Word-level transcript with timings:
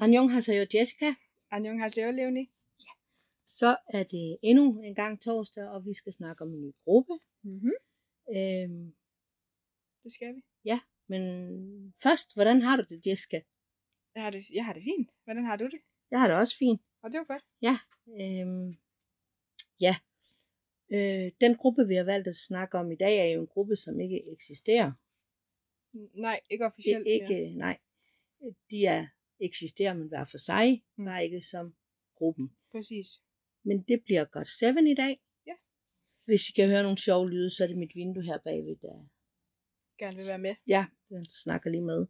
Anjong 0.00 0.30
Hasayo 0.32 0.66
Jessica. 0.74 1.14
Anjong 1.50 1.80
Haseo 1.82 2.10
Leonie. 2.10 2.48
Så 3.46 3.76
er 3.88 4.04
det 4.04 4.38
endnu 4.42 4.80
en 4.82 4.94
gang 4.94 5.20
torsdag, 5.22 5.68
og 5.68 5.86
vi 5.86 5.94
skal 5.94 6.12
snakke 6.12 6.44
om 6.44 6.54
en 6.54 6.60
ny 6.60 6.72
gruppe. 6.84 7.18
Mm-hmm. 7.42 7.72
Øhm, 8.36 8.92
Det 10.02 10.12
skal 10.12 10.34
vi. 10.34 10.42
men 11.06 11.94
først, 12.02 12.34
hvordan 12.34 12.62
har 12.62 12.76
du 12.76 12.84
det, 12.88 13.06
Jessica? 13.06 13.40
Jeg 14.14 14.22
har, 14.22 14.30
det, 14.30 14.50
jeg 14.50 14.64
har 14.64 14.72
det 14.72 14.82
fint. 14.82 15.10
Hvordan 15.24 15.44
har 15.44 15.56
du 15.56 15.64
det? 15.64 15.80
Jeg 16.10 16.20
har 16.20 16.28
det 16.28 16.36
også 16.36 16.56
fint. 16.58 16.80
Og 17.02 17.12
det 17.12 17.18
var 17.18 17.24
godt. 17.24 17.44
Øhm, 18.20 18.76
ja. 19.80 19.96
Øh, 20.90 21.32
den 21.40 21.56
gruppe, 21.56 21.86
vi 21.88 21.94
har 21.94 22.04
valgt 22.04 22.28
at 22.28 22.36
snakke 22.36 22.78
om 22.78 22.92
i 22.92 22.96
dag, 22.96 23.18
er 23.18 23.24
jo 23.24 23.40
en 23.40 23.46
gruppe, 23.46 23.76
som 23.76 24.00
ikke 24.00 24.32
eksisterer. 24.32 24.92
Nej, 26.14 26.40
ikke 26.50 26.66
officielt. 26.66 27.06
ikke, 27.06 27.54
nej. 27.54 27.78
De 28.70 28.86
er 28.86 29.06
eksisterer, 29.40 29.94
men 29.94 30.08
hver 30.08 30.24
for 30.24 30.38
sig, 30.38 30.84
Mm. 30.96 31.04
bare 31.04 31.24
ikke 31.24 31.42
som 31.42 31.76
gruppen. 32.14 32.56
Præcis. 32.72 33.06
Men 33.64 33.82
det 33.88 34.04
bliver 34.04 34.24
godt 34.24 34.48
7 34.48 34.66
i 34.66 34.94
dag. 34.94 35.20
Ja. 35.46 35.56
Hvis 36.24 36.48
I 36.48 36.52
kan 36.52 36.68
høre 36.68 36.82
nogle 36.82 36.98
sjove 36.98 37.30
lyde, 37.30 37.50
så 37.50 37.64
er 37.64 37.68
det 37.68 37.78
mit 37.78 37.94
vindue 37.94 38.22
her 38.24 38.38
bagved, 38.38 38.76
der 38.76 39.08
Gerne 39.98 40.16
vil 40.16 40.26
være 40.32 40.38
med. 40.38 40.54
ja, 40.66 40.86
den 41.08 41.26
snakker 41.30 41.70
lige 41.70 41.82
med. 41.92 42.06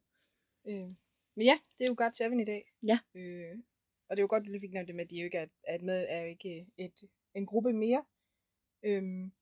Øh, 0.68 0.90
men 1.37 1.45
ja, 1.51 1.56
det 1.78 1.84
er 1.84 1.88
jo 1.88 1.95
godt 1.98 2.16
7 2.16 2.24
i 2.40 2.45
dag. 2.45 2.62
Ja. 2.82 2.98
Øh, 3.14 3.54
og 4.09 4.16
det 4.16 4.20
er 4.20 4.26
jo 4.26 4.32
godt, 4.34 4.40
at 4.42 4.46
du 4.46 4.51
lige 4.52 4.60
fik 4.60 4.73
nævnt 4.73 4.88
det 4.88 4.96
med, 4.96 5.04
at 5.04 5.10
de 5.10 5.18
jo 5.20 5.24
ikke 5.24 5.38
er, 5.38 5.74
et 5.74 5.82
med, 5.82 6.06
er 6.09 6.20
jo 6.20 6.26
ikke 6.26 6.66
et, 6.78 6.95
en 7.34 7.46
gruppe 7.46 7.73
mere. 7.73 8.04
Øhm, 8.84 9.32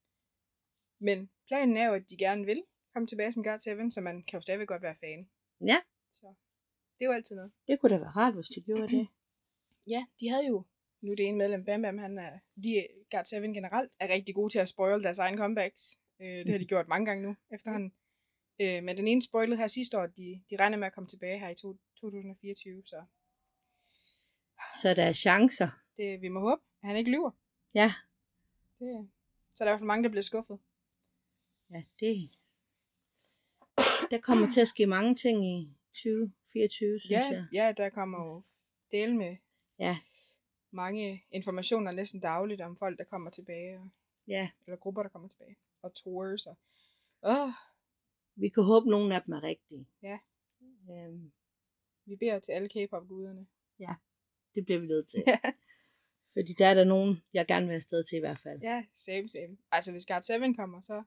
men 1.01 1.31
planen 1.48 1.77
er 1.77 1.87
jo, 1.89 1.95
at 1.95 2.11
de 2.11 2.17
gerne 2.17 2.45
vil 2.45 2.62
komme 2.93 3.07
tilbage 3.07 3.33
som 3.33 3.43
God 3.43 3.59
7, 3.59 3.91
så 3.91 4.01
man 4.01 4.23
kan 4.23 4.37
jo 4.37 4.41
stadigvæk 4.41 4.69
godt 4.69 4.83
være 4.83 4.97
fan. 5.01 5.31
Ja. 5.67 5.79
Så 6.12 6.34
det 6.98 7.05
er 7.05 7.09
jo 7.09 7.12
altid 7.12 7.37
noget. 7.37 7.52
Det 7.66 7.80
kunne 7.80 7.95
da 7.95 7.98
være 7.98 8.11
rart, 8.11 8.34
hvis 8.34 8.47
de 8.48 8.61
gjorde 8.61 8.88
det. 8.88 9.09
Ja, 9.91 10.06
de 10.20 10.29
havde 10.29 10.47
jo, 10.47 10.65
nu 11.01 11.11
er 11.12 11.16
det 11.16 11.27
ene 11.29 11.39
medlem, 11.39 11.64
Bam 11.64 11.83
Bam, 11.83 11.98
han 11.98 12.19
er, 12.19 12.39
de 12.64 12.86
God 13.11 13.25
7 13.25 13.36
generelt 13.55 13.92
er 14.00 14.09
rigtig 14.14 14.34
gode 14.34 14.53
til 14.53 14.59
at 14.59 14.69
spoil 14.69 15.03
deres 15.03 15.19
egen 15.19 15.36
comebacks. 15.39 15.98
Øh, 16.20 16.27
det 16.28 16.48
har 16.50 16.58
de 16.58 16.64
gjort 16.67 16.89
mange 16.89 17.06
gange 17.06 17.23
nu 17.23 17.36
efterhånden. 17.50 17.92
Øh, 18.61 18.83
men 18.84 18.97
den 18.97 19.08
ene 19.08 19.23
spoilede 19.23 19.56
her 19.56 19.67
sidste 19.67 19.98
år, 19.98 20.06
de, 20.06 20.42
de 20.50 20.56
regner 20.56 20.77
med 20.78 20.86
at 20.86 20.92
komme 20.92 21.06
tilbage 21.08 21.39
her 21.39 21.48
i 21.48 21.55
to, 21.55 21.77
2024, 22.00 22.83
så 22.86 23.05
Så 24.83 24.95
der 24.95 25.05
er 25.05 25.12
chancer. 25.12 25.69
det, 25.97 26.20
vi 26.23 26.28
må 26.28 26.41
håbe, 26.41 26.62
at 26.83 26.89
han 26.89 26.97
ikke 26.97 27.11
lyver. 27.11 27.30
Ja, 27.75 27.95
Det, 28.78 29.08
så 29.55 29.64
der 29.64 29.70
er 29.70 29.70
i 29.70 29.73
hvert 29.73 29.80
fald 29.80 29.86
mange, 29.86 30.03
der 30.05 30.11
bliver 30.11 30.23
skuffet. 30.23 30.58
ja, 31.70 31.83
det. 32.01 32.30
Der 34.11 34.20
kommer 34.20 34.51
til 34.51 34.61
at 34.61 34.69
ske 34.69 34.86
mange 34.86 35.14
ting 35.14 35.45
i 35.47 35.77
2024, 36.49 37.01
synes 37.01 37.11
Ja, 37.13 37.25
jeg. 37.33 37.47
ja, 37.53 37.73
der 37.77 37.89
kommer 37.89 38.19
jo 38.27 38.43
del 38.91 39.15
med 39.15 39.37
Ja, 39.79 39.99
mange 40.71 41.25
informationer 41.31 41.93
næsten 41.93 42.21
dagligt 42.21 42.61
om 42.61 42.77
folk, 42.77 42.99
der 42.99 43.05
kommer 43.05 43.31
tilbage, 43.31 43.79
og, 43.79 43.89
ja. 44.29 44.51
eller 44.67 44.77
grupper, 44.77 45.03
der 45.03 45.11
kommer 45.11 45.29
tilbage, 45.29 45.57
og 45.83 45.95
tours. 45.95 46.47
Og, 46.47 46.57
åh, 47.23 47.49
Vi 48.37 48.49
kan 48.49 48.63
håbe, 48.63 48.85
at 48.85 48.91
nogle 48.91 49.15
af 49.15 49.23
dem 49.23 49.35
er 49.35 49.43
rigtige. 49.43 49.87
Ja. 50.03 50.19
Øhm, 50.91 51.33
vi 52.05 52.17
beder 52.17 52.39
til 52.39 52.53
alle 52.53 52.69
K-pop-guderne. 52.69 53.47
det 54.55 54.65
bliver 54.65 54.81
vi 54.81 54.87
nødt 54.87 55.09
til. 55.09 55.23
Fordi 56.35 56.53
der 56.59 56.67
er 56.67 56.75
der 56.75 56.85
nogen, 56.85 57.23
jeg 57.33 57.47
gerne 57.47 57.67
vil 57.67 57.71
have 57.73 57.77
afsted 57.77 58.05
til 58.05 58.17
i 58.17 58.21
hvert 58.21 58.39
fald. 58.39 58.61
Ja, 58.63 58.85
same, 58.95 59.29
same. 59.29 59.57
Altså, 59.71 59.93
hvis 59.93 60.07
God 60.07 60.23
7 60.23 60.55
kommer, 60.57 60.81
så 60.81 61.03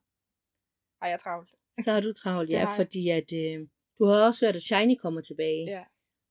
har 1.02 1.08
jeg 1.10 1.20
travlt. 1.20 1.50
Så 1.84 1.92
har 1.92 2.00
du 2.02 2.14
travlt, 2.14 2.50
ja, 2.52 2.66
fordi 2.78 3.10
at, 3.10 3.34
øh, 3.34 3.68
du 4.02 4.06
har 4.06 4.28
også 4.28 4.46
hørt, 4.46 4.56
at 4.56 4.64
Shiny 4.64 4.96
kommer 5.00 5.22
tilbage. 5.22 5.66
Ja, 5.66 5.84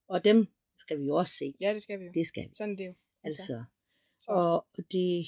Og 0.07 0.23
dem 0.23 0.47
skal 0.77 0.99
vi 0.99 1.05
jo 1.05 1.15
også 1.15 1.33
se. 1.33 1.55
ja 1.61 1.73
det 1.73 1.81
skal 1.81 1.99
vi 1.99 2.05
jo. 2.05 2.11
Det 2.13 2.25
skal 2.27 2.43
vi. 2.49 2.55
Sådan 2.55 2.71
er 2.73 2.77
det 2.77 2.87
jo. 2.87 2.93
Altså. 3.23 3.63
så 4.19 4.31
Og 4.31 4.67
det, 4.91 5.25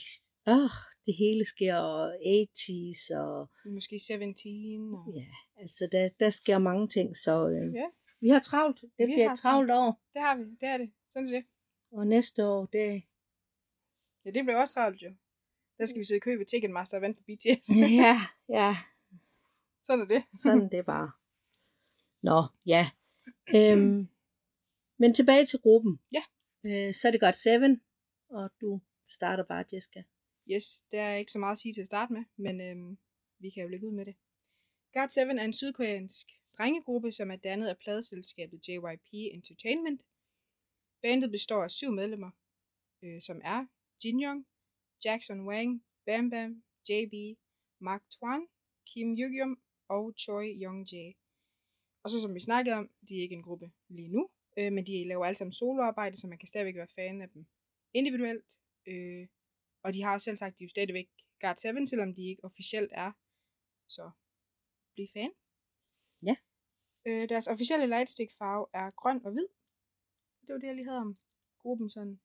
åh, 0.47 0.69
det 1.05 1.14
hele 1.16 1.45
sker, 1.45 1.75
og 1.75 2.14
80's, 2.16 3.17
og 3.17 3.49
måske 3.65 3.99
17, 3.99 4.93
og 4.93 5.14
ja, 5.15 5.26
altså 5.61 5.89
der, 5.92 6.09
der 6.20 6.30
sker 6.30 6.58
mange 6.58 6.87
ting, 6.87 7.17
så 7.17 7.48
øh, 7.49 7.73
Ja. 7.73 7.86
vi 8.20 8.30
har 8.30 8.39
travlt. 8.39 8.81
Det 8.81 8.92
Vi 8.98 9.05
bliver 9.05 9.31
et 9.31 9.39
travlt 9.39 9.71
år. 9.71 10.02
det 10.14 10.21
har 10.21 10.36
vi. 10.37 10.43
Det 10.43 10.64
er 10.70 10.77
det. 10.77 10.92
Sådan 11.14 11.27
er 11.27 11.31
det. 11.31 11.45
Og 11.92 12.08
næste 12.08 12.45
år, 12.48 12.65
det, 12.65 13.04
Ja, 14.25 14.31
det 14.31 14.43
bliver 14.45 14.60
også 14.60 14.73
travlt 14.73 15.02
jo. 15.02 15.14
Der 15.77 15.86
skal 15.86 15.99
vi 15.99 16.04
sidde 16.05 16.17
i 16.17 16.20
kø 16.20 16.37
ved 16.37 16.45
Ticketmaster 16.45 16.98
og 16.98 17.02
vente 17.02 17.17
på 17.17 17.23
BTS. 17.27 17.70
ja, 18.04 18.15
ja, 18.49 18.77
Sådan 19.83 20.02
er 20.02 20.05
det. 20.05 20.23
sådan 20.43 20.70
det 20.71 20.86
bare. 20.93 21.11
Nå, 22.23 22.44
ja. 22.66 22.89
Øhm, 23.56 24.08
men 24.98 25.14
tilbage 25.14 25.45
til 25.45 25.60
gruppen. 25.60 26.00
Ja. 26.11 26.23
Øh, 26.64 26.94
så 26.94 27.08
er 27.08 27.11
det 27.11 27.20
godt 27.20 27.36
7, 27.36 27.50
og 28.30 28.52
du 28.61 28.82
starter 29.10 29.44
bare, 29.44 29.66
Jessica. 29.73 30.04
Yes, 30.52 30.84
det 30.92 31.00
er 31.00 31.14
ikke 31.14 31.32
så 31.32 31.39
meget 31.39 31.52
at 31.52 31.58
sige 31.58 31.73
til 31.73 31.82
at 31.82 31.88
starte 31.88 32.14
med, 32.14 32.23
men 32.38 32.61
øhm, 32.61 32.98
vi 33.39 33.50
kan 33.50 33.64
jo 33.64 33.70
lægge 33.70 33.88
ud 33.88 33.92
med 33.92 34.06
det. 34.06 34.16
God 34.94 35.10
7 35.10 35.22
er 35.22 35.44
en 35.45 35.54
sydkoreansk 35.54 36.28
drengegruppe, 36.58 37.11
som 37.11 37.32
er 37.32 37.36
dannet 37.36 37.67
af 37.67 37.78
pladeselskabet 37.78 38.67
JYP 38.67 39.10
Entertainment. 39.14 40.02
Bandet 41.02 41.32
består 41.32 41.64
af 41.64 41.72
syv 41.72 41.92
medlemmer, 41.92 42.32
øh, 43.04 43.22
som 43.22 43.42
er 43.44 43.66
Jinyoung, 44.04 44.48
Jackson 45.05 45.48
Wang, 45.48 45.84
Bam 46.05 46.30
Bam, 46.30 46.64
JB, 46.90 47.38
Mark 47.80 48.04
Twan, 48.11 48.48
Kim 48.88 49.17
Yugyeom 49.17 49.61
og 49.90 50.14
Choi 50.17 50.64
Youngjae. 50.64 51.14
Og 52.03 52.09
så 52.09 52.21
som 52.21 52.36
vi 52.36 52.39
snakkede 52.39 52.75
om, 52.75 52.89
de 53.09 53.17
er 53.17 53.21
ikke 53.21 53.36
en 53.36 53.43
gruppe 53.43 53.71
lige 53.87 54.08
nu, 54.08 54.30
øh, 54.58 54.73
men 54.73 54.86
de 54.86 55.08
laver 55.08 55.25
alle 55.25 55.37
sammen 55.37 55.52
soloarbejde, 55.52 56.17
så 56.17 56.27
man 56.27 56.37
kan 56.37 56.47
stadigvæk 56.47 56.75
være 56.75 56.87
fan 56.95 57.21
af 57.21 57.30
dem 57.30 57.45
individuelt. 57.93 58.58
Øh, 58.87 59.27
og 59.83 59.93
de 59.93 60.03
har 60.03 60.17
selv 60.17 60.37
sagt, 60.37 60.59
de 60.59 60.63
er 60.63 60.65
jo 60.65 60.69
stadigvæk 60.69 61.09
God 61.42 61.55
7, 61.81 61.86
selvom 61.86 62.13
de 62.15 62.23
ikke 62.30 62.43
officielt 62.45 62.92
er. 62.95 63.11
Så 63.87 64.11
bliv 64.95 65.08
fan. 65.13 65.31
Ja. 66.23 66.36
Øh, 67.05 67.30
deres 67.30 67.47
officielle 67.47 67.87
lightstick 67.87 68.31
farve 68.31 68.65
er 68.73 68.92
grøn 68.92 69.25
og 69.25 69.31
hvid. 69.31 69.47
Det 70.47 70.53
var 70.53 70.59
det, 70.59 70.67
jeg 70.67 70.75
lige 70.75 70.86
havde 70.86 70.99
om 70.99 71.17
gruppen 71.59 71.89
sådan 71.89 72.19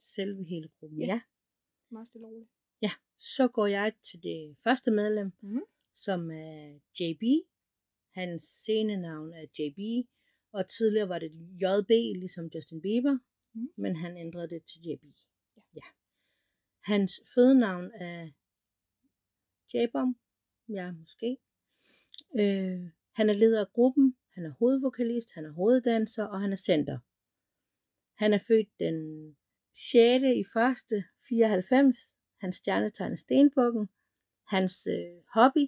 Selve 0.00 0.44
hele 0.44 0.68
gruppen, 0.68 1.00
Ja. 1.00 1.06
ja. 1.06 1.20
meget 1.90 2.08
stille 2.08 2.26
og 2.26 2.32
roligt. 2.32 2.50
Ja, 2.82 2.90
så 3.18 3.48
går 3.48 3.66
jeg 3.66 3.92
til 4.02 4.22
det 4.22 4.56
første 4.64 4.90
medlem, 4.90 5.32
Mhm. 5.40 5.62
som 5.94 6.30
er 6.30 6.78
JB. 7.00 7.22
Hans 8.14 8.42
scenenavn 8.42 9.32
er 9.32 9.46
JB, 9.58 10.08
og 10.52 10.68
tidligere 10.68 11.08
var 11.08 11.18
det 11.18 11.30
JB, 11.62 11.88
ligesom 11.90 12.50
Justin 12.54 12.80
Bieber, 12.80 13.18
Mhm. 13.52 13.68
men 13.76 13.96
han 13.96 14.16
ændrede 14.16 14.48
det 14.48 14.64
til 14.64 14.80
JB. 14.86 15.02
Ja. 15.56 15.62
ja. 15.74 15.86
Hans 16.92 17.20
fødenavn 17.34 17.90
er 17.94 18.30
J-Bomb, 19.74 20.18
ja, 20.68 20.92
måske. 20.92 21.36
Øh, 22.38 22.88
han 23.12 23.30
er 23.30 23.32
leder 23.32 23.60
af 23.60 23.72
gruppen, 23.72 24.16
han 24.30 24.44
er 24.44 24.50
hovedvokalist, 24.50 25.32
han 25.34 25.44
er 25.44 25.50
hoveddanser, 25.52 26.24
og 26.24 26.40
han 26.40 26.52
er 26.52 26.56
center. 26.56 26.98
Han 28.14 28.32
er 28.34 28.38
født 28.48 28.68
den 28.78 28.96
6. 29.72 30.22
i 30.24 30.40
1. 30.40 31.04
94. 31.28 32.14
Hans 32.40 32.56
stjernetegn 32.56 33.12
er 33.12 33.16
stenbukken. 33.16 33.88
Hans 34.46 34.86
øh, 34.86 35.22
hobby, 35.34 35.66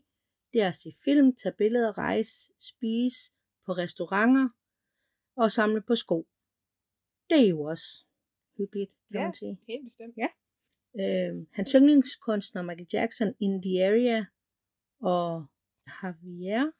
det 0.56 0.62
er 0.64 0.68
at 0.68 0.74
se 0.76 0.92
film, 1.04 1.36
tage 1.36 1.54
billeder, 1.58 1.98
rejse, 1.98 2.52
spise 2.60 3.32
på 3.66 3.72
restauranter 3.72 4.48
og 5.36 5.52
samle 5.52 5.80
på 5.82 5.94
sko. 5.94 6.28
Det 7.30 7.38
er 7.44 7.48
jo 7.48 7.60
også 7.62 8.06
hyggeligt, 8.58 8.90
kan 9.12 9.20
Ja. 9.20 9.24
man 9.24 9.34
sige. 9.34 9.58
Helt 9.68 9.84
bestemt. 9.84 10.14
Øh, 11.00 11.46
hans 11.52 11.72
yndlingskunstner 11.72 12.62
Michael 12.62 12.88
Jackson, 12.92 13.34
In 13.40 13.62
the 13.62 13.84
Area 13.84 14.24
og 15.00 15.46
Javier. 16.02 16.70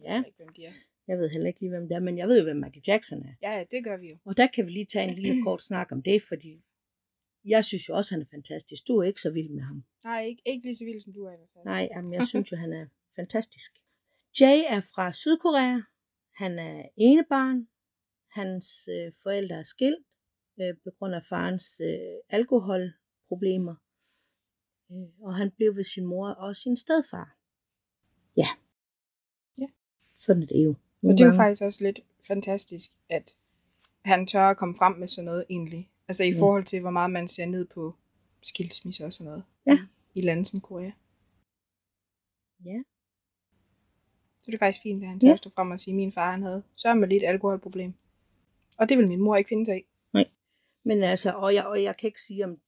Jeg 0.00 0.18
ved 0.18 0.26
ikke, 0.26 0.36
hvem 0.36 0.48
de 0.56 0.64
er. 0.64 0.72
Jeg 1.08 1.18
ved 1.18 1.28
heller 1.30 1.48
ikke 1.48 1.60
lige, 1.60 1.70
hvem 1.70 1.88
det 1.88 1.94
er, 1.94 2.00
men 2.00 2.18
jeg 2.18 2.28
ved 2.28 2.38
jo, 2.38 2.44
hvem 2.44 2.56
Michael 2.56 2.82
Jackson 2.88 3.22
er. 3.22 3.34
Ja, 3.42 3.50
ja, 3.58 3.64
det 3.70 3.84
gør 3.84 3.96
vi 3.96 4.08
jo. 4.10 4.18
Og 4.24 4.36
der 4.36 4.46
kan 4.46 4.66
vi 4.66 4.70
lige 4.70 4.86
tage 4.86 5.08
en 5.08 5.14
lille 5.14 5.42
kort 5.42 5.62
snak 5.62 5.92
om 5.92 6.02
det, 6.02 6.22
fordi 6.28 6.62
jeg 7.44 7.64
synes 7.64 7.88
jo 7.88 7.96
også, 7.96 8.14
han 8.14 8.22
er 8.22 8.26
fantastisk. 8.30 8.88
Du 8.88 8.98
er 8.98 9.04
ikke 9.04 9.20
så 9.20 9.30
vild 9.30 9.48
med 9.50 9.62
ham. 9.62 9.84
Nej, 10.04 10.24
ikke, 10.24 10.42
ikke 10.46 10.66
lige 10.66 10.76
så 10.76 10.84
vild 10.84 11.00
som 11.00 11.12
du 11.12 11.24
er 11.24 11.32
i 11.32 11.36
hvert 11.36 11.48
fald. 11.54 11.64
Nej, 11.64 11.88
jamen, 11.94 12.12
jeg 12.12 12.26
synes 12.32 12.52
jo, 12.52 12.56
han 12.56 12.72
er 12.72 12.86
fantastisk. 13.16 13.72
Jay 14.40 14.58
er 14.68 14.80
fra 14.80 15.12
Sydkorea. 15.12 15.80
Han 16.34 16.58
er 16.58 16.88
enebarn. 16.96 17.68
Hans 18.28 18.88
øh, 18.88 19.12
forældre 19.22 19.56
er 19.56 19.62
skilt 19.62 20.04
øh, 20.60 20.74
på 20.84 20.90
grund 20.98 21.14
af 21.14 21.24
farens 21.28 21.80
øh, 21.80 22.16
alkoholproblemer. 22.28 23.74
Øh, 24.92 25.08
og 25.22 25.36
han 25.36 25.50
blev 25.50 25.76
ved 25.76 25.84
sin 25.84 26.06
mor 26.06 26.28
og 26.28 26.56
sin 26.56 26.76
stedfar. 26.76 27.36
Ja. 28.36 28.48
Ja. 29.58 29.66
Sådan 30.14 30.42
er 30.42 30.46
det 30.46 30.64
jo. 30.64 30.70
Og 30.70 30.76
Nogle 31.02 31.16
det 31.16 31.22
er 31.22 31.26
jo 31.26 31.30
gange- 31.30 31.40
faktisk 31.42 31.62
også 31.62 31.84
lidt 31.84 32.00
fantastisk, 32.26 32.90
at 33.08 33.36
han 34.04 34.26
tør 34.26 34.50
at 34.50 34.56
komme 34.56 34.74
frem 34.76 34.92
med 34.96 35.08
sådan 35.08 35.24
noget 35.24 35.44
egentlig. 35.50 35.89
Altså 36.10 36.24
i 36.24 36.34
forhold 36.38 36.64
til, 36.64 36.80
hvor 36.80 36.90
meget 36.90 37.10
man 37.10 37.28
ser 37.28 37.46
ned 37.46 37.64
på 37.66 37.94
skilsmisse 38.42 39.04
og 39.04 39.12
sådan 39.12 39.24
noget. 39.30 39.44
Ja. 39.66 39.78
I 40.14 40.20
lande 40.20 40.44
som 40.44 40.60
Korea. 40.60 40.90
Ja. 42.64 42.78
Så 44.42 44.46
det 44.50 44.54
er 44.54 44.58
faktisk 44.58 44.82
fint, 44.82 45.02
at 45.02 45.08
han 45.08 45.20
tør 45.20 45.28
Ja. 45.28 45.36
stå 45.36 45.50
frem 45.50 45.70
og 45.70 45.80
sige, 45.80 45.92
at 45.94 45.96
min 45.96 46.12
far 46.12 46.30
han 46.30 46.42
havde 46.42 46.62
sørget 46.74 46.98
med 47.00 47.08
lidt 47.08 47.22
alkoholproblem. 47.24 47.92
Og 48.78 48.88
det 48.88 48.98
vil 48.98 49.08
min 49.08 49.20
mor 49.20 49.36
ikke 49.36 49.48
finde 49.48 49.66
sig 49.66 49.78
i. 49.78 49.82
Men 50.84 51.02
altså, 51.02 51.32
og 51.32 51.54
jeg, 51.54 51.66
og 51.66 51.82
jeg 51.82 51.96
kan 51.96 52.06
ikke 52.06 52.20
sige, 52.20 52.44
om 52.44 52.60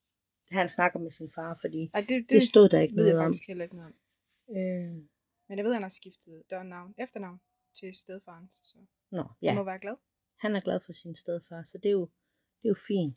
han 0.50 0.68
snakker 0.68 0.98
med 0.98 1.10
sin 1.10 1.30
far, 1.30 1.58
fordi 1.60 1.90
Ej, 1.94 2.00
det, 2.00 2.08
det, 2.08 2.30
det, 2.30 2.42
stod 2.42 2.68
der 2.68 2.80
ikke 2.80 2.96
ved 2.96 3.04
jeg 3.04 3.12
noget 3.12 3.26
om. 3.26 3.28
faktisk 3.28 3.48
heller 3.48 3.64
ikke 3.64 3.76
noget 3.76 3.92
om. 3.92 4.56
Øh, 4.56 4.94
Men 5.48 5.58
jeg 5.58 5.64
ved, 5.64 5.70
at 5.72 5.74
han 5.76 5.82
har 5.82 5.88
skiftet 6.00 6.42
dørnavn, 6.50 6.94
efternavn 6.98 7.40
til 7.74 7.94
stedfaren. 7.94 8.50
Så 8.50 8.76
nå, 9.10 9.24
ja, 9.42 9.48
han 9.48 9.56
må 9.56 9.64
være 9.64 9.78
glad. 9.78 9.96
han 10.40 10.56
er 10.56 10.60
glad 10.60 10.80
for 10.80 10.92
sin 10.92 11.14
stedfar, 11.16 11.62
så 11.64 11.78
det 11.78 11.88
er 11.88 11.92
jo, 11.92 12.08
det 12.62 12.64
er 12.64 12.68
jo 12.68 12.76
fint. 12.88 13.16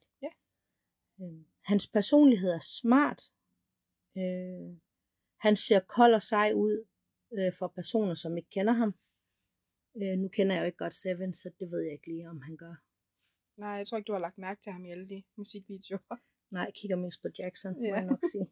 Ja. 1.20 1.26
Øh, 1.26 1.46
hans 1.64 1.88
personlighed 1.88 2.50
er 2.50 2.60
smart. 2.80 3.22
Øh, 4.18 4.78
han 5.46 5.56
ser 5.56 5.80
kold 5.80 6.14
og 6.14 6.22
sej 6.22 6.52
ud 6.54 6.86
øh, 7.38 7.52
for 7.60 7.68
personer, 7.68 8.14
som 8.14 8.38
ikke 8.38 8.50
kender 8.50 8.74
ham. 8.74 8.92
Øh, 10.02 10.18
nu 10.22 10.28
kender 10.28 10.54
jeg 10.56 10.62
jo 10.62 10.66
ikke 10.66 10.78
godt 10.78 10.96
Seven, 10.96 11.34
så 11.34 11.52
det 11.60 11.72
ved 11.72 11.82
jeg 11.82 11.94
ikke 11.94 12.08
lige, 12.08 12.30
om 12.30 12.42
han 12.42 12.58
gør. 12.58 12.76
Nej, 13.58 13.70
jeg 13.70 13.88
tror 13.88 13.98
ikke, 13.98 14.08
du 14.08 14.12
har 14.14 14.20
lagt 14.20 14.38
mærke 14.38 14.62
til 14.62 14.72
ham 14.72 14.86
i 14.86 14.92
alle 14.92 15.10
de 15.10 15.24
musikvideoer. 15.38 16.18
Nej, 16.54 16.62
jeg 16.64 16.74
kigger 16.74 16.96
mest 16.98 17.22
på 17.22 17.28
Jackson, 17.40 17.74
må 17.74 17.84
Ja. 17.84 17.96
jeg 17.96 18.06
nok 18.06 18.24
sige. 18.32 18.48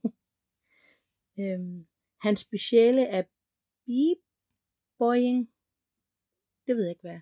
øhm, 1.41 1.87
hans 2.21 2.39
speciale 2.39 3.05
er 3.07 3.23
b-boying. 3.85 5.53
Det 6.67 6.75
ved 6.75 6.83
jeg 6.83 6.89
ikke, 6.91 7.01
hvad 7.01 7.11
er. 7.11 7.21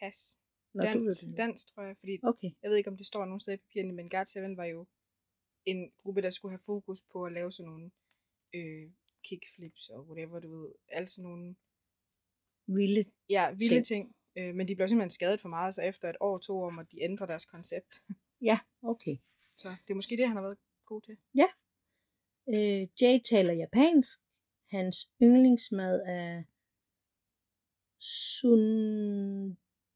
Pas. 0.00 0.39
Nå, 0.74 0.82
du 0.82 0.88
Dans, 0.88 1.24
dans, 1.36 1.64
tror 1.64 1.82
jeg. 1.82 1.96
Fordi 1.98 2.18
Okay, 2.22 2.50
jeg 2.62 2.70
ved 2.70 2.76
ikke, 2.76 2.90
om 2.90 2.96
det 2.96 3.06
står 3.06 3.24
nogen 3.24 3.40
steder 3.40 3.56
i 3.56 3.60
papirerne, 3.60 3.92
men 3.92 4.08
Guard 4.08 4.26
7 4.26 4.40
var 4.56 4.64
jo 4.64 4.86
en 5.64 5.92
gruppe, 5.96 6.22
der 6.22 6.30
skulle 6.30 6.52
have 6.52 6.62
fokus 6.66 7.02
på 7.12 7.24
at 7.24 7.32
lave 7.32 7.52
sådan 7.52 7.70
nogle 7.70 7.90
øh, 8.54 8.90
kickflips 9.24 9.88
og 9.88 10.06
whatever, 10.08 10.40
du 10.40 10.60
ved. 10.60 10.72
Alt 10.88 11.10
sådan 11.10 11.30
nogle 11.30 11.56
vilde. 12.66 13.04
ja, 13.28 13.52
vilde 13.52 13.74
Ting. 13.74 13.86
ting. 13.86 14.16
Øh, 14.38 14.54
men 14.54 14.68
de 14.68 14.76
blev 14.76 14.88
simpelthen 14.88 15.10
skadet 15.10 15.40
for 15.40 15.48
meget, 15.48 15.74
så 15.74 15.82
efter 15.82 16.10
et 16.10 16.16
år, 16.20 16.38
to 16.38 16.58
år, 16.58 16.70
måtte 16.70 16.96
de 16.96 17.02
ændre 17.02 17.26
deres 17.26 17.46
koncept. 17.46 18.02
Ja, 18.42 18.58
okay. 18.82 19.16
Så 19.56 19.68
det 19.68 19.90
er 19.90 19.94
måske 19.94 20.16
det, 20.16 20.26
han 20.26 20.36
har 20.36 20.42
været 20.42 20.58
god 20.84 21.00
til. 21.00 21.16
Øh, 22.48 22.88
Jay 23.02 23.20
taler 23.24 23.52
japansk. 23.52 24.20
Hans 24.66 25.10
yndlingsmad 25.22 26.02
er 26.06 26.42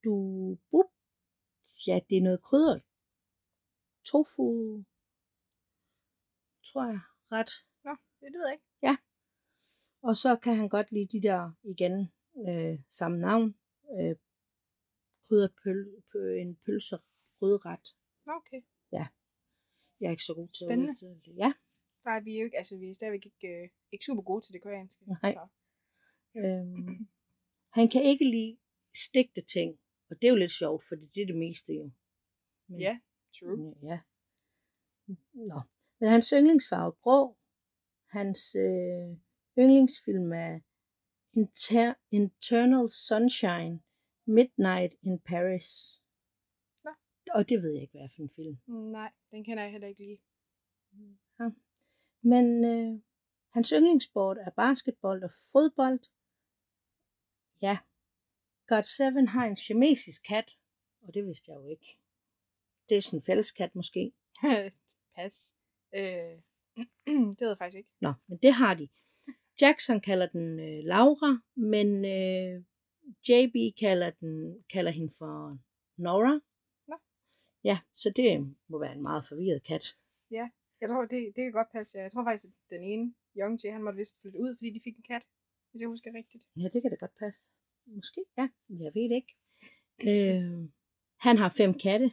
sundubu. 0.04 0.90
Ja, 1.86 2.00
det 2.08 2.16
er 2.18 2.22
noget 2.22 2.42
krydret. 2.42 2.82
Tofu, 4.04 4.48
tror 6.68 6.84
jeg, 6.84 7.00
ret. 7.32 7.50
Nå, 7.84 7.90
det 8.20 8.32
ved 8.32 8.46
jeg 8.46 8.52
ikke. 8.52 8.64
Og 10.02 10.16
så 10.16 10.36
kan 10.36 10.56
han 10.56 10.68
godt 10.68 10.92
lide 10.92 11.08
de 11.18 11.22
der, 11.28 11.52
igen, 11.62 12.12
øh, 12.48 12.78
samme 12.90 13.18
navn, 13.18 13.54
øh, 13.98 14.16
krydret 15.26 15.52
pøl, 15.62 16.02
pø, 16.12 16.36
en 16.40 16.56
pølse 16.56 16.98
gryderet. 17.38 17.86
Nå, 18.26 18.32
okay. 18.32 18.60
Jeg 20.00 20.06
er 20.06 20.10
ikke 20.10 20.24
så 20.24 20.34
god 20.34 20.48
til 20.48 20.66
Spændende. 20.66 20.94
det. 21.24 21.36
Ja, 21.36 21.52
Nej, 22.04 22.20
vi 22.20 22.34
er 22.34 22.40
jo 22.40 22.44
ikke, 22.44 22.56
altså 22.56 22.76
vi 22.78 22.88
er 22.88 22.94
stadigvæk 22.94 23.26
ikke, 23.26 23.48
øh, 23.48 23.68
ikke 23.92 24.04
super 24.04 24.22
gode 24.22 24.44
til 24.44 24.52
det 24.52 24.62
koreanske. 24.62 25.04
Nej. 25.22 25.32
Så. 25.34 25.48
øhm, 26.40 27.08
han 27.72 27.88
kan 27.88 28.02
ikke 28.02 28.24
lide 28.24 28.58
stegte 29.06 29.42
ting, 29.42 29.78
og 30.14 30.20
det 30.20 30.26
er 30.26 30.30
jo 30.30 30.36
lidt 30.36 30.52
sjovt, 30.52 30.84
fordi 30.84 31.06
det 31.14 31.22
er 31.22 31.26
det 31.26 31.36
meste 31.36 31.72
jo. 31.74 31.90
Men, 32.68 32.80
Ja, 32.80 33.00
true. 33.40 33.74
Ja. 33.82 34.00
Nå. 35.32 35.60
Men 36.00 36.08
hans 36.10 36.30
yndlingsfarve 36.36 36.86
er 36.86 36.90
grå. 37.02 37.36
Hans 38.10 38.54
øh, 38.54 39.16
yndlingsfilm 39.58 40.32
er 40.32 40.60
Inter- 41.36 41.98
Internal 42.10 42.90
Sunshine, 42.90 43.80
Midnight 44.26 44.94
in 45.02 45.18
Paris. 45.18 46.02
Nå. 46.84 46.90
Og 47.34 47.48
det 47.48 47.62
ved 47.62 47.72
jeg 47.72 47.82
ikke, 47.82 47.92
hvad 47.92 48.02
er 48.02 48.08
for 48.16 48.22
en 48.22 48.30
film. 48.36 48.56
Mm, 48.66 48.74
Nej, 48.74 49.12
den 49.30 49.44
kender 49.44 49.62
jeg 49.62 49.72
heller 49.72 49.88
ikke 49.88 50.00
lige. 50.00 50.20
Ja. 51.40 51.50
Men 52.22 52.64
øh, 52.64 53.00
hans 53.50 53.68
yndlingssport 53.76 54.38
er 54.38 54.50
basketball 54.50 55.24
og 55.24 55.30
fodbold. 55.52 56.00
Ja. 57.62 57.78
God 58.66 58.82
Seven 58.82 59.28
har 59.28 59.46
en 59.46 59.56
siamesisk 59.56 60.22
kat, 60.28 60.48
og 61.00 61.14
det 61.14 61.26
vidste 61.26 61.50
jeg 61.50 61.56
jo 61.56 61.66
ikke. 61.66 61.98
Det 62.88 62.96
er 62.96 63.00
sådan 63.00 63.18
en 63.18 63.22
fælleskat 63.22 63.74
måske. 63.74 64.12
Pas. 65.16 65.54
Øh, 65.94 66.02
det 67.36 67.40
ved 67.40 67.48
jeg 67.48 67.58
faktisk 67.58 67.76
ikke. 67.78 67.90
Nå, 68.00 68.12
men 68.26 68.38
det 68.42 68.54
har 68.54 68.74
de. 68.74 68.88
Jackson 69.60 70.00
kalder 70.00 70.26
den 70.26 70.60
øh, 70.60 70.84
Laura, 70.84 71.38
men 71.54 72.04
øh, 72.04 72.64
JB 73.28 73.76
kalder, 73.80 74.10
den, 74.10 74.64
kalder 74.72 74.90
hende 74.90 75.12
for 75.18 75.58
Nora. 75.96 76.40
Nå. 76.88 76.96
Ja, 77.64 77.78
så 77.94 78.12
det 78.16 78.56
må 78.68 78.78
være 78.78 78.92
en 78.92 79.02
meget 79.02 79.26
forvirret 79.28 79.62
kat. 79.62 79.96
Jeg 80.84 80.90
tror, 80.90 81.02
det, 81.12 81.20
det 81.36 81.42
kan 81.44 81.52
godt 81.52 81.72
passe. 81.72 81.98
ja. 81.98 82.02
Jeg 82.02 82.12
tror 82.12 82.24
faktisk, 82.24 82.44
at 82.44 82.70
den 82.70 82.82
ene 82.82 83.14
Young 83.36 83.54
Jay, 83.64 83.72
han 83.72 83.82
måtte 83.82 83.96
vist 83.96 84.20
flytte 84.20 84.38
ud, 84.44 84.56
fordi 84.56 84.70
de 84.70 84.80
fik 84.84 84.96
en 84.96 85.02
kat. 85.02 85.24
Hvis 85.70 85.80
jeg 85.80 85.88
husker 85.88 86.10
rigtigt. 86.14 86.44
Ja, 86.56 86.68
det 86.72 86.82
kan 86.82 86.90
da 86.90 86.96
godt 86.96 87.16
passe. 87.18 87.48
Måske, 87.86 88.24
ja. 88.38 88.48
Jeg 88.68 88.94
ved 88.94 89.08
det 89.08 89.14
ikke. 89.14 89.34
Øh, 90.10 90.68
han 91.16 91.38
har 91.38 91.48
fem 91.48 91.74
katte. 91.78 92.12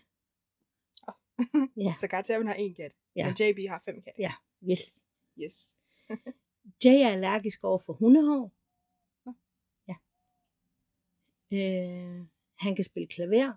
Ja, 1.77 1.93
Så 2.01 2.21
7 2.25 2.45
har 2.45 2.53
en 2.53 2.75
kat. 2.75 2.91
Ja. 3.15 3.25
Men 3.25 3.35
JB 3.39 3.69
har 3.69 3.81
fem 3.85 4.01
katte. 4.01 4.21
ja, 4.21 4.33
yes. 4.71 5.05
Yes. 5.39 5.75
Jay 6.83 6.99
er 7.05 7.09
allergisk 7.09 7.63
over 7.63 7.79
for 7.85 7.93
hundehår. 7.93 8.51
Nå. 9.25 9.33
Ja. 9.87 9.95
Øh, 11.57 12.25
han 12.59 12.75
kan 12.75 12.85
spille 12.85 13.07
klaver. 13.07 13.53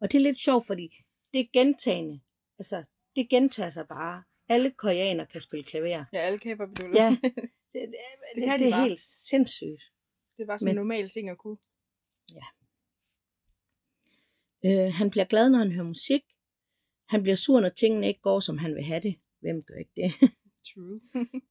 Og 0.00 0.12
det 0.12 0.18
er 0.18 0.22
lidt 0.22 0.40
sjovt, 0.40 0.66
fordi 0.66 1.04
det 1.32 1.40
er 1.40 1.48
gentagende. 1.52 2.20
Altså, 2.58 2.84
det 3.16 3.28
gentager 3.28 3.70
sig 3.70 3.88
bare. 3.88 4.22
Alle 4.48 4.70
koreanere 4.70 5.26
kan 5.26 5.40
spille 5.40 5.64
klaver. 5.64 6.04
Ja, 6.12 6.18
alle 6.18 6.38
beduller. 6.56 7.02
Ja. 7.02 7.16
Det, 7.22 7.34
det, 7.72 7.88
det, 7.90 7.90
det, 8.34 8.44
kan 8.44 8.52
det 8.52 8.60
de 8.60 8.66
er 8.66 8.70
bare. 8.70 8.88
helt 8.88 9.00
sindssygt. 9.00 9.91
Det 10.42 10.48
var 10.48 10.56
sådan 10.56 10.72
en 10.72 10.76
normal 10.76 11.08
ting 11.08 11.28
at 11.28 11.38
kunne. 11.38 11.58
Øh, 14.66 14.90
han 15.00 15.10
bliver 15.10 15.24
glad, 15.24 15.50
når 15.50 15.58
han 15.58 15.72
hører 15.72 15.92
musik. 15.94 16.22
Han 17.08 17.22
bliver 17.22 17.36
sur, 17.36 17.60
når 17.60 17.68
tingene 17.68 18.08
ikke 18.08 18.20
går, 18.20 18.40
som 18.40 18.58
han 18.58 18.74
vil 18.74 18.84
have 18.84 19.02
det. 19.02 19.14
Hvem 19.40 19.62
gør 19.62 19.74
ikke 19.74 19.96
det? 19.96 20.10
True. 20.68 21.00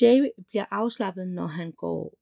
Jay 0.00 0.30
bliver 0.48 0.66
afslappet, 0.70 1.28
når 1.28 1.46
han 1.46 1.72
går 1.72 2.18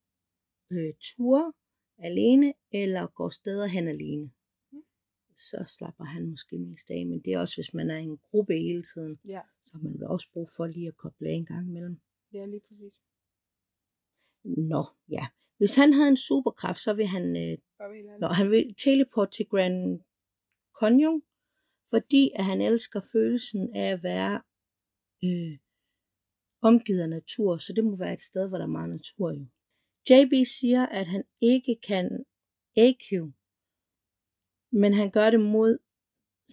øh, 0.71 0.95
ture 1.01 1.53
alene, 1.99 2.55
eller 2.73 3.07
går 3.07 3.29
steder 3.29 3.67
hen 3.67 3.89
alene. 3.89 4.31
Mm. 4.73 4.83
Så 5.39 5.65
slapper 5.79 6.05
han 6.05 6.31
måske 6.31 6.59
mest 6.59 6.91
af, 6.91 7.07
men 7.07 7.21
det 7.25 7.33
er 7.33 7.39
også, 7.39 7.57
hvis 7.57 7.75
man 7.75 7.91
er 7.91 7.99
i 7.99 8.03
en 8.03 8.19
gruppe 8.19 8.55
hele 8.55 8.83
tiden, 8.83 9.21
ja, 9.25 9.41
så 9.63 9.79
man 9.83 9.93
vel 9.93 10.05
også 10.05 10.29
brug 10.33 10.49
for 10.57 10.67
lige 10.67 10.89
at 10.89 10.97
koble 10.97 11.29
af 11.29 11.33
en 11.33 11.47
gang 11.47 11.69
imellem. 11.69 12.01
det 12.33 12.41
er 12.41 12.47
lige 12.47 12.63
præcis. 12.69 13.01
Nå, 14.45 14.85
ja. 15.09 15.27
Hvis 15.61 15.75
han 15.75 15.93
havde 15.93 16.09
en 16.09 16.17
superkraft, 16.17 16.81
så 16.81 16.93
vil 16.93 17.07
han, 17.07 17.25
øh, 17.37 17.59
Bare 17.79 17.89
ved 17.89 17.97
helt 17.97 18.09
ærligt. 18.09 18.21
nå, 18.21 18.29
han 18.29 18.51
vil 18.51 18.75
teleport 18.85 19.31
til 19.33 19.47
Grand 19.47 20.01
Canyon, 20.81 21.23
fordi 21.91 22.23
at 22.39 22.45
han 22.45 22.61
elsker 22.61 23.01
følelsen 23.13 23.77
af 23.77 23.93
at 23.93 24.03
være 24.03 24.43
øh, 25.25 25.59
omgivet 26.63 27.01
af 27.03 27.09
natur, 27.09 27.59
så 27.59 27.73
det 27.73 27.85
må 27.85 27.97
være 27.97 28.13
et 28.13 28.23
sted, 28.23 28.49
hvor 28.49 28.59
der 28.59 28.65
er 28.65 28.77
meget 28.79 28.91
natur 28.91 29.33
jo. 29.33 29.47
JB 30.11 30.33
siger, 30.59 30.87
at 30.87 31.07
han 31.07 31.25
ikke 31.41 31.77
kan 31.89 32.25
AQ, 32.77 33.09
men 34.73 34.95
han 34.95 35.11
gør 35.11 35.31
det 35.31 35.41
mod 35.41 35.79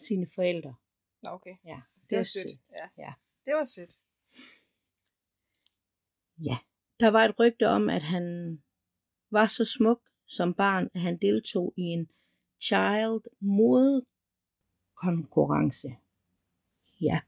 sine 0.07 0.27
forældre. 0.35 0.75
Nå, 1.23 1.29
okay. 1.29 1.55
Ja, 1.65 1.81
Det, 2.09 2.15
var 2.15 2.19
er 2.19 2.23
sødt. 2.23 2.51
Ja. 2.71 2.87
Ja. 3.03 3.13
Det 3.45 3.53
var 3.53 3.63
sødt. 3.63 3.93
Ja. 6.49 6.57
Der 6.99 7.07
var 7.07 7.25
et 7.25 7.39
rygte 7.39 7.67
om, 7.67 7.89
at 7.89 8.03
han 8.03 8.23
var 9.31 9.45
så 9.45 9.65
smuk 9.65 10.01
som 10.25 10.53
barn, 10.53 10.89
at 10.93 11.01
han 11.01 11.17
deltog 11.17 11.73
i 11.77 11.81
en 11.81 12.09
child 12.61 13.21
mode 13.39 14.05
konkurrence. 14.95 15.87
Ja. 17.01 17.21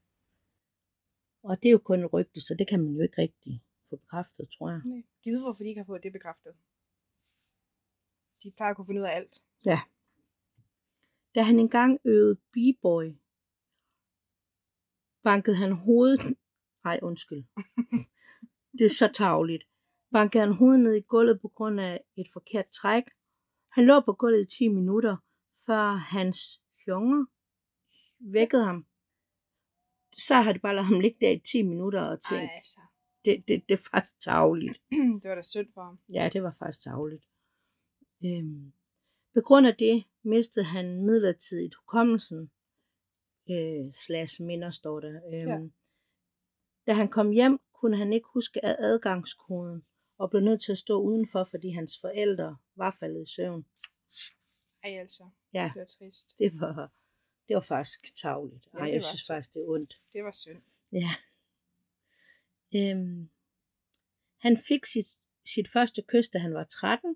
Og 1.44 1.62
det 1.62 1.68
er 1.68 1.72
jo 1.72 1.78
kun 1.78 2.04
et 2.04 2.14
rygte, 2.14 2.42
så 2.42 2.56
det 2.60 2.68
kan 2.68 2.80
man 2.84 2.94
jo 2.94 3.02
ikke 3.02 3.22
rigtig 3.22 3.64
få 3.90 3.96
bekræftet, 3.96 4.50
tror 4.58 4.70
jeg. 4.70 4.82
Nej. 4.86 5.04
Giv 5.24 5.34
ved, 5.34 5.42
hvorfor 5.42 5.64
de 5.64 5.70
ikke 5.70 5.80
har 5.80 5.86
fået 5.86 6.04
det 6.04 6.14
bekræftet. 6.14 6.54
De 8.44 8.52
plejer 8.52 8.70
at 8.70 8.76
kunne 8.76 8.86
finde 8.86 9.02
ud 9.02 9.06
af 9.06 9.16
alt. 9.16 9.44
Ja. 9.66 9.82
Da 11.36 11.42
han 11.42 11.60
engang 11.60 12.00
øvede 12.06 12.36
b-boy, 12.36 13.16
bankede 15.24 15.56
han 15.56 15.72
hovedet... 15.72 16.38
Ej, 16.86 17.00
undskyld. 17.02 17.44
Det 18.78 18.86
er 18.86 18.90
så 18.90 19.12
tavligt. 19.14 19.64
Bankede 20.12 20.44
han 20.44 20.54
hovedet 20.54 20.80
ned 20.80 20.94
i 20.96 21.02
gulvet 21.02 21.42
på 21.42 21.48
grund 21.48 21.80
af 21.80 22.04
et 22.18 22.28
forkert 22.34 22.66
træk. 22.70 23.04
Han 23.72 23.86
lå 23.86 24.00
på 24.00 24.14
gulvet 24.14 24.42
i 24.54 24.58
10 24.58 24.68
minutter, 24.68 25.18
før 25.66 25.84
hans 25.96 26.38
junger 26.88 27.26
vækkede 28.20 28.64
ham. 28.66 28.86
Så 30.18 30.36
har 30.36 30.54
de 30.54 30.60
bare 30.60 30.76
ladet 30.76 30.86
ham 30.88 31.00
ligge 31.00 31.18
der 31.22 31.30
i 31.32 31.40
10 31.40 31.62
minutter 31.62 32.02
og 32.02 32.22
tænkt, 32.22 32.44
Ej, 32.52 32.56
altså. 32.56 32.80
det, 33.26 33.44
det, 33.48 33.64
det 33.70 33.74
er 33.80 33.90
faktisk 33.92 34.20
tavligt. 34.20 34.82
det 35.22 35.30
var 35.30 35.36
da 35.36 35.42
synd 35.42 35.68
for 35.74 35.82
ham. 35.84 36.00
Ja, 36.10 36.30
det 36.34 36.44
var 36.44 36.56
faktisk 36.60 36.84
tavligt. 36.84 37.26
Øhm, 38.26 38.74
på 39.34 39.42
grund 39.42 39.68
af 39.68 39.76
det 39.76 40.04
mistede 40.24 40.66
han 40.66 41.06
midlertidigt 41.06 41.76
hukommelsen, 41.76 42.52
øh, 43.52 43.94
slash 43.94 44.42
minder 44.44 44.72
står 44.72 45.00
der. 45.00 45.10
Øhm, 45.34 45.50
Ja. 45.50 45.60
Da 46.88 46.94
han 46.94 47.08
kom 47.08 47.30
hjem, 47.32 47.60
kunne 47.74 47.98
han 47.98 48.14
ikke 48.14 48.28
huske 48.34 48.66
ad- 48.66 48.76
adgangskoden, 48.80 49.86
og 50.20 50.30
blev 50.30 50.42
nødt 50.42 50.62
til 50.62 50.72
at 50.72 50.78
stå 50.78 51.02
udenfor, 51.02 51.44
fordi 51.44 51.70
hans 51.70 52.00
forældre 52.02 52.58
var 52.76 52.98
faldet 53.00 53.24
i 53.28 53.32
søvn. 53.36 53.66
Ej 54.84 54.92
altså, 55.00 55.24
Ja, 55.54 55.70
det 55.74 55.80
var 55.80 55.86
trist. 55.86 56.40
det 56.40 56.60
var, 56.60 56.92
det 57.48 57.54
var 57.56 57.62
faktisk 57.62 58.16
tavligt. 58.16 58.68
Ja, 58.74 58.80
Ej, 58.80 58.92
jeg 58.94 59.04
synes 59.04 59.22
så. 59.22 59.34
faktisk, 59.34 59.54
det 59.54 59.60
er 59.62 59.66
ondt. 59.68 60.02
Det 60.14 60.24
var 60.24 60.32
synd. 60.32 60.62
Ja. 60.92 61.10
Øhm, 62.76 63.30
han 64.38 64.58
fik 64.68 64.86
sit, 64.86 65.08
sit 65.46 65.68
første 65.74 66.02
kys, 66.08 66.30
da 66.30 66.38
han 66.40 66.54
var 66.54 66.64
13. 66.64 67.16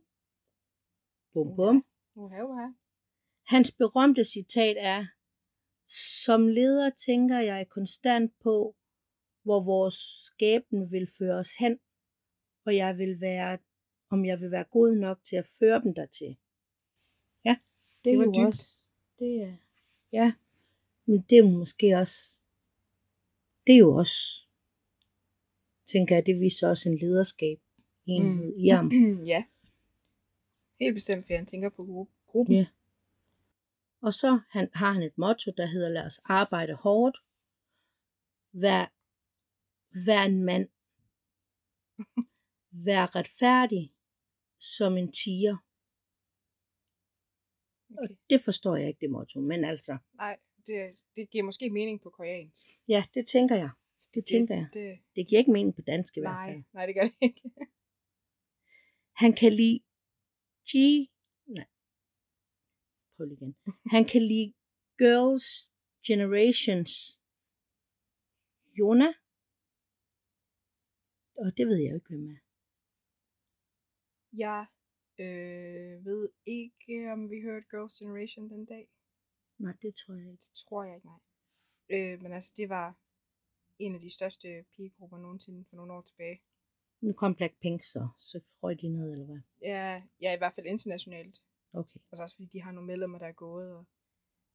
Bum 1.33 1.55
bum. 1.55 1.85
Uha, 2.15 2.41
uha. 2.43 2.67
Hans 3.47 3.71
berømte 3.71 4.23
citat 4.23 4.75
er, 4.79 5.05
som 6.23 6.47
leder 6.47 6.89
tænker 6.89 7.39
jeg 7.39 7.69
konstant 7.69 8.33
på, 8.39 8.75
hvor 9.43 9.63
vores 9.63 9.95
skæbne 10.25 10.89
vil 10.89 11.07
føre 11.17 11.35
os 11.39 11.53
hen, 11.59 11.79
og 12.65 12.75
jeg 12.75 12.97
vil 12.97 13.21
være, 13.21 13.57
om 14.09 14.25
jeg 14.25 14.41
vil 14.41 14.51
være 14.51 14.63
god 14.63 14.95
nok 14.95 15.23
til 15.23 15.35
at 15.35 15.47
føre 15.59 15.81
dem 15.81 15.93
dertil. 15.95 16.37
Ja, 17.45 17.55
det, 17.97 18.03
Det 18.03 18.13
er 18.13 18.17
var 18.17 18.23
jo 18.23 18.31
dybt. 18.31 18.47
også, 18.47 18.87
det 19.19 19.41
er, 19.41 19.55
ja, 20.11 20.33
men 21.05 21.21
det 21.29 21.37
er 21.37 21.43
måske 21.43 21.95
også, 21.97 22.37
det 23.67 23.73
er 23.75 23.79
jo 23.79 23.95
også, 23.95 24.47
tænker 25.85 26.15
jeg, 26.15 26.25
det 26.25 26.39
viser 26.39 26.69
også 26.69 26.89
en 26.89 26.97
lederskab, 26.97 27.59
enhed 28.05 28.53
mm. 28.53 28.59
i 28.59 28.67
ham. 28.67 28.91
ja. 29.33 29.43
Helt 30.79 30.93
bestemt, 30.93 31.25
for 31.25 31.33
han 31.33 31.45
tænker 31.45 31.69
på 31.69 31.81
gru- 31.83 32.25
gruppen. 32.25 32.55
Ja. 32.55 32.65
Og 34.01 34.13
så 34.13 34.39
han, 34.49 34.69
har 34.73 34.91
han 34.91 35.01
et 35.03 35.17
motto, 35.17 35.51
der 35.57 35.65
hedder, 35.65 35.89
lad 35.89 36.05
os 36.05 36.19
arbejde 36.23 36.73
hårdt. 36.73 37.17
Vær, 38.51 38.93
vær 40.05 40.23
en 40.23 40.43
mand. 40.43 40.69
Vær 42.73 43.15
retfærdig 43.15 43.93
som 44.59 44.97
en 44.97 45.11
tiger. 45.11 45.57
Og 47.89 48.03
Okay. 48.03 48.15
det 48.29 48.41
forstår 48.41 48.75
jeg 48.75 48.87
ikke, 48.87 48.99
det 49.01 49.09
motto, 49.09 49.39
men 49.41 49.63
altså, 49.65 49.97
Nej, 50.13 50.39
det, 50.67 50.99
det 51.15 51.29
giver 51.29 51.43
måske 51.43 51.69
mening 51.69 52.01
på 52.01 52.09
koreansk. 52.09 52.67
ja, 52.87 53.05
det 53.13 53.27
tænker 53.27 53.55
jeg. 53.55 53.69
Det 54.13 54.25
tænker 54.25 54.55
jeg. 54.55 54.67
Det, 54.73 54.99
Det 55.15 55.27
giver 55.27 55.39
ikke 55.39 55.51
mening 55.51 55.75
på 55.75 55.81
dansk 55.81 56.17
i 56.17 56.19
hvert 56.19 56.31
nej, 56.31 56.51
fald. 56.53 56.63
nej, 56.73 56.85
det 56.85 56.95
gør 56.95 57.01
det 57.01 57.13
ikke. 57.21 57.41
Han 59.21 59.33
kan 59.33 59.53
lide 59.53 59.79
G... 60.69 60.73
Nej. 61.47 61.65
Prøv 63.17 63.25
lige 63.27 63.37
igen. 63.37 63.55
Han 63.95 64.05
kan 64.05 64.21
lide 64.21 64.53
Girls 64.97 65.71
Generations 66.07 66.91
Jona. 68.79 69.13
Og 71.37 71.57
det 71.57 71.67
ved 71.67 71.77
jeg 71.77 71.89
jo 71.91 71.95
ikke, 71.95 72.07
hvem 72.09 72.29
er. 72.29 72.37
Jeg 74.37 74.65
øh, 75.19 76.05
ved 76.05 76.29
ikke, 76.45 77.11
om 77.11 77.29
vi 77.29 77.41
hørte 77.41 77.65
Girls' 77.73 77.97
Generation 77.99 78.49
den 78.49 78.65
dag. 78.65 78.87
Nej, 79.57 79.73
det 79.81 79.95
tror 79.95 80.13
jeg 80.13 80.31
ikke. 80.31 80.41
Det 80.41 80.51
tror 80.53 80.83
jeg 80.83 80.95
ikke, 80.95 81.07
nej. 81.07 81.19
Øh, 81.91 82.21
men 82.21 82.33
altså, 82.33 82.53
det 82.57 82.69
var 82.69 82.97
en 83.79 83.95
af 83.95 84.01
de 84.01 84.09
største 84.09 84.65
pigegrupper 84.75 85.17
nogensinde 85.17 85.65
for 85.69 85.75
nogle 85.75 85.93
år 85.93 86.01
tilbage. 86.01 86.41
Nu 87.01 87.13
kom 87.13 87.35
Blackpink 87.35 87.83
så, 87.83 88.07
så 88.19 88.39
røg 88.63 88.81
de 88.81 88.87
ned, 88.87 89.11
eller 89.11 89.25
hvad? 89.25 89.41
Ja, 89.61 90.03
ja, 90.21 90.35
i 90.35 90.37
hvert 90.37 90.53
fald 90.53 90.65
internationalt. 90.65 91.43
Okay. 91.73 91.99
Altså 92.11 92.23
også 92.23 92.35
fordi 92.35 92.45
de 92.45 92.61
har 92.61 92.71
nogle 92.71 92.87
medlemmer, 92.87 93.19
der 93.19 93.27
er 93.27 93.31
gået, 93.31 93.75
og 93.75 93.85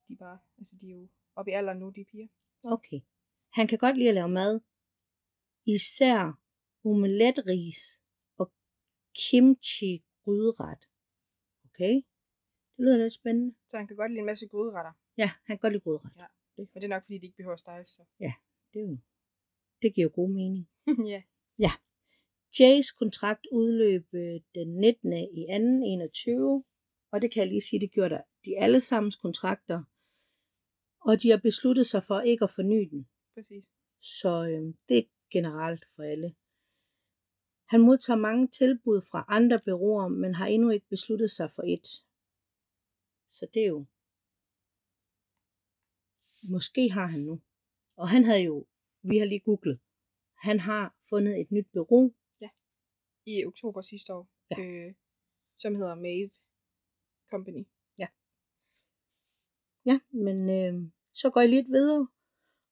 de 0.08 0.16
bare, 0.16 0.38
altså 0.58 0.76
de 0.80 0.86
er 0.86 0.94
jo 0.94 1.08
oppe 1.34 1.50
i 1.50 1.54
alderen 1.54 1.78
nu, 1.78 1.90
de 1.90 2.04
piger. 2.04 2.28
Okay. 2.64 3.00
Han 3.52 3.66
kan 3.68 3.78
godt 3.78 3.98
lide 3.98 4.08
at 4.08 4.14
lave 4.14 4.28
mad. 4.28 4.60
Især 5.66 6.40
omeletris 6.84 8.02
kimchi 9.22 10.04
gryderet. 10.24 10.82
Okay? 11.66 11.94
Det 12.74 12.84
lyder 12.84 12.96
lidt 12.96 13.14
spændende. 13.14 13.54
Så 13.68 13.76
han 13.76 13.86
kan 13.86 13.96
godt 13.96 14.10
lide 14.10 14.20
en 14.20 14.26
masse 14.26 14.48
gryderetter. 14.48 14.92
Ja, 15.16 15.30
han 15.46 15.56
kan 15.56 15.58
godt 15.58 15.72
lide 15.72 15.82
gryderet. 15.82 16.12
Men 16.56 16.68
det 16.74 16.84
er 16.84 16.88
nok 16.88 17.02
fordi, 17.02 17.18
de 17.18 17.26
ikke 17.26 17.36
behøver 17.36 17.56
stege, 17.56 17.84
så. 17.84 18.02
Det, 18.72 18.78
er 18.82 18.86
jo, 18.88 18.98
det 19.82 19.94
giver 19.94 20.04
jo 20.04 20.10
god 20.14 20.30
mening. 20.30 20.68
ja. 21.64 21.70
Jays 22.58 22.92
kontrakt 22.92 23.46
udløb 23.52 24.06
øh, 24.14 24.40
den 24.54 24.68
19. 24.80 25.12
i 25.12 25.46
2. 25.46 25.52
21, 25.84 26.64
og 27.12 27.22
det 27.22 27.32
kan 27.32 27.40
jeg 27.40 27.48
lige 27.48 27.60
sige, 27.60 27.80
det 27.80 27.92
gjorde 27.92 28.14
der 28.14 28.22
de 28.44 28.58
allesammens 28.58 29.16
kontrakter, 29.16 29.82
og 31.00 31.22
de 31.22 31.30
har 31.30 31.36
besluttet 31.36 31.86
sig 31.86 32.02
for 32.02 32.20
ikke 32.20 32.44
at 32.44 32.50
forny 32.50 32.88
den. 32.90 33.08
Præcis. 33.34 33.64
Så 34.00 34.44
øh, 34.44 34.74
det 34.88 34.98
er 34.98 35.02
generelt 35.30 35.84
for 35.96 36.02
alle. 36.02 36.34
Han 37.68 37.80
modtager 37.80 38.16
mange 38.16 38.48
tilbud 38.48 39.02
fra 39.10 39.24
andre 39.28 39.58
bureauer, 39.64 40.08
men 40.08 40.34
har 40.34 40.46
endnu 40.46 40.70
ikke 40.70 40.88
besluttet 40.88 41.30
sig 41.30 41.50
for 41.50 41.62
et. 41.62 41.86
Så 43.30 43.46
det 43.54 43.62
er 43.62 43.66
jo... 43.66 43.86
Måske 46.50 46.90
har 46.90 47.06
han 47.06 47.20
nu. 47.20 47.40
Og 47.96 48.08
han 48.08 48.24
havde 48.24 48.42
jo, 48.42 48.66
vi 49.02 49.18
har 49.18 49.26
lige 49.26 49.40
googlet, 49.40 49.80
han 50.36 50.60
har 50.60 50.96
fundet 51.08 51.40
et 51.40 51.50
nyt 51.50 51.66
bureau. 51.72 52.14
I 53.26 53.44
oktober 53.46 53.80
sidste 53.80 54.14
år. 54.14 54.28
Ja. 54.50 54.56
Øh, 54.60 54.94
som 55.58 55.74
hedder 55.74 55.94
Mave 55.94 56.30
Company. 57.30 57.64
Ja, 59.88 59.98
men 60.10 60.50
øh, 60.50 60.90
så 61.12 61.30
går 61.30 61.40
jeg 61.40 61.50
lidt 61.50 61.68
videre. 61.68 62.08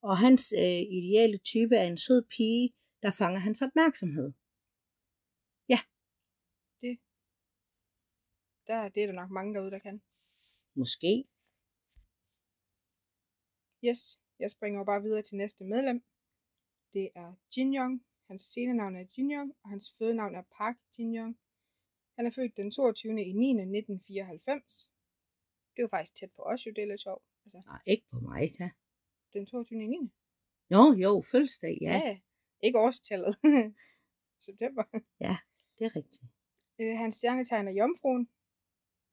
Og 0.02 0.18
hans 0.18 0.52
øh, 0.58 0.82
ideale 0.98 1.38
type 1.38 1.74
er 1.76 1.86
en 1.86 1.98
sød 1.98 2.22
pige, 2.36 2.74
der 3.02 3.10
fanger 3.10 3.40
hans 3.40 3.62
opmærksomhed. 3.62 4.32
Der, 8.66 8.88
det 8.88 9.02
er 9.02 9.06
der 9.06 9.12
nok 9.12 9.30
mange 9.30 9.54
derude, 9.54 9.70
der 9.70 9.78
kan. 9.78 10.02
Måske. 10.74 11.24
Yes, 13.84 14.20
jeg 14.38 14.50
springer 14.50 14.84
bare 14.84 15.02
videre 15.02 15.22
til 15.22 15.36
næste 15.36 15.64
medlem. 15.64 16.04
Det 16.92 17.10
er 17.14 17.34
Jin 17.56 17.76
Young. 17.76 18.06
Hans 18.28 18.42
scenenavn 18.42 18.96
er 18.96 19.04
Jin 19.18 19.30
Young, 19.32 19.54
og 19.62 19.70
hans 19.70 19.94
fødenavn 19.98 20.34
er 20.34 20.42
Park 20.42 20.76
Jin 20.98 21.16
Young. 21.16 21.38
Han 22.16 22.26
er 22.26 22.30
født 22.30 22.56
den 22.56 22.70
22. 22.70 23.10
i 23.10 23.32
9. 23.32 23.50
1994. 23.50 24.90
Det 25.72 25.78
er 25.78 25.82
jo 25.82 25.88
faktisk 25.88 26.14
tæt 26.14 26.32
på 26.36 26.42
os, 26.42 26.66
jo 26.66 26.72
det 26.76 26.82
er 26.82 26.86
lidt 26.86 27.00
sjovt. 27.00 27.24
Altså, 27.44 27.62
Nej, 27.66 27.82
ikke 27.86 28.06
på 28.10 28.18
mig, 28.20 28.54
da. 28.58 28.70
den 29.32 29.46
22. 29.46 29.82
i 29.82 29.86
9. 29.86 30.12
Nå, 30.70 30.94
jo, 30.94 31.22
fødselsdag, 31.30 31.78
ja. 31.80 31.92
ja. 32.06 32.20
Ikke 32.62 32.78
årstallet. 32.78 33.36
September. 34.46 34.84
Det 35.78 35.84
er 35.84 35.96
rigtigt. 35.96 36.22
Øh, 36.80 36.96
hans 36.96 37.14
stjernetegn 37.14 37.68
er 37.68 37.72
Jomfruen. 37.72 38.28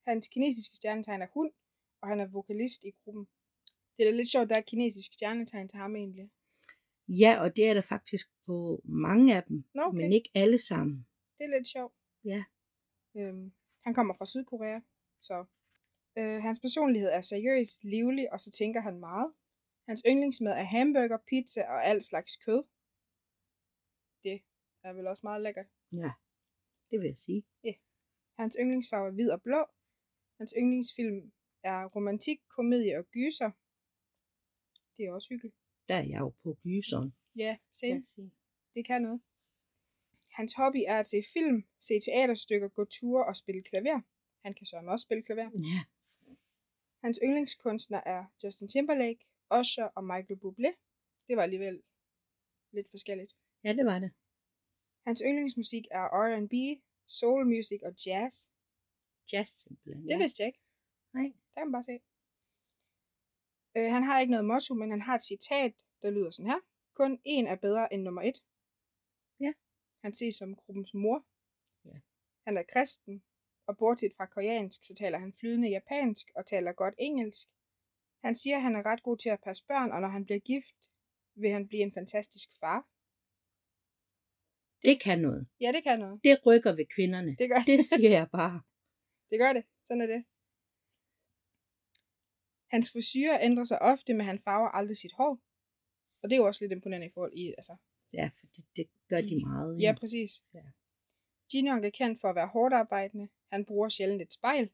Hans 0.08 0.28
kinesiske 0.28 0.76
stjernetegn 0.76 1.22
er 1.22 1.28
hund, 1.34 1.52
og 2.02 2.08
han 2.08 2.20
er 2.20 2.28
vokalist 2.28 2.84
i 2.84 2.92
gruppen. 3.04 3.28
Det 3.98 4.04
er 4.04 4.12
da 4.12 4.18
lidt 4.18 4.30
sjovt, 4.30 4.50
der 4.50 4.56
er 4.56 4.60
et 4.60 4.66
kinesisk 4.66 5.14
stjernetegn 5.14 5.68
til 5.70 5.80
ham 5.80 5.96
egentlig. 5.96 6.32
Ja, 7.08 7.42
og 7.42 7.56
det 7.56 7.68
er 7.70 7.74
der 7.74 7.82
faktisk 7.82 8.28
på 8.46 8.82
mange 8.84 9.36
af 9.36 9.44
dem, 9.44 9.64
Nå, 9.74 9.82
okay. 9.82 9.98
men 9.98 10.14
ikke 10.14 10.30
alle 10.36 10.58
sammen. 10.58 11.08
Det 11.38 11.44
er 11.46 11.58
lidt 11.58 11.68
sjovt. 11.68 11.94
Ja. 12.26 12.44
Øhm, 13.18 13.54
han 13.84 13.94
kommer 13.94 14.14
fra 14.18 14.26
Sydkorea, 14.26 14.80
så 15.22 15.46
øh, 16.18 16.42
hans 16.42 16.60
personlighed 16.60 17.10
er 17.10 17.22
seriøs, 17.22 17.84
livlig, 17.84 18.34
og 18.34 18.40
så 18.40 18.52
tænker 18.52 18.82
han 18.82 19.00
meget. 19.00 19.34
Hans 19.88 20.04
yndlingsmad 20.10 20.52
er 20.52 20.64
hamburger, 20.64 21.18
pizza 21.18 21.62
og 21.62 21.86
alt 21.86 22.04
slags 22.04 22.38
kød. 22.46 22.64
Det 24.24 24.42
er 24.84 24.94
vel 24.94 25.08
også 25.08 25.22
meget 25.24 25.42
lækkert. 25.42 25.66
Ja, 25.92 26.12
det 26.94 27.02
vil 27.02 27.08
jeg 27.08 27.18
sige. 27.18 27.44
Hans 28.40 28.58
yndlingsfarve 28.62 29.08
er 29.08 29.12
hvid 29.12 29.30
og 29.32 29.42
blå. 29.42 29.66
Hans 30.38 30.54
yndlingsfilm 30.58 31.32
er 31.64 31.86
romantik, 31.96 32.40
komedie 32.56 32.98
og 32.98 33.06
gyser. 33.16 33.52
Det 34.98 35.06
er 35.06 35.12
også 35.14 35.28
hyggeligt. 35.32 35.56
Der 35.90 35.96
er 35.96 36.04
jeg 36.14 36.20
jo 36.20 36.30
på 36.44 36.58
gyseren. 36.64 37.14
Ja, 37.36 37.58
same. 37.74 38.06
Det 38.76 38.86
kan 38.86 39.02
noget. 39.02 39.22
Hans 40.32 40.54
hobby 40.54 40.82
er 40.88 41.00
at 41.00 41.08
se 41.08 41.24
film, 41.34 41.58
se 41.80 41.94
teaterstykker, 42.06 42.68
gå 42.68 42.86
ture 42.86 43.26
og 43.26 43.36
spille 43.36 43.64
klaver. 43.64 44.02
Han 44.46 44.54
kan 44.54 44.66
sørge 44.66 44.92
også 44.92 45.04
spille 45.04 45.24
klaver. 45.24 45.50
Ja, 45.72 45.82
Hans 47.04 47.20
yndlingskunstner 47.24 48.02
er 48.06 48.26
Justin 48.44 48.68
Timberlake, 48.68 49.26
Usher 49.60 49.86
og 49.86 50.04
Michael 50.04 50.40
Bublé. 50.44 50.72
Det 51.28 51.36
var 51.38 51.44
alligevel 51.44 51.84
lidt 52.72 52.90
forskelligt. 52.90 53.34
ja, 53.64 53.74
det 53.74 53.86
var 53.86 54.00
det. 54.00 54.12
Hans 55.08 55.22
yndlingsmusik 55.26 55.86
er 55.92 56.06
R&B, 56.24 56.54
soul 57.08 57.46
music 57.54 57.80
og 57.88 57.94
jazz. 58.06 58.34
Jazz 59.32 59.50
simpelthen. 59.50 60.04
Det 60.04 60.10
ja. 60.10 60.18
vidste 60.18 60.42
jeg 60.42 60.48
ikke. 60.48 60.62
Nej. 61.14 61.28
Der 61.54 61.62
kan 61.62 61.68
man 61.68 61.76
bare 61.78 61.90
se. 61.92 61.96
Øh, 63.78 63.90
han 63.96 64.04
har 64.04 64.20
ikke 64.20 64.32
noget 64.32 64.46
motto, 64.46 64.74
men 64.74 64.90
han 64.90 65.02
har 65.02 65.16
et 65.16 65.28
citat, 65.32 65.74
der 66.02 66.10
lyder 66.10 66.32
sådan 66.32 66.52
her. 66.52 66.62
Kun 67.00 67.12
én 67.28 67.46
er 67.54 67.56
bedre 67.56 67.94
end 67.94 68.02
nummer 68.04 68.22
et. 68.22 68.38
Ja. 69.40 69.52
Han 70.04 70.14
ses 70.14 70.36
som 70.36 70.56
gruppens 70.56 70.94
mor. 70.94 71.26
Ja. 71.86 71.98
Han 72.48 72.58
er 72.58 72.64
kristen. 72.74 73.24
Og 73.68 73.78
bortset 73.78 74.14
fra 74.18 74.26
koreansk, 74.26 74.84
så 74.84 74.94
taler 74.96 75.18
han 75.18 75.34
flydende 75.34 75.70
japansk 75.70 76.28
og 76.36 76.46
taler 76.46 76.72
godt 76.72 76.96
engelsk. 76.98 77.48
Han 78.24 78.36
siger, 78.36 78.56
at 78.56 78.62
han 78.62 78.76
er 78.76 78.86
ret 78.86 79.04
god 79.04 79.18
til 79.18 79.30
at 79.30 79.42
passe 79.42 79.66
børn, 79.68 79.92
og 79.92 80.02
når 80.02 80.08
han 80.08 80.26
bliver 80.26 80.40
gift, 80.40 80.80
vil 81.36 81.52
han 81.52 81.68
blive 81.68 81.82
en 81.82 81.94
fantastisk 81.94 82.50
far. 82.60 82.88
Det 84.84 85.02
kan 85.02 85.20
noget. 85.20 85.48
Ja, 85.62 85.72
det 85.72 85.84
kan 85.84 86.00
noget. 86.00 86.24
Det 86.24 86.46
rykker 86.46 86.72
ved 86.76 86.86
kvinderne. 86.96 87.36
Det 87.40 87.50
gør 87.50 87.58
det. 87.58 87.68
Det 87.68 87.86
siger 87.86 88.10
jeg 88.10 88.28
bare. 88.32 88.62
Det 89.32 89.40
gør 89.40 89.54
det. 89.54 89.64
Sådan 89.84 90.02
er 90.02 90.08
det. 90.08 90.26
Hans 92.72 92.92
frisyr 92.92 93.32
ændrer 93.42 93.64
sig 93.64 93.82
ofte, 93.82 94.14
men 94.14 94.26
han 94.26 94.40
farver 94.40 94.70
aldrig 94.70 94.98
sit 94.98 95.14
hår. 95.14 95.34
Og 96.22 96.30
det 96.30 96.34
er 96.34 96.38
jo 96.38 96.48
også 96.48 96.64
lidt 96.64 96.72
imponerende 96.72 97.08
i 97.08 97.14
forhold 97.14 97.34
i, 97.34 97.48
altså. 97.48 97.76
Ja, 98.14 98.30
for 98.40 98.48
det, 98.56 98.66
det 98.76 98.88
gør 99.10 99.18
de 99.18 99.46
meget. 99.46 99.82
Ja, 99.82 99.96
præcis. 100.00 100.32
Ja. 100.54 100.66
Young 101.56 101.86
er 101.86 101.90
kendt 101.90 102.22
for 102.22 102.30
at 102.30 102.36
være 102.36 102.48
hårdt 102.48 102.74
arbejdende. 102.74 103.30
Han 103.52 103.66
bruger 103.66 103.90
sjældent 103.90 104.22
et 104.22 104.34
spejl. 104.34 104.70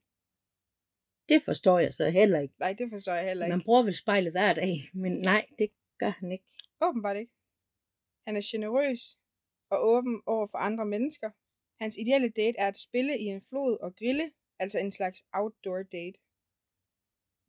Det 1.30 1.44
forstår 1.44 1.80
jeg 1.80 1.94
så 1.94 2.10
heller 2.10 2.40
ikke. 2.40 2.54
Nej, 2.60 2.74
det 2.74 2.90
forstår 2.90 3.14
jeg 3.14 3.28
heller 3.28 3.46
ikke. 3.46 3.58
Man 3.58 3.66
bruger 3.66 3.84
vel 3.84 3.96
spejlet 3.96 4.32
hver 4.32 4.54
dag, 4.54 4.74
men 4.94 5.12
nej, 5.12 5.46
det 5.60 5.72
gør 5.98 6.10
han 6.10 6.32
ikke. 6.32 6.46
Åbenbart 6.82 7.18
ikke. 7.18 7.32
Han 8.28 8.36
er 8.36 8.42
generøs 8.52 9.20
og 9.70 9.88
åben 9.90 10.22
over 10.26 10.48
for 10.48 10.58
andre 10.58 10.86
mennesker. 10.86 11.32
Hans 11.84 11.98
ideelle 11.98 12.30
date 12.30 12.58
er 12.58 12.68
at 12.68 12.78
spille 12.78 13.20
i 13.20 13.24
en 13.24 13.42
flod 13.50 13.78
og 13.82 13.96
grille, 13.96 14.32
altså 14.60 14.80
en 14.80 14.92
slags 14.92 15.24
outdoor 15.34 15.84
date. 15.84 16.20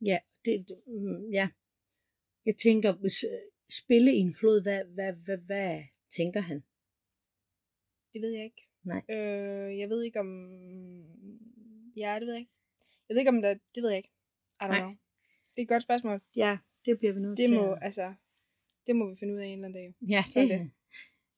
Ja, 0.01 0.17
det, 0.45 0.65
det 0.67 0.81
mm, 0.87 1.29
ja. 1.31 1.49
Jeg 2.45 2.55
tænker, 2.63 2.91
hvis 2.93 3.23
øh, 3.23 3.39
spille 3.83 4.13
i 4.15 4.17
en 4.19 4.35
flod, 4.39 4.61
hvad, 4.61 4.83
hvad, 4.85 5.13
hvad, 5.25 5.37
hvad 5.37 5.83
tænker 6.17 6.41
han? 6.41 6.63
Det 8.13 8.21
ved 8.21 8.31
jeg 8.31 8.43
ikke. 8.45 8.67
Nej. 8.83 9.01
Øh, 9.09 9.79
jeg 9.79 9.89
ved 9.89 10.03
ikke 10.03 10.19
om... 10.19 10.29
Ja, 11.97 12.15
det 12.19 12.25
ved 12.27 12.33
jeg 12.33 12.39
ikke. 12.39 12.51
Jeg 13.09 13.13
ved 13.15 13.19
ikke 13.21 13.29
om 13.29 13.41
der... 13.41 13.53
Det 13.75 13.83
ved 13.83 13.89
jeg 13.89 13.97
ikke. 13.97 14.11
I 14.61 14.63
don't 14.63 14.67
Nej. 14.67 14.79
know. 14.79 14.89
Det 15.51 15.57
er 15.57 15.61
et 15.61 15.67
godt 15.67 15.83
spørgsmål. 15.83 16.21
Ja, 16.35 16.57
det 16.85 16.97
bliver 16.99 17.13
vi 17.13 17.19
nødt 17.19 17.37
Det 17.37 17.47
til. 17.47 17.55
må, 17.55 17.73
at- 17.73 17.79
altså... 17.81 18.13
Det 18.87 18.95
må 18.95 19.09
vi 19.09 19.15
finde 19.19 19.33
ud 19.33 19.39
af 19.39 19.45
en 19.45 19.51
eller 19.53 19.67
anden 19.67 19.81
dag. 19.81 19.95
Ja, 20.09 20.23
det, 20.33 20.49
det. 20.49 20.71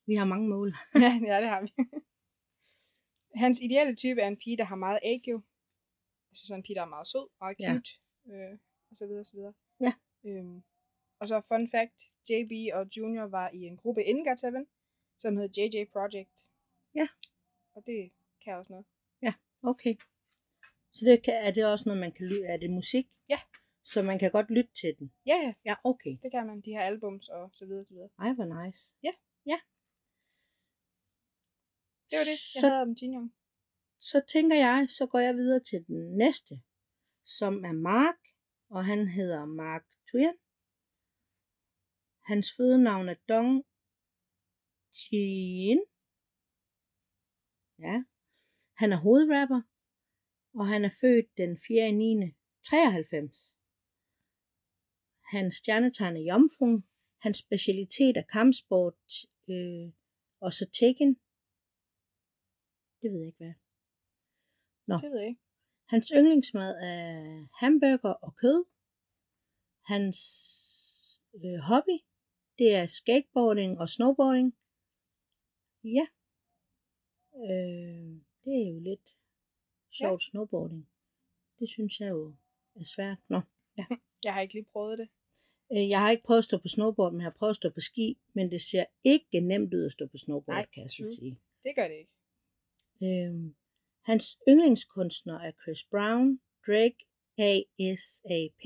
Vi 0.05 0.15
har 0.15 0.25
mange 0.25 0.47
mål. 0.49 0.69
ja, 1.05 1.11
ja, 1.29 1.35
det 1.41 1.49
har 1.53 1.61
vi. 1.61 1.69
Hans 3.43 3.59
ideelle 3.61 3.95
type 3.95 4.21
er 4.21 4.27
en 4.27 4.37
pige, 4.37 4.57
der 4.57 4.63
har 4.63 4.75
meget 4.75 4.99
ægjo. 5.03 5.41
Altså 6.29 6.47
sådan 6.47 6.59
en 6.59 6.63
pige, 6.63 6.75
der 6.75 6.81
er 6.81 6.85
meget 6.95 7.07
sød, 7.07 7.27
meget 7.41 7.55
Ja. 7.59 7.73
cute, 7.73 7.91
ja. 8.27 8.51
øh, 8.51 8.57
og 8.91 8.97
så 8.97 9.05
videre, 9.07 9.19
og 9.19 9.25
så 9.25 9.35
videre. 9.37 9.53
Ja. 9.85 9.93
Øhm, 10.25 10.63
og 11.19 11.27
så 11.27 11.41
fun 11.47 11.69
fact, 11.75 11.97
JB 12.29 12.51
og 12.77 12.83
Junior 12.97 13.27
var 13.37 13.49
i 13.49 13.61
en 13.71 13.77
gruppe 13.77 14.03
inden 14.03 14.27
GOT7, 14.27 14.65
som 15.17 15.37
hed 15.37 15.49
JJ 15.57 15.85
Project. 15.93 16.35
Ja. 16.95 17.07
Og 17.75 17.83
det 17.87 18.11
kan 18.43 18.53
også 18.55 18.71
noget. 18.73 18.85
Okay. 19.65 19.95
Så 20.93 21.05
det 21.05 21.23
kan, 21.23 21.33
er 21.33 21.51
det 21.51 21.65
også 21.65 21.83
noget, 21.89 21.99
man 21.99 22.11
kan 22.11 22.25
lytte? 22.27 22.45
Er 22.45 22.57
det 22.57 22.69
musik? 22.69 23.07
Ja. 23.29 23.39
Så 23.83 24.01
man 24.01 24.19
kan 24.19 24.31
godt 24.31 24.49
lytte 24.49 24.73
til 24.81 24.95
den? 24.99 25.13
Ja, 25.25 25.35
ja, 25.35 25.53
Ja, 25.65 25.75
okay. 25.83 26.17
det 26.23 26.31
kan 26.31 26.47
man. 26.47 26.61
De 26.61 26.71
her 26.71 26.81
albums 26.81 27.29
og 27.29 27.49
så 27.53 27.65
videre, 27.65 27.85
så 27.85 27.93
videre. 27.93 28.09
Ej, 28.19 28.33
hvor 28.33 28.63
nice. 28.65 28.95
Det 32.13 32.19
var 32.21 32.27
det, 32.31 32.39
jeg 32.55 32.61
Så- 32.61 32.67
havde 32.67 32.81
om 32.81 32.91
Jin 33.01 33.13
Young. 33.15 33.29
Så 33.99 34.21
tænker 34.33 34.57
jeg, 34.67 34.87
så 34.97 35.05
går 35.11 35.19
jeg 35.19 35.35
videre 35.35 35.63
til 35.69 35.79
den 35.87 36.17
næste, 36.17 36.55
som 37.37 37.53
er 37.65 37.71
Mark, 37.71 38.19
og 38.69 38.85
han 38.85 39.07
hedder 39.07 39.45
Mark 39.45 39.85
Tuyen. 40.11 40.37
Hans 42.29 42.47
fødenavn 42.57 43.09
er 43.09 43.17
Dong 43.29 43.51
Jin. 44.99 45.79
Ja. 47.85 47.95
Han 48.81 48.89
er 48.95 48.99
hovedrapper, 49.05 49.61
og 50.59 50.67
han 50.67 50.85
er 50.85 50.93
født 51.01 51.37
den 51.37 51.59
4. 51.67 51.91
9. 51.91 52.31
93. 52.63 53.55
Hans 55.33 55.55
stjernetegn 55.55 56.15
er 56.17 56.21
jomfruen. 56.31 56.83
Hans 57.21 57.37
specialitet 57.37 58.17
er 58.17 58.23
kampsport 58.35 58.93
øh, 59.49 59.85
og 60.39 60.53
så 60.53 60.65
Tekken. 60.79 61.19
Det 63.03 63.11
ved 63.11 63.19
jeg 63.19 63.27
ikke, 63.27 63.37
hvad. 63.37 63.53
Nå. 64.87 64.95
Det 64.97 65.11
ved 65.11 65.19
jeg 65.19 65.29
ikke. 65.29 65.41
Hans 65.89 66.11
yndlingsmad 66.17 66.71
er 66.91 67.07
hamburger 67.59 68.13
og 68.27 68.35
kød. 68.35 68.65
Hans 69.93 70.17
øh, 71.35 71.59
hobby, 71.69 71.97
det 72.57 72.69
er 72.75 72.85
skateboarding 72.85 73.79
og 73.79 73.89
snowboarding. 73.89 74.57
Ja. 75.83 76.05
Øh, 77.43 78.11
det 78.43 78.53
er 78.61 78.67
jo 78.73 78.79
lidt 78.89 79.07
sjovt 79.99 80.21
ja. 80.23 80.29
snowboarding. 80.29 80.89
Det 81.59 81.69
synes 81.69 81.99
jeg 81.99 82.09
jo 82.09 82.35
er 82.75 82.85
svært. 82.95 83.17
Nå. 83.29 83.41
Jeg 84.25 84.33
har 84.33 84.41
ikke 84.41 84.53
lige 84.53 84.71
prøvet 84.73 84.97
det. 84.99 85.09
Øh, 85.73 85.89
jeg 85.89 85.99
har 85.99 86.11
ikke 86.11 86.23
prøvet 86.23 86.37
at 86.37 86.43
stå 86.43 86.57
på 86.57 86.67
snowboard, 86.67 87.11
men 87.11 87.21
jeg 87.21 87.25
har 87.25 87.37
prøvet 87.39 87.49
at 87.49 87.55
stå 87.55 87.69
på 87.69 87.79
ski. 87.79 88.17
Men 88.35 88.51
det 88.51 88.61
ser 88.61 88.85
ikke 89.03 89.39
nemt 89.39 89.73
ud 89.73 89.85
at 89.85 89.91
stå 89.91 90.07
på 90.07 90.17
snowboard, 90.17 90.57
Nej, 90.57 90.65
kan 90.73 90.81
jeg 90.81 90.89
så 90.89 91.03
sige. 91.19 91.39
Det 91.63 91.75
gør 91.75 91.87
det 91.87 91.97
ikke. 91.97 92.11
Øhm, 93.03 93.55
hans 94.09 94.25
yndlingskunstner 94.49 95.39
er 95.39 95.51
Chris 95.61 95.83
Brown, 95.91 96.41
Drake, 96.67 96.99
A.S.A.P., 97.37 98.63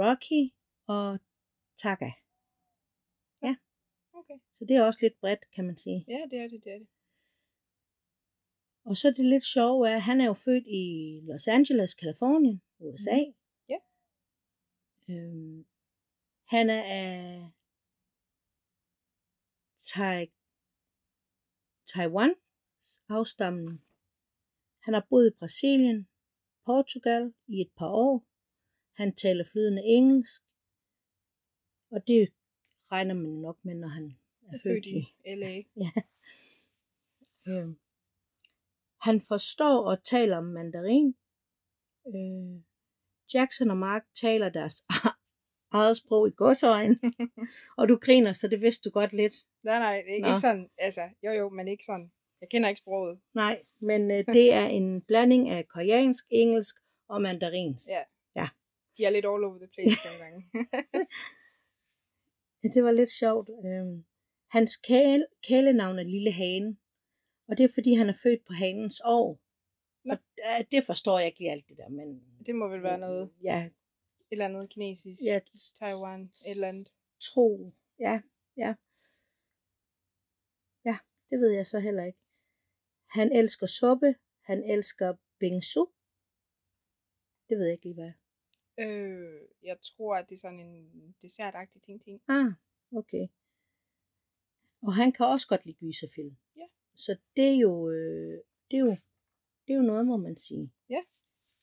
Rocky 0.00 0.42
og 0.86 1.18
Taka. 1.76 2.10
Okay. 4.20 4.38
Så 4.58 4.64
det 4.64 4.76
er 4.76 4.84
også 4.86 4.98
lidt 5.02 5.20
bredt, 5.20 5.50
kan 5.54 5.64
man 5.66 5.76
sige. 5.76 6.04
Ja, 6.08 6.20
det 6.30 6.38
er 6.38 6.48
det, 6.48 6.64
det 6.64 6.72
er 6.72 6.78
det. 6.78 6.88
Og 8.84 8.96
så 8.96 9.10
det 9.16 9.24
lidt 9.24 9.44
sjove 9.44 9.88
er, 9.90 9.94
at 9.96 10.02
han 10.02 10.20
er 10.20 10.26
jo 10.26 10.34
født 10.34 10.66
i 10.66 10.84
Los 11.22 11.48
Angeles, 11.48 11.94
Kalifornien, 11.94 12.62
USA. 12.78 13.16
Mhm. 13.16 13.34
Ja. 13.68 13.78
Øhm, 15.08 15.66
han 16.44 16.70
er 16.70 16.82
af 16.82 17.50
tai- 19.78 20.32
Taiwan 21.86 22.34
afstamning. 23.08 23.82
Han 24.82 24.94
har 24.94 25.06
boet 25.10 25.26
i 25.26 25.38
Brasilien, 25.38 26.08
Portugal 26.66 27.34
i 27.46 27.60
et 27.60 27.70
par 27.78 27.88
år. 27.88 28.26
Han 28.92 29.14
taler 29.14 29.44
flydende 29.52 29.82
engelsk. 29.82 30.42
Og 31.90 32.06
det 32.06 32.32
regner 32.92 33.14
man 33.14 33.32
nok 33.32 33.58
med, 33.62 33.74
når 33.74 33.88
han 33.88 34.18
er, 34.42 34.54
er 34.54 34.58
født 34.62 34.86
i 34.86 34.98
L.A. 35.36 35.62
Øh, 37.48 37.68
han 39.00 39.20
forstår 39.20 39.90
og 39.90 40.04
taler 40.04 40.40
mandarin. 40.40 41.16
Øh, 42.06 42.62
Jackson 43.34 43.70
og 43.70 43.76
Mark 43.76 44.04
taler 44.14 44.48
deres 44.48 44.84
eget 45.78 45.96
sprog 45.96 46.28
i 46.28 46.30
godsøjen. 46.36 47.00
og 47.78 47.88
du 47.88 47.96
griner, 47.96 48.32
så 48.32 48.48
det 48.48 48.60
vidste 48.60 48.88
du 48.88 48.92
godt 48.92 49.12
lidt. 49.12 49.34
Nej, 49.62 49.78
nej, 49.78 50.02
det 50.06 50.16
er 50.16 50.20
Nå. 50.20 50.26
ikke 50.28 50.40
sådan, 50.40 50.70
altså, 50.78 51.02
jo 51.22 51.30
jo, 51.30 51.48
men 51.48 51.68
ikke 51.68 51.84
sådan. 51.84 52.12
Jeg 52.40 52.48
kender 52.48 52.68
ikke 52.68 52.78
sproget. 52.78 53.20
Nej, 53.34 53.62
men 53.78 54.10
øh, 54.10 54.24
det 54.26 54.52
er 54.52 54.66
en 54.66 55.02
blanding 55.02 55.48
af 55.50 55.68
koreansk, 55.68 56.26
engelsk 56.30 56.76
og 57.08 57.22
mandarinsk. 57.22 57.86
Ja. 57.88 58.02
Ja. 58.36 58.48
De 58.98 59.04
er 59.04 59.10
lidt 59.10 59.24
all 59.24 59.44
over 59.44 59.58
the 59.58 59.66
place 59.66 59.98
nogle 60.06 60.18
gange. 60.24 60.44
Ja, 62.64 62.68
det 62.68 62.84
var 62.84 62.90
lidt 62.92 63.10
sjovt. 63.10 63.50
Øhm, 63.64 64.04
hans 64.48 64.76
kæle, 64.76 65.26
kælenavn 65.42 65.98
er 65.98 66.02
Lille 66.02 66.32
Hane. 66.32 66.76
Og 67.48 67.58
det 67.58 67.64
er 67.64 67.68
fordi, 67.74 67.94
han 67.94 68.08
er 68.08 68.14
født 68.22 68.44
på 68.46 68.52
hanens 68.52 69.00
år. 69.04 69.40
Nå. 70.04 70.14
Og 70.58 70.64
det 70.72 70.84
forstår 70.84 71.18
jeg 71.18 71.26
ikke 71.26 71.38
lige 71.38 71.50
alt 71.50 71.68
det 71.68 71.76
der, 71.76 71.88
men... 71.88 72.22
det 72.46 72.54
må 72.54 72.68
vel 72.68 72.82
være 72.82 72.98
noget, 72.98 73.30
Ja, 73.42 73.64
et 73.64 73.72
eller 74.30 74.44
andet 74.44 74.68
kinesisk, 74.70 75.20
Ja. 75.34 75.40
Taiwan, 75.78 76.20
et 76.22 76.50
eller 76.50 76.68
andet. 76.68 76.92
tro. 77.20 77.72
Ja, 77.98 78.20
ja. 78.56 78.74
Ja, 80.84 80.98
det 81.30 81.40
ved 81.40 81.50
jeg 81.50 81.66
så 81.66 81.78
heller 81.78 82.04
ikke. 82.04 82.18
Han 83.10 83.32
elsker 83.32 83.66
suppe. 83.66 84.14
Han 84.40 84.70
elsker 84.70 85.14
bingsu. 85.38 85.86
Det 87.48 87.58
ved 87.58 87.64
jeg 87.64 87.72
ikke 87.72 87.84
lige, 87.84 87.94
hvad. 87.94 88.12
Øh, 88.78 89.40
jeg 89.62 89.76
tror, 89.80 90.16
at 90.16 90.28
det 90.28 90.34
er 90.34 90.44
sådan 90.46 90.60
en 90.60 91.14
dessertagtig 91.22 91.82
ting 91.82 92.02
ting. 92.02 92.20
Ah, 92.28 92.52
okay. 92.92 93.26
Og 94.82 94.94
han 94.94 95.12
kan 95.12 95.26
også 95.26 95.48
godt 95.48 95.66
lide 95.66 95.76
gyserfilm. 95.76 96.36
Ja. 96.56 96.66
Så 96.94 97.18
det 97.36 97.48
er 97.48 97.58
jo, 97.66 97.90
øh, 97.90 98.38
det 98.70 98.76
er 98.76 98.80
jo, 98.80 98.96
det 99.66 99.72
er 99.72 99.76
jo 99.76 99.82
noget, 99.82 100.06
må 100.06 100.16
man 100.16 100.36
sige. 100.36 100.72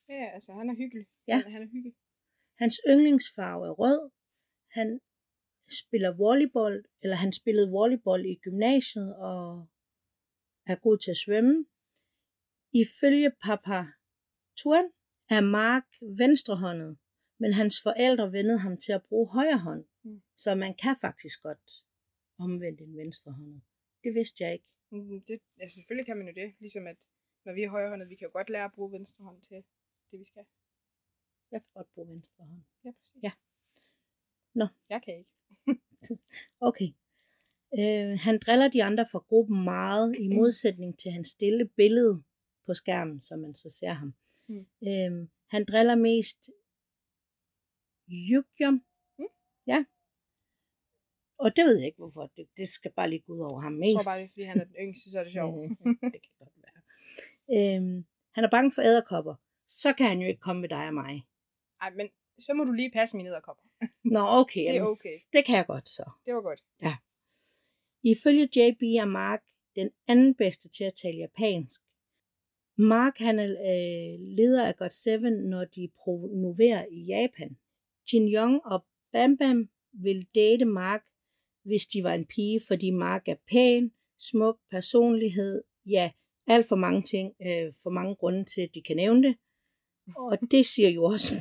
Ja, 0.08 0.30
altså, 0.32 0.52
han 0.52 0.70
er 0.70 0.74
hyggelig. 0.74 1.06
Ja. 1.28 1.34
Han, 1.34 1.52
han 1.52 1.62
er 1.62 1.66
hyggelig. 1.66 1.94
Hans 2.58 2.80
yndlingsfarve 2.88 3.66
er 3.66 3.70
rød. 3.70 4.10
Han 4.70 5.00
spiller 5.80 6.16
volleyball, 6.16 6.84
eller 7.02 7.16
han 7.16 7.32
spillede 7.32 7.70
volleyball 7.70 8.26
i 8.26 8.34
gymnasiet 8.34 9.16
og 9.16 9.66
er 10.66 10.76
god 10.76 10.98
til 10.98 11.10
at 11.10 11.16
svømme. 11.16 11.66
Ifølge 12.72 13.30
papa 13.44 13.78
Tuan 14.56 14.86
er 15.30 15.40
Mark 15.40 15.86
venstrehåndet, 16.00 16.98
men 17.38 17.52
hans 17.52 17.82
forældre 17.82 18.32
vendede 18.32 18.58
ham 18.58 18.76
til 18.76 18.92
at 18.92 19.02
bruge 19.08 19.28
højre 19.28 19.58
hånd. 19.58 19.84
Mm. 20.02 20.22
Så 20.36 20.54
man 20.54 20.74
kan 20.74 20.96
faktisk 21.00 21.42
godt 21.42 21.84
omvende 22.38 22.82
en 22.84 22.96
venstrehåndet. 22.96 23.62
Det 24.04 24.14
vidste 24.14 24.44
jeg 24.44 24.52
ikke. 24.52 24.64
Mm, 24.90 25.20
Det, 25.28 25.38
altså, 25.60 25.74
selvfølgelig 25.76 26.06
kan 26.06 26.16
man 26.16 26.26
jo 26.28 26.34
det. 26.42 26.54
Ligesom 26.58 26.86
at 26.86 26.96
når 27.44 27.52
vi 27.52 27.62
er 27.62 27.70
højrehåndet, 27.70 28.08
vi 28.08 28.14
kan 28.14 28.26
jo 28.28 28.32
godt 28.32 28.50
lære 28.50 28.64
at 28.64 28.72
bruge 28.72 28.92
venstre 28.92 29.24
hånd 29.24 29.42
til 29.42 29.64
det, 30.10 30.18
vi 30.18 30.24
skal. 30.24 30.44
Jeg 31.50 31.60
kan 31.62 31.70
godt 31.74 31.94
bruge 31.94 32.08
venstre 32.08 32.44
hånd. 32.44 32.62
Ja, 32.84 32.90
præcis. 32.98 33.22
Ja. 33.22 33.32
Nå. 34.54 34.66
Jeg 34.88 35.02
kan 35.02 35.14
ikke. 35.18 35.32
Okay. 36.68 36.88
Øh, 37.78 38.18
han 38.20 38.38
driller 38.46 38.68
de 38.68 38.84
andre 38.84 39.06
fra 39.12 39.18
gruppen 39.18 39.64
meget, 39.64 40.16
i 40.18 40.28
modsætning 40.28 40.98
til 40.98 41.10
hans 41.10 41.28
stille 41.28 41.68
billede 41.68 42.22
på 42.66 42.74
skærmen, 42.74 43.20
som 43.20 43.38
man 43.38 43.54
så 43.54 43.68
ser 43.70 43.92
ham. 43.92 44.14
Mm. 44.48 44.66
Øh, 44.88 45.28
han 45.50 45.64
driller 45.64 45.94
mest 45.94 46.50
Yukjom. 48.10 48.84
Mm. 49.18 49.24
Ja. 49.66 49.84
Og 51.38 51.56
det 51.56 51.64
ved 51.64 51.76
jeg 51.76 51.86
ikke, 51.86 51.98
hvorfor. 51.98 52.32
Det, 52.36 52.48
det 52.56 52.68
skal 52.68 52.92
bare 52.92 53.10
lige 53.10 53.22
gå 53.26 53.32
ud 53.32 53.40
over 53.40 53.60
ham 53.60 53.72
mest. 53.72 53.92
Jeg 53.92 54.04
tror 54.04 54.10
bare, 54.10 54.18
det 54.18 54.24
er, 54.24 54.28
fordi 54.28 54.42
han 54.42 54.60
er 54.60 54.64
den 54.64 54.76
yngste, 54.80 55.10
så 55.10 55.18
er 55.18 55.24
det 55.24 55.32
sjovt. 55.32 55.54
Ja, 55.60 56.08
det 56.14 56.22
kan 56.24 56.34
godt 56.38 56.56
være. 56.64 56.80
Øhm, 57.56 58.04
han 58.34 58.44
er 58.44 58.50
bange 58.50 58.72
for 58.74 58.82
æderkopper. 58.82 59.34
Så 59.66 59.92
kan 59.92 60.06
han 60.06 60.20
jo 60.20 60.28
ikke 60.28 60.40
komme 60.40 60.60
med 60.60 60.68
dig 60.68 60.86
og 60.86 60.94
mig. 60.94 61.26
Ej, 61.80 61.90
men 61.94 62.08
så 62.38 62.54
må 62.54 62.64
du 62.64 62.72
lige 62.72 62.90
passe 62.90 63.16
mine 63.16 63.28
æderkopper. 63.28 63.62
Nå, 64.04 64.20
okay. 64.40 64.66
Det 64.68 64.76
er 64.76 64.82
okay. 64.82 65.16
Det 65.32 65.44
kan 65.46 65.56
jeg 65.56 65.66
godt 65.66 65.88
så. 65.88 66.10
Det 66.26 66.34
var 66.34 66.40
godt. 66.40 66.62
Ifølge 68.04 68.48
JB 68.56 68.82
er 68.82 69.04
Mark 69.04 69.42
den 69.76 69.90
anden 70.08 70.34
bedste 70.34 70.68
til 70.68 70.84
at 70.84 70.94
tale 70.94 71.18
japansk. 71.18 71.82
Mark 72.76 73.18
han 73.18 73.38
er 73.38 73.50
øh, 73.50 74.20
leder 74.20 74.66
af 74.66 74.76
God 74.76 74.90
7, 74.90 75.18
når 75.28 75.64
de 75.64 75.88
promoverer 75.96 76.86
i 76.90 77.04
Japan. 77.04 77.56
Jin 78.12 78.34
Young 78.34 78.60
og 78.64 78.84
Bam 79.12 79.36
Bam 79.36 79.68
vil 79.92 80.26
date 80.34 80.64
Mark, 80.64 81.04
hvis 81.62 81.86
de 81.86 82.04
var 82.04 82.14
en 82.14 82.26
pige, 82.26 82.60
fordi 82.68 82.90
Mark 82.90 83.28
er 83.28 83.36
pæn, 83.50 83.92
smuk 84.18 84.58
personlighed, 84.70 85.64
ja, 85.86 86.10
alt 86.46 86.68
for 86.68 86.76
mange 86.76 87.02
ting, 87.02 87.34
øh, 87.42 87.72
for 87.82 87.90
mange 87.90 88.14
grunde 88.14 88.44
til, 88.44 88.62
at 88.62 88.74
de 88.74 88.82
kan 88.82 88.96
nævne 88.96 89.28
det. 89.28 89.36
Og 90.16 90.38
det 90.50 90.66
siger 90.66 90.88
jo 90.88 91.04
også, 91.04 91.34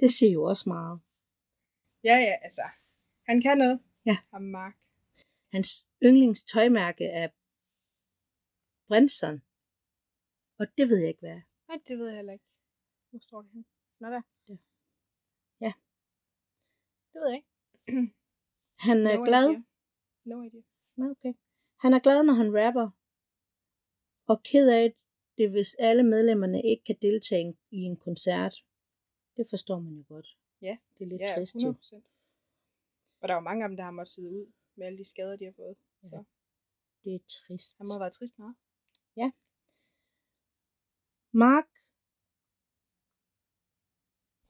det 0.00 0.12
siger 0.12 0.32
jo 0.32 0.42
også 0.44 0.64
meget. 0.66 1.00
Ja, 2.04 2.16
ja, 2.16 2.34
altså. 2.42 2.62
Han 3.26 3.40
kan 3.40 3.58
noget. 3.58 3.80
Ja. 4.06 4.16
Ham 4.32 4.42
Mark. 4.42 4.74
Hans 5.54 5.70
yndlingstøjmærke 6.06 7.04
er 7.04 7.28
Brinson. 8.88 9.36
Og 10.58 10.66
det 10.76 10.88
ved 10.88 10.98
jeg 10.98 11.08
ikke, 11.08 11.20
hvad 11.20 11.36
er. 11.38 11.42
Nej, 11.68 11.78
det 11.88 11.98
ved 11.98 12.06
jeg 12.06 12.16
heller 12.16 12.32
ikke. 12.32 12.44
Hvor 13.10 13.18
står 13.18 13.42
det 13.42 13.50
henne? 13.50 13.64
Nå 14.00 14.06
der. 14.14 14.22
Der. 14.46 14.56
Ja. 15.60 15.72
Det 17.12 17.18
ved 17.20 17.28
jeg 17.30 17.36
ikke. 17.40 17.52
Han 18.86 18.96
er 19.06 19.16
no 19.16 19.24
glad. 19.28 19.44
Idea. 19.50 19.62
No 20.24 20.42
idea. 20.42 20.62
Nå, 20.96 21.04
Okay. 21.10 21.34
Han 21.82 21.92
er 21.94 22.00
glad, 22.06 22.18
når 22.24 22.34
han 22.42 22.50
rapper. 22.60 22.86
Og 24.30 24.42
ked 24.50 24.66
af 24.68 24.94
det, 25.38 25.50
hvis 25.50 25.74
alle 25.78 26.02
medlemmerne 26.02 26.62
ikke 26.70 26.84
kan 26.84 26.98
deltage 27.02 27.58
i 27.70 27.80
en 27.90 27.96
koncert. 27.96 28.54
Det 29.36 29.46
forstår 29.50 29.78
man 29.80 29.94
jo 29.94 30.04
godt. 30.08 30.28
Ja. 30.60 30.78
Det 30.94 31.04
er 31.04 31.08
lidt 31.08 31.20
Ja, 31.20 31.34
trist 31.34 31.54
jo. 31.54 31.70
100%. 31.72 32.02
Og 33.20 33.28
der 33.28 33.34
er 33.34 33.38
jo 33.38 33.48
mange 33.48 33.64
af 33.64 33.68
dem, 33.68 33.76
der 33.76 33.84
har 33.84 33.90
måttet 33.90 34.14
sidde 34.14 34.30
ud 34.30 34.46
med 34.76 34.86
alle 34.86 34.98
de 34.98 35.04
skader, 35.04 35.36
de 35.36 35.44
har 35.44 35.52
fået. 35.52 35.76
Ja. 36.02 36.08
Så 36.08 36.24
Det 37.04 37.14
er 37.14 37.18
trist. 37.28 37.76
han 37.78 37.86
må 37.88 37.98
været 37.98 38.12
trist 38.12 38.38
meget. 38.38 38.56
Mark, 41.36 41.68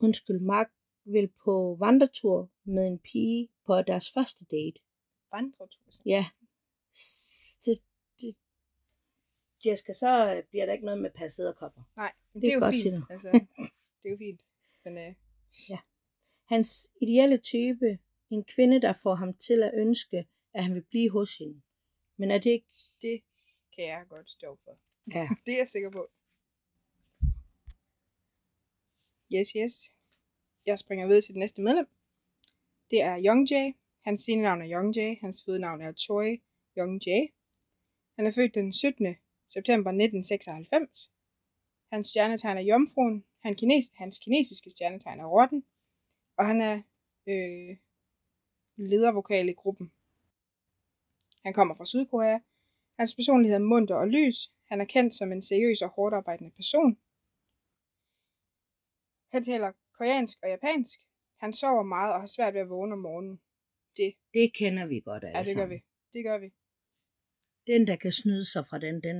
undskyld, 0.00 0.40
Mark 0.40 0.70
vil 1.04 1.28
på 1.44 1.76
vandretur 1.80 2.50
med 2.64 2.86
en 2.86 2.98
pige 2.98 3.48
på 3.66 3.82
deres 3.82 4.10
første 4.14 4.44
date. 4.44 4.80
Vandretur. 5.32 5.82
så. 5.90 6.02
Ja. 6.06 6.24
Det, 7.64 7.82
det, 8.20 8.36
Jessica, 9.66 9.92
så 9.92 10.34
øh, 10.36 10.44
bliver 10.50 10.66
der 10.66 10.72
ikke 10.72 10.84
noget 10.84 11.00
med 11.02 11.10
per 11.10 11.28
sæderkopper. 11.28 11.82
Nej, 11.96 12.12
men 12.32 12.42
Det 12.42 12.46
det, 12.46 12.48
er 12.48 12.56
er 12.56 12.58
jo 12.60 12.64
godt, 12.66 12.74
fint. 12.82 13.10
Altså, 13.10 13.28
det 14.02 14.06
er 14.08 14.10
jo 14.10 14.16
fint. 14.18 14.42
Men 14.84 14.98
øh, 14.98 15.14
Hans 16.44 16.88
ideelle 17.00 17.38
type, 17.38 17.98
en 18.30 18.44
kvinde, 18.44 18.82
der 18.82 18.92
får 19.02 19.14
ham 19.14 19.34
til 19.34 19.62
at 19.62 19.70
ønske, 19.74 20.26
at 20.54 20.64
han 20.64 20.74
vil 20.74 20.84
blive 20.90 21.10
hos 21.10 21.38
hende. 21.38 21.62
Men 22.16 22.30
er 22.30 22.38
det 22.38 22.50
ikke... 22.50 22.66
det 23.02 23.22
kan 23.74 23.84
jeg 23.84 24.04
godt 24.08 24.30
stå 24.30 24.58
for. 24.64 24.78
Ja. 25.14 25.28
Det 25.46 25.54
er 25.54 25.58
jeg 25.58 25.68
sikker 25.68 25.90
på. 25.90 26.10
Yes, 29.34 29.50
yes. 29.50 29.92
Jeg 30.66 30.78
springer 30.78 31.06
videre 31.06 31.20
til 31.20 31.34
det 31.34 31.38
næste 31.38 31.62
medlem. 31.62 31.86
Det 32.90 33.00
er 33.02 33.22
Young 33.26 33.50
Jae. 33.50 33.74
Hans 34.04 34.20
scenenavn 34.20 34.62
er 34.62 34.70
Young 34.74 34.96
Jae. 34.96 35.16
Hans 35.20 35.44
fødenavn 35.44 35.80
er 35.80 35.92
Choi 35.92 36.42
Young 36.78 37.06
Jae. 37.06 37.28
Han 38.16 38.26
er 38.26 38.30
født 38.30 38.54
den 38.54 38.72
17. 38.72 39.16
september 39.48 39.90
1996. 39.90 41.12
Hans 41.92 42.06
stjernetegn 42.06 42.56
er 42.56 42.62
Jomfruen. 42.62 43.24
Han 43.42 43.54
kines, 43.56 43.92
hans 43.94 44.18
kinesiske 44.18 44.70
stjernetegn 44.70 45.20
er 45.20 45.26
Rotten. 45.26 45.64
Og 46.38 46.46
han 46.46 46.60
er 46.60 46.82
øh, 47.26 47.76
ledervokal 48.76 49.48
i 49.48 49.52
gruppen. 49.52 49.92
Han 51.42 51.52
kommer 51.52 51.74
fra 51.74 51.84
Sydkorea. 51.84 52.38
Hans 52.98 53.14
personlighed 53.14 53.56
er 53.56 53.62
munter 53.62 53.94
og 53.94 54.08
lys. 54.08 54.52
Han 54.64 54.80
er 54.80 54.84
kendt 54.84 55.14
som 55.14 55.32
en 55.32 55.42
seriøs 55.42 55.82
og 55.82 55.88
hårdt 55.88 56.14
arbejdende 56.14 56.50
person. 56.50 56.98
Han 59.32 59.42
taler 59.42 59.72
koreansk 59.92 60.38
og 60.42 60.48
japansk. 60.48 61.00
Han 61.36 61.52
sover 61.52 61.82
meget 61.82 62.14
og 62.14 62.20
har 62.20 62.26
svært 62.26 62.54
ved 62.54 62.60
at 62.60 62.68
vågne 62.68 62.92
om 62.92 62.98
morgenen. 62.98 63.40
Det 64.34 64.54
kender 64.54 64.86
vi 64.86 65.00
godt 65.00 65.22
Ja, 65.22 65.28
altså. 65.28 65.50
det 65.50 65.56
gør 65.56 65.66
vi. 65.66 65.82
Det 66.12 66.24
gør 66.24 66.38
vi. 66.38 66.52
Den, 67.66 67.86
der 67.86 67.96
kan 67.96 68.12
snyde 68.12 68.52
sig 68.52 68.66
fra 68.68 68.78
den, 68.78 69.02
den... 69.02 69.18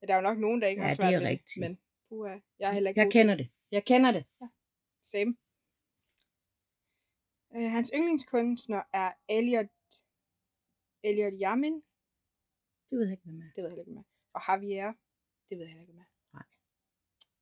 Ja, 0.00 0.04
der 0.06 0.12
er 0.14 0.16
jo 0.16 0.22
nok 0.22 0.38
nogen, 0.38 0.62
der 0.62 0.68
ikke 0.68 0.80
Ja, 0.80 0.84
har 0.84 0.88
det 0.88 0.96
svært 0.96 1.14
er 1.14 1.18
ved 1.18 1.26
rigtigt. 1.26 1.60
Men 1.60 1.78
puha, 2.08 2.36
jeg 2.58 2.68
er 2.68 2.72
heller 2.72 2.90
ikke 2.90 3.00
Jeg 3.00 3.06
god 3.06 3.12
kender 3.12 3.34
til 3.36 3.44
det. 3.44 3.52
Jeg 3.70 3.84
kender 3.84 4.12
det. 4.12 4.24
Same. 5.02 5.36
Øh, 7.56 7.70
hans 7.70 7.90
yndlingskunstner 7.94 8.82
er 8.92 9.12
Elliot, 9.28 9.66
Elliot 11.04 11.32
Yamin. 11.42 11.74
Det 12.90 12.98
ved 12.98 13.04
jeg 13.06 13.12
ikke, 13.12 13.24
hvad 13.24 13.34
med. 13.34 13.52
Det 13.54 13.62
ved 13.64 13.70
jeg 13.70 13.78
ikke, 13.78 13.90
med. 13.90 14.02
Og 14.32 14.40
Javier. 14.48 14.92
Det 15.48 15.58
ved 15.58 15.64
jeg 15.64 15.68
heller 15.68 15.82
ikke, 15.82 15.92
med. 15.92 16.04
Nej. 16.32 16.46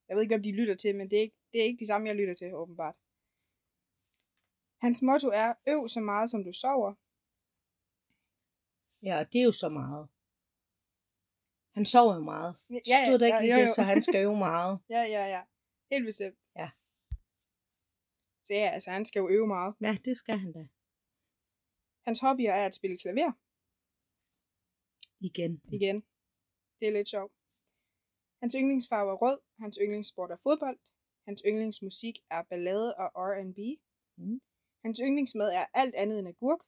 Jeg 0.07 0.15
ved 0.15 0.23
ikke, 0.23 0.35
om 0.35 0.43
de 0.43 0.51
lytter 0.51 0.75
til, 0.75 0.95
men 0.95 1.11
det 1.11 1.17
er 1.17 1.21
ikke, 1.21 1.37
det 1.53 1.61
er 1.61 1.65
ikke 1.65 1.79
de 1.79 1.87
samme, 1.87 2.07
jeg 2.07 2.15
lytter 2.15 2.33
til, 2.33 2.55
åbenbart. 2.55 2.95
Hans 4.81 5.01
motto 5.01 5.29
er, 5.29 5.53
øv 5.67 5.87
så 5.87 5.99
meget, 5.99 6.29
som 6.29 6.43
du 6.43 6.53
sover. 6.53 6.93
Ja, 9.03 9.19
og 9.19 9.33
det 9.33 9.41
er 9.41 9.45
jo 9.45 9.51
så 9.51 9.69
meget. 9.69 10.07
Han 11.73 11.85
sover 11.85 12.15
jo 12.15 12.21
meget. 12.21 12.55
Ja, 12.69 12.79
ja, 12.87 13.05
Stod 13.05 13.19
der 13.19 13.25
ikke 13.25 13.35
ja, 13.35 13.41
lige 13.41 13.53
jo, 13.53 13.61
det, 13.61 13.67
jo. 13.67 13.73
så 13.73 13.81
han 13.83 14.03
skal 14.03 14.15
øve 14.25 14.37
meget. 14.37 14.79
Ja, 14.95 15.01
ja, 15.01 15.25
ja. 15.35 15.41
Helt 15.91 16.05
bestemt. 16.05 16.48
Ja. 18.49 18.55
Så 18.55 18.59
ja, 18.63 18.69
altså 18.75 18.89
han 18.91 19.05
skal 19.05 19.19
jo 19.19 19.29
øve 19.29 19.47
meget. 19.47 19.75
Ja, 19.81 19.97
det 20.05 20.17
skal 20.17 20.37
han 20.37 20.51
da. 20.53 20.67
Hans 22.07 22.19
hobbyer 22.19 22.51
er 22.51 22.65
at 22.65 22.75
spille 22.75 22.97
klaver. 22.97 23.31
Igen. 25.29 25.61
Igen. 25.77 25.97
Det 26.79 26.87
er 26.87 26.91
lidt 26.91 27.09
sjovt. 27.09 27.33
Hans 28.41 28.53
yndlingsfarve 28.59 29.11
er 29.11 29.15
rød. 29.15 29.39
Hans 29.59 29.77
yndlingssport 29.81 30.31
er 30.31 30.37
fodbold. 30.43 30.79
Hans 31.27 31.43
yndlingsmusik 31.47 32.15
er 32.31 32.43
ballade 32.43 32.95
og 32.95 33.07
R&B. 33.27 33.59
Mm. 34.17 34.41
Hans 34.85 34.99
yndlingsmad 35.03 35.49
er 35.49 35.65
alt 35.73 35.95
andet 35.95 36.19
end 36.19 36.27
agurk. 36.27 36.59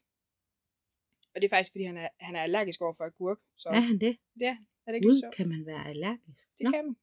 Og 1.33 1.41
det 1.41 1.45
er 1.45 1.49
faktisk, 1.55 1.71
fordi 1.71 1.83
han 1.83 1.97
er, 1.97 2.09
han 2.19 2.35
er 2.35 2.41
allergisk 2.43 2.81
over 2.81 2.93
for 2.93 3.03
agurk. 3.03 3.39
Så 3.57 3.69
Er 3.69 3.79
han 3.79 3.99
det? 3.99 4.17
det 4.39 4.47
er, 4.47 4.57
er 4.85 4.91
det 4.91 4.95
ikke 4.95 5.07
Gud, 5.07 5.19
sjovt? 5.23 5.35
kan 5.35 5.49
man 5.49 5.65
være 5.65 5.87
allergisk? 5.89 6.47
Det 6.57 6.73
kan 6.73 6.85
man. 6.85 6.95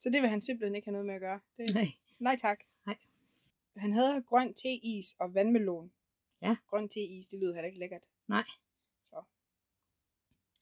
Så 0.00 0.10
det 0.10 0.22
vil 0.22 0.28
han 0.30 0.40
simpelthen 0.40 0.74
ikke 0.74 0.86
have 0.86 0.92
noget 0.92 1.06
med 1.06 1.14
at 1.14 1.20
gøre. 1.20 1.40
Det, 1.56 1.74
Nej. 1.74 1.88
nej 2.18 2.36
tak. 2.36 2.60
Han 3.76 3.92
havde 3.92 4.22
grøn 4.22 4.54
teis 4.54 5.16
og 5.20 5.34
vandmelon. 5.34 5.92
Ja. 6.42 6.56
Grøn 6.66 6.88
teis, 6.88 7.26
det 7.26 7.38
lyder 7.40 7.54
heller 7.54 7.66
ikke 7.66 7.78
lækkert. 7.78 8.04
Nej. 8.28 8.44
Så. 9.10 9.24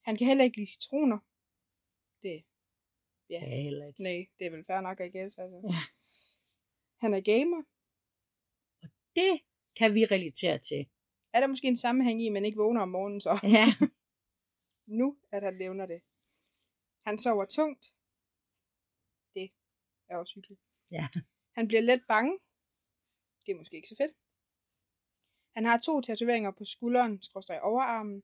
Han 0.03 0.17
kan 0.17 0.27
heller 0.27 0.45
ikke 0.45 0.57
lide 0.57 0.71
citroner. 0.71 1.19
Det, 2.23 2.45
Ja. 3.31 3.41
Ja, 3.41 3.63
heller 3.63 3.87
ikke. 3.87 4.03
nej, 4.03 4.27
det 4.39 4.47
er 4.47 4.51
vel 4.51 4.65
fair 4.65 4.81
nok, 4.81 5.01
I 5.01 5.19
guess. 5.19 5.39
Altså. 5.39 5.61
Ja. 5.71 5.83
Han 7.03 7.15
er 7.15 7.21
gamer. 7.21 7.63
Det 9.15 9.41
kan 9.77 9.95
vi 9.95 10.05
relatere 10.05 10.59
til. 10.59 10.91
Er 11.33 11.41
der 11.41 11.47
måske 11.47 11.67
en 11.69 11.77
sammenhæng 11.77 12.23
i, 12.23 12.27
at 12.27 12.33
man 12.33 12.45
ikke 12.45 12.59
vågner 12.59 12.81
om 12.83 12.89
morgenen 12.89 13.21
så? 13.21 13.39
Ja. 13.43 13.67
Nu, 15.01 15.19
at 15.33 15.43
han 15.43 15.55
nævner 15.55 15.87
det. 15.87 16.03
Han 17.07 17.19
sover 17.19 17.45
tungt. 17.45 17.95
Det 19.35 19.51
er 20.09 20.17
også 20.17 20.33
hyggeligt. 20.35 20.61
Ja. 20.91 21.09
Han 21.53 21.69
bliver 21.69 21.81
let 21.83 22.03
bange. 22.09 22.39
Det 23.47 23.53
er 23.53 23.57
måske 23.57 23.77
ikke 23.77 23.89
så 23.89 23.97
fedt. 23.97 24.13
Han 25.57 25.65
har 25.65 25.79
to 25.79 26.01
tatoveringer 26.01 26.51
på 26.51 26.65
skulderen, 26.65 27.23
skråstrej 27.23 27.59
overarmen. 27.63 28.23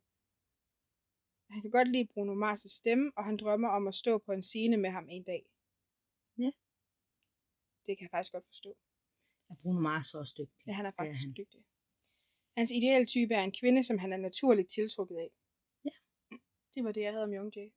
Han 1.51 1.63
kan 1.63 1.71
godt 1.71 1.89
lide 1.89 2.09
Bruno 2.13 2.35
Mars' 2.45 2.69
stemme, 2.79 3.13
og 3.17 3.25
han 3.25 3.37
drømmer 3.37 3.69
om 3.69 3.89
at 3.89 3.95
stå 3.95 4.19
på 4.19 4.33
en 4.33 4.43
scene 4.43 4.77
med 4.77 4.91
ham 4.91 5.07
en 5.11 5.25
dag. 5.25 5.43
Ja. 6.39 6.51
Det 7.87 7.99
kan 7.99 8.03
jeg 8.05 8.11
faktisk 8.11 8.33
godt 8.33 8.45
forstå. 8.45 8.77
Og 9.49 9.59
Bruno 9.63 9.81
Mars 9.81 10.15
er 10.15 10.19
også 10.19 10.35
dygtig. 10.39 10.67
Ja, 10.67 10.73
han 10.73 10.87
er 10.87 10.91
er 10.91 10.95
faktisk 10.99 11.27
han. 11.27 11.35
dygtig. 11.37 11.65
Hans 12.57 12.71
ideelle 12.71 13.07
type 13.07 13.35
er 13.35 13.43
en 13.43 13.53
kvinde, 13.61 13.85
som 13.85 13.99
han 13.99 14.13
er 14.13 14.17
naturligt 14.17 14.71
tiltrukket 14.71 15.17
af. 15.17 15.31
Ja. 15.85 15.95
Det 16.75 16.85
var 16.85 16.93
det, 16.93 17.01
jeg 17.01 17.13
havde 17.13 17.25
om 17.25 17.33
Young 17.33 17.57
Jay. 17.57 17.71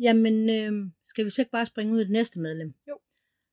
Jamen, 0.00 0.50
øh, 0.50 0.90
skal 1.06 1.24
vi 1.24 1.30
så 1.30 1.42
ikke 1.42 1.50
bare 1.50 1.66
springe 1.66 1.92
ud 1.92 2.00
i 2.00 2.04
det 2.04 2.10
næste 2.12 2.40
medlem? 2.40 2.74
Jo. 2.88 3.00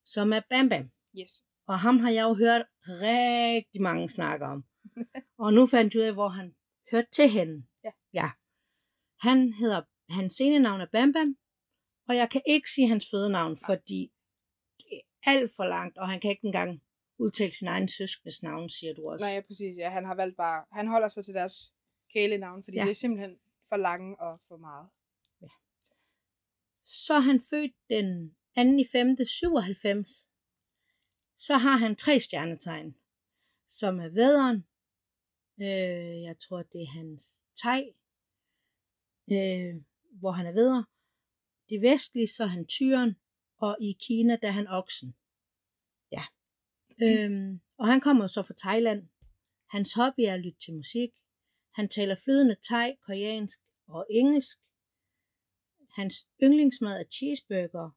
Som 0.06 0.34
er 0.34 0.42
Bam 0.50 0.70
Bam. 0.70 0.92
Yes. 1.20 1.44
Og 1.68 1.80
ham 1.80 2.00
har 2.00 2.10
jeg 2.10 2.24
jo 2.24 2.34
hørt 2.34 2.66
rigtig 2.88 3.82
mange 3.82 4.10
snakke 4.10 4.46
om. 4.46 4.66
og 5.44 5.54
nu 5.54 5.68
fandt 5.68 5.94
jeg 5.94 6.02
ud 6.02 6.08
af, 6.08 6.14
hvor 6.14 6.30
han 6.30 6.56
hørte 6.92 7.08
til 7.12 7.30
hende. 7.30 7.66
Ja. 7.84 7.92
ja. 8.14 8.30
Han 9.20 9.54
hedder, 9.54 9.82
hans 10.10 10.34
scenenavn 10.34 10.82
er 10.82 10.88
Bam 10.92 11.14
Bam, 11.14 11.38
og 12.08 12.16
jeg 12.16 12.30
kan 12.30 12.42
ikke 12.48 12.70
sige 12.70 12.88
hans 12.88 13.06
fødenavn, 13.12 13.58
fordi 13.66 14.12
det 14.78 14.88
er 14.94 15.32
alt 15.32 15.52
for 15.56 15.66
langt, 15.66 15.98
og 15.98 16.08
han 16.10 16.20
kan 16.22 16.32
ikke 16.32 16.46
engang 16.46 16.82
udtale 17.20 17.52
sin 17.52 17.68
egen 17.68 17.88
søskendes 17.88 18.44
navn, 18.44 18.70
siger 18.70 18.94
du 18.94 19.10
også. 19.12 19.26
Nej, 19.26 19.34
ja, 19.34 19.42
præcis. 19.42 19.78
Ja, 19.78 19.90
han 19.90 20.06
har 20.06 20.16
valgt 20.16 20.38
bare... 20.38 20.66
Han 20.72 20.88
holder 20.88 21.08
sig 21.08 21.26
til 21.26 21.34
deres 21.34 21.74
kælenavn, 22.14 22.64
fordi 22.64 22.78
Ja. 22.78 22.82
ja. 22.82 22.86
det 22.86 22.92
er 22.92 22.96
simpelthen 22.96 23.38
for 23.70 23.78
lange 23.78 24.20
og 24.22 24.42
for 24.48 24.58
meget. 24.58 24.90
Så 26.90 27.14
er 27.14 27.20
han 27.20 27.42
født 27.50 27.72
den 27.90 28.36
2. 28.56 28.62
i 28.62 28.86
5. 28.92 29.18
97. 29.26 30.30
Så 31.38 31.58
har 31.58 31.78
han 31.78 31.96
tre 31.96 32.20
stjernetegn, 32.20 32.96
som 33.68 34.00
er 34.00 34.08
vædderen. 34.08 34.66
Øh, 35.62 36.22
jeg 36.22 36.36
tror, 36.40 36.62
det 36.64 36.82
er 36.82 36.88
hans 36.88 37.38
teg, 37.56 37.94
øh, 39.32 39.76
hvor 40.12 40.32
han 40.32 40.46
er 40.46 40.52
vædder. 40.52 40.84
Det 41.70 41.82
vestlige, 41.82 42.28
så 42.28 42.44
er 42.44 42.48
han 42.48 42.66
tyren, 42.66 43.16
og 43.58 43.78
i 43.82 43.98
Kina, 44.00 44.38
der 44.42 44.48
er 44.48 44.52
han 44.52 44.68
oksen. 44.68 45.16
Ja. 46.12 46.24
Øhm, 47.02 47.62
og 47.78 47.88
han 47.88 48.02
kommer 48.02 48.28
så 48.28 48.42
fra 48.42 48.54
Thailand. 48.58 49.08
Hans 49.70 49.94
hobby 49.94 50.20
er 50.20 50.34
at 50.34 50.40
lytte 50.40 50.60
til 50.60 50.74
musik. 50.74 51.10
Han 51.74 51.90
taler 51.90 52.16
flydende 52.16 52.56
thai, 52.64 52.96
koreansk 53.06 53.60
og 53.88 54.08
engelsk. 54.10 54.58
Hans 55.96 56.28
yndlingsmad 56.44 57.00
er 57.00 57.04
cheeseburger 57.12 57.90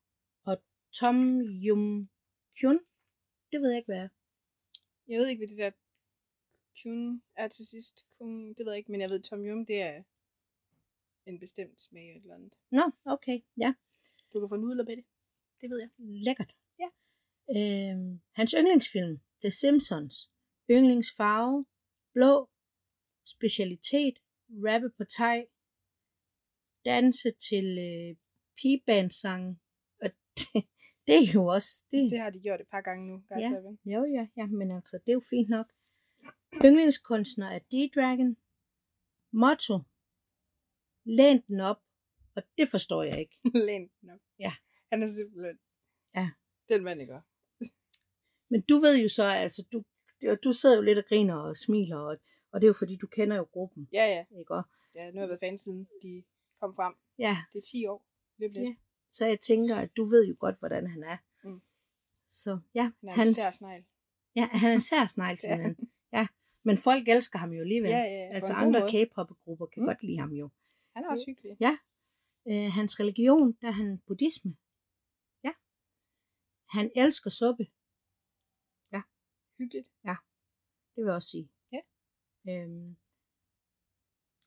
og 0.44 0.62
tom 0.92 1.40
yum 1.40 2.09
kyun. 2.61 2.81
Det 3.53 3.61
ved 3.61 3.69
jeg 3.69 3.79
ikke, 3.79 3.93
hvad 3.93 4.03
er. 4.05 4.09
Jeg 5.09 5.21
ved 5.21 5.29
ikke, 5.29 5.41
hvad 5.41 5.49
det 5.49 5.59
der 5.59 5.71
kun 6.83 7.23
er 7.37 7.49
til 7.49 7.67
sidst. 7.67 8.07
Kun, 8.19 8.49
det 8.55 8.67
ved 8.67 8.73
jeg 8.73 8.79
ikke, 8.79 8.93
men 8.93 9.01
jeg 9.01 9.11
ved, 9.11 9.23
Tom 9.23 9.47
Yum, 9.47 9.67
det 9.67 9.83
er 9.83 10.03
en 11.27 11.39
bestemt 11.41 11.81
smag 11.81 12.17
eller 12.17 12.35
andet. 12.35 12.55
Nå, 12.71 12.91
okay, 13.05 13.41
ja. 13.57 13.75
Du 14.33 14.41
kan 14.41 14.49
få 14.49 14.57
nudler 14.57 14.85
med 14.85 14.97
det. 14.97 15.05
Det 15.61 15.71
ved 15.71 15.79
jeg. 15.79 15.91
Lækkert. 15.99 16.55
Ja. 16.79 16.89
Øhm, 17.57 18.21
hans 18.33 18.55
yndlingsfilm, 18.59 19.21
The 19.43 19.51
Simpsons. 19.51 20.31
Yndlingsfarve, 20.71 21.67
blå. 22.13 22.51
Specialitet, 23.27 24.19
rappe 24.51 24.91
på 24.91 25.05
thai. 25.05 25.45
Danse 26.85 27.31
til 27.31 27.79
øh, 27.79 28.17
pigebandsang. 28.59 29.61
Og 30.03 30.11
det, 30.39 30.69
det 31.07 31.15
er 31.15 31.33
jo 31.35 31.47
også... 31.47 31.85
Det, 31.91 32.11
Det 32.11 32.19
har 32.21 32.31
de 32.31 32.41
gjort 32.41 32.61
et 32.61 32.69
par 32.69 32.81
gange 32.81 33.07
nu, 33.11 33.15
Guys 33.29 33.43
Ja. 33.45 33.49
Seven. 33.49 33.79
Jo, 33.85 34.05
ja, 34.05 34.27
ja, 34.37 34.47
men 34.47 34.71
altså, 34.71 34.99
det 35.05 35.09
er 35.09 35.13
jo 35.13 35.23
fint 35.31 35.49
nok. 35.49 35.67
Yndlingskunstner 36.65 37.47
er 37.47 37.59
D-Dragon. 37.59 38.37
Motto. 39.33 39.79
Læn 41.05 41.43
den 41.49 41.61
op. 41.61 41.81
Og 42.37 42.43
det 42.59 42.69
forstår 42.71 43.03
jeg 43.03 43.21
ikke. 43.21 43.37
Læn 43.67 43.91
den 44.01 44.11
op. 44.11 44.21
Ja. 44.39 44.53
Han 44.93 45.03
er 45.03 45.07
simpelthen... 45.07 45.59
Ja. 46.15 46.31
Den 46.69 46.85
mand, 46.85 47.01
ikke? 47.01 47.21
Men 48.51 48.61
du 48.63 48.79
ved 48.79 48.99
jo 49.03 49.09
så, 49.09 49.23
altså, 49.23 49.67
du, 49.73 49.83
du 50.45 50.53
sidder 50.53 50.77
jo 50.77 50.83
lidt 50.83 50.99
og 50.99 51.05
griner 51.09 51.35
og 51.37 51.57
smiler, 51.57 51.97
og, 51.97 52.17
og 52.53 52.61
det 52.61 52.67
er 52.67 52.69
jo 52.69 52.79
fordi, 52.79 52.97
du 52.97 53.07
kender 53.07 53.37
jo 53.37 53.43
gruppen, 53.43 53.89
Ja, 53.93 54.07
ja. 54.07 54.39
ikke 54.39 54.55
også? 54.55 54.71
Ja, 54.95 55.11
nu 55.11 55.15
har 55.15 55.21
jeg 55.21 55.29
været 55.29 55.41
fan 55.41 55.59
siden 55.59 55.89
de 56.03 56.25
kom 56.61 56.75
frem. 56.75 56.95
Ja. 57.19 57.37
Det 57.53 57.59
er 57.59 57.67
10 57.73 57.87
år. 57.87 58.07
Lidt 58.39 58.53
lidt. 58.53 58.69
Ja. 58.69 58.75
Så 59.11 59.27
jeg 59.27 59.40
tænker, 59.40 59.77
at 59.77 59.96
du 59.96 60.05
ved 60.05 60.27
jo 60.27 60.37
godt, 60.38 60.59
hvordan 60.59 60.87
han 60.87 61.03
er. 61.05 61.16
Mm. 61.44 61.61
Så 62.31 62.61
ja, 62.75 62.83
Han 62.83 63.09
er 63.09 63.14
en 63.14 63.25
sær 63.35 63.51
snegl. 63.51 63.85
Ja, 64.37 64.46
han 64.53 64.70
er 64.70 64.75
en 64.75 64.81
sær 64.90 65.07
snegl, 65.07 65.38
Ja. 65.44 65.75
Ja. 66.12 66.27
Men 66.62 66.77
folk 66.79 67.09
elsker 67.09 67.38
ham 67.38 67.53
jo 67.53 67.61
alligevel. 67.61 67.90
Ja, 67.90 67.99
ja, 67.99 68.05
ja. 68.05 68.35
altså 68.35 68.53
en 68.53 68.59
andre. 68.59 68.90
K-pop-grupper 68.90 69.66
kan 69.66 69.83
Mm. 69.83 69.87
godt 69.87 70.03
lide 70.03 70.18
ham 70.18 70.33
jo. 70.33 70.51
Han 70.96 71.05
er 71.05 71.11
også 71.11 71.25
hyggelig. 71.29 71.57
Øh, 72.49 72.73
hans 72.73 73.01
religion, 73.01 73.53
der 73.61 73.68
er 73.68 73.73
han 73.73 73.99
buddhisme. 74.07 74.57
Ja. 75.44 75.53
Han 76.68 76.90
elsker 76.96 77.31
suppe, 77.31 77.66
Hyggeligt. 79.59 79.90
det 80.94 80.96
vil 80.96 81.05
jeg 81.05 81.14
også 81.14 81.29
sige. 81.29 81.49
Ja. 81.73 81.81
Øhm, 82.49 82.96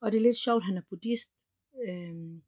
og 0.01 0.11
det 0.11 0.17
er 0.17 0.21
lidt 0.21 0.37
sjovt, 0.37 0.63
han 0.65 0.77
er 0.77 0.81
buddhist, 0.89 1.31
øhm, 1.87 2.43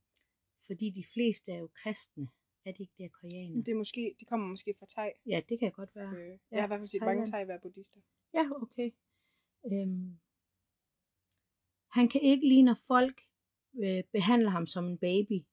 fordi 0.67 0.89
de 0.89 1.03
fleste 1.13 1.51
er 1.51 1.57
jo 1.57 1.69
kristne. 1.83 2.27
Er 2.65 2.71
det 2.71 2.79
ikke 2.79 2.93
det, 2.97 3.05
er 3.05 3.09
koreaner? 3.09 3.63
Det, 3.63 3.71
er 3.71 3.75
måske, 3.75 4.15
det 4.19 4.27
kommer 4.27 4.47
måske 4.47 4.75
fra 4.79 4.85
Thai. 4.89 5.09
Ja, 5.25 5.41
det 5.49 5.59
kan 5.59 5.71
godt 5.71 5.95
være. 5.95 6.13
Øh, 6.15 6.37
jeg 6.51 6.59
har 6.61 6.67
i 6.67 6.67
hvert 6.67 6.79
fald 6.79 6.87
set 6.87 6.99
Thailand. 7.01 7.17
mange 7.19 7.31
Thai 7.31 7.47
være 7.47 7.59
buddhister. 7.59 7.99
Ja, 8.33 8.43
okay. 8.61 8.91
Øhm, 9.71 10.19
han 11.91 12.07
kan 12.09 12.21
ikke 12.21 12.47
lide, 12.47 12.63
når 12.63 12.77
folk 12.87 13.21
øh, 13.83 14.03
behandler 14.11 14.49
ham 14.49 14.67
som 14.67 14.85
en 14.87 14.97
baby. 14.97 15.45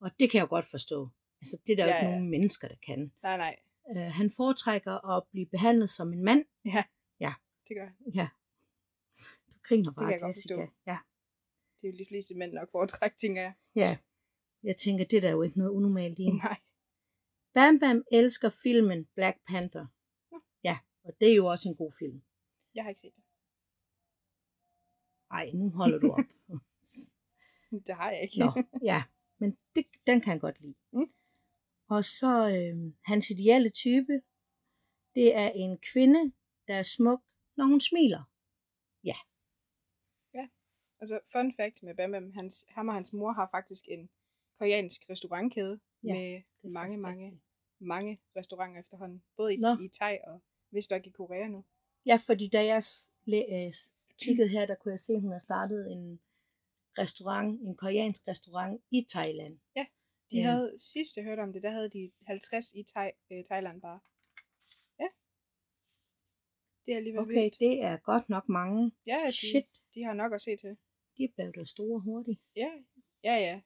Og 0.00 0.10
det 0.18 0.30
kan 0.30 0.38
jeg 0.38 0.42
jo 0.44 0.48
godt 0.48 0.66
forstå. 0.70 1.08
Altså, 1.40 1.60
det 1.66 1.72
er 1.72 1.76
der 1.76 1.84
jo 1.84 1.88
Ja, 1.90 1.96
ikke 1.96 2.06
ja. 2.06 2.10
nogen 2.14 2.30
mennesker, 2.30 2.68
der 2.68 2.76
kan. 2.86 3.12
Nej, 3.22 3.36
nej. 3.36 3.56
Øh, 3.90 3.96
han 4.12 4.30
foretrækker 4.30 5.16
at 5.16 5.24
blive 5.30 5.46
behandlet 5.46 5.90
som 5.90 6.12
en 6.12 6.24
mand. 6.24 6.44
Det 7.68 7.76
gør 7.76 7.84
han. 7.84 7.94
Ja. 8.14 8.28
Du 9.52 9.58
griner 9.62 9.84
kan 9.84 9.94
bare, 9.94 10.06
jeg 10.10 10.20
godt 10.20 10.36
Jessica. 10.36 10.54
forstå. 10.54 10.72
Ja. 10.86 10.98
Det 11.80 11.88
er 11.88 11.92
jo 11.92 11.98
de 11.98 12.06
fleste 12.08 12.34
mænd 12.38 12.52
nok 12.52 12.70
foretræk, 12.70 13.16
tænker 13.16 13.42
jeg. 13.42 13.52
ja. 13.76 13.96
Jeg 14.62 14.76
tænker, 14.76 15.04
det 15.04 15.16
er 15.16 15.20
der 15.20 15.30
jo 15.30 15.42
ikke 15.42 15.58
noget 15.58 15.70
unormalt 15.70 16.18
i. 16.18 16.26
Nej. 16.26 16.60
Bam 17.54 17.78
Bam 17.80 18.04
elsker 18.12 18.50
filmen 18.62 19.04
Black 19.14 19.38
Panther. 19.48 19.86
Nå. 20.30 20.40
Ja, 20.64 20.78
og 21.04 21.12
det 21.20 21.30
er 21.30 21.34
jo 21.34 21.46
også 21.46 21.68
en 21.68 21.76
god 21.76 21.92
film. 21.98 22.22
Jeg 22.74 22.84
har 22.84 22.88
ikke 22.88 23.00
set 23.00 23.16
det. 23.16 23.24
Ej, 25.30 25.50
nu 25.54 25.70
holder 25.70 25.98
du 25.98 26.10
op. 26.10 26.18
Det 27.86 27.94
har 27.94 28.10
jeg 28.10 28.22
ikke. 28.22 28.38
Nå, 28.38 28.50
ja, 28.82 29.02
men 29.38 29.58
det, 29.74 29.86
den 30.06 30.20
kan 30.20 30.32
jeg 30.32 30.40
godt 30.40 30.60
lide. 30.60 30.74
Mm. 30.92 31.12
Og 31.88 32.04
så 32.04 32.48
øh, 32.48 32.92
hans 33.04 33.30
ideelle 33.30 33.70
type, 33.70 34.22
det 35.14 35.34
er 35.34 35.48
en 35.48 35.78
kvinde, 35.92 36.32
der 36.66 36.74
er 36.74 36.82
smuk, 36.82 37.22
når 37.56 37.64
hun 37.64 37.80
smiler. 37.80 38.24
Altså, 41.02 41.20
fun 41.32 41.54
fact 41.58 41.82
med 41.82 41.94
Bam 41.94 42.12
Bam, 42.12 42.32
hans, 42.32 42.66
ham 42.68 42.88
og 42.88 42.94
hans 42.94 43.12
mor 43.12 43.32
har 43.32 43.48
faktisk 43.50 43.84
en 43.88 44.10
koreansk 44.62 45.10
restaurantkæde 45.10 45.80
Ja, 46.04 46.12
med 46.14 46.42
mange, 46.70 46.98
mange, 46.98 47.24
rigtigt. 47.24 47.42
mange 47.80 48.20
restauranter 48.36 48.80
efterhånden. 48.80 49.22
Både 49.36 49.54
i, 49.54 49.56
Nå. 49.56 49.68
i 49.84 49.88
Thai 49.98 50.18
og 50.26 50.42
vist 50.70 50.90
nok 50.90 51.06
i 51.06 51.10
Korea 51.10 51.48
nu. 51.48 51.64
Ja, 52.06 52.16
fordi 52.26 52.48
da 52.48 52.64
jeg 52.64 52.82
øh, 53.28 53.72
kiggede 54.22 54.48
her, 54.48 54.66
der 54.66 54.74
kunne 54.74 54.92
jeg 54.92 55.00
se, 55.00 55.12
at 55.12 55.20
hun 55.20 55.32
har 55.32 55.38
startet 55.38 55.92
en 55.92 56.20
restaurant, 56.98 57.60
en 57.60 57.76
koreansk 57.76 58.28
restaurant 58.28 58.82
i 58.90 59.06
Thailand. 59.08 59.58
De 60.30 60.36
Ja. 60.38 60.42
havde, 60.50 60.78
sidst 60.78 61.16
jeg 61.16 61.24
hørte 61.24 61.40
om 61.40 61.52
det, 61.52 61.62
der 61.62 61.70
havde 61.70 61.90
de 61.90 62.12
50 62.26 62.72
i 62.72 62.82
Thai, 62.82 63.10
øh, 63.30 63.44
Thailand 63.44 63.80
bare. 63.80 64.00
Ja. 65.00 65.08
Det 66.86 66.92
er 66.92 66.96
alligevel 66.96 67.20
Okay, 67.20 67.34
vildt. 67.42 67.58
det 67.58 67.82
er 67.82 67.96
godt 67.96 68.28
nok 68.28 68.48
mange. 68.48 68.92
Ja, 69.06 69.20
de, 69.26 69.32
Shit, 69.32 69.66
de 69.94 70.02
har 70.02 70.14
nok 70.14 70.32
at 70.32 70.40
se 70.40 70.56
til. 70.56 70.76
de 71.18 71.28
blev 71.34 71.52
da 71.52 71.64
store 71.64 72.00
hurtigt. 72.00 72.40
Ja, 72.56 72.70
ja, 73.24 73.34
ja. 73.48 73.60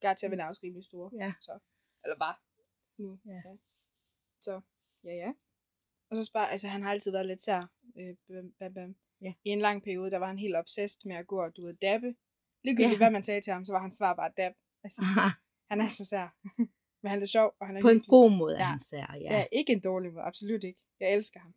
Gartavin 0.00 0.40
er 0.40 0.46
også 0.46 0.60
rimelig 0.64 0.84
store. 0.84 1.10
Ja. 1.24 1.32
Så. 1.40 1.58
Eller 2.04 2.16
var. 2.18 2.42
Nu. 3.02 3.18
Ja. 3.26 3.32
ja. 3.48 3.56
Så, 4.40 4.60
ja, 5.04 5.14
ja. 5.14 5.32
Og 6.10 6.16
så 6.16 6.24
spørger, 6.24 6.46
altså 6.46 6.68
han 6.68 6.82
har 6.82 6.90
altid 6.90 7.12
været 7.12 7.26
lidt 7.26 7.42
sær. 7.42 7.60
Øh, 7.98 8.16
bam, 8.58 8.74
bam. 8.74 8.96
Ja. 9.20 9.32
I 9.44 9.48
en 9.48 9.60
lang 9.60 9.82
periode, 9.82 10.10
der 10.10 10.18
var 10.18 10.26
han 10.26 10.38
helt 10.38 10.56
obsessed 10.56 11.00
med 11.08 11.16
at 11.16 11.26
gå 11.26 11.42
og 11.44 11.56
du 11.56 11.66
ved, 11.66 11.74
dabbe. 11.74 12.14
Ligegyldigt 12.64 12.92
Ja. 12.92 12.96
hvad 12.98 13.10
man 13.10 13.22
sagde 13.22 13.40
til 13.40 13.52
ham, 13.52 13.64
så 13.64 13.72
var 13.72 13.80
hans 13.80 13.96
svar 13.96 14.14
bare 14.14 14.32
dab. 14.36 14.52
Altså, 14.84 15.02
han 15.70 15.80
er 15.80 15.88
så 15.88 16.04
sær. 16.04 16.28
Men 17.02 17.10
han 17.10 17.22
er 17.22 17.26
sjov, 17.26 17.56
og 17.60 17.66
han 17.66 17.76
er 17.76 17.80
På 17.82 17.88
en 17.88 18.00
god 18.00 18.30
måde 18.30 18.54
er 18.56 18.60
Ja. 18.60 18.64
han 18.64 18.80
sær, 18.80 19.14
ja. 19.20 19.36
Ja, 19.38 19.46
ikke 19.52 19.72
en 19.72 19.80
dårlig 19.80 20.12
måde, 20.12 20.24
absolut 20.24 20.64
ikke. 20.64 20.80
Jeg 21.00 21.14
elsker 21.14 21.40
ham. 21.40 21.54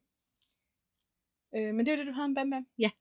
Øh, 1.55 1.75
men 1.75 1.85
det 1.85 1.91
var 1.91 1.97
det, 1.97 2.07
du 2.07 2.11
havde 2.11 2.25
om 2.25 2.35
Bam 2.35 2.49
Bam? 2.49 2.67
Ja. 2.79 2.91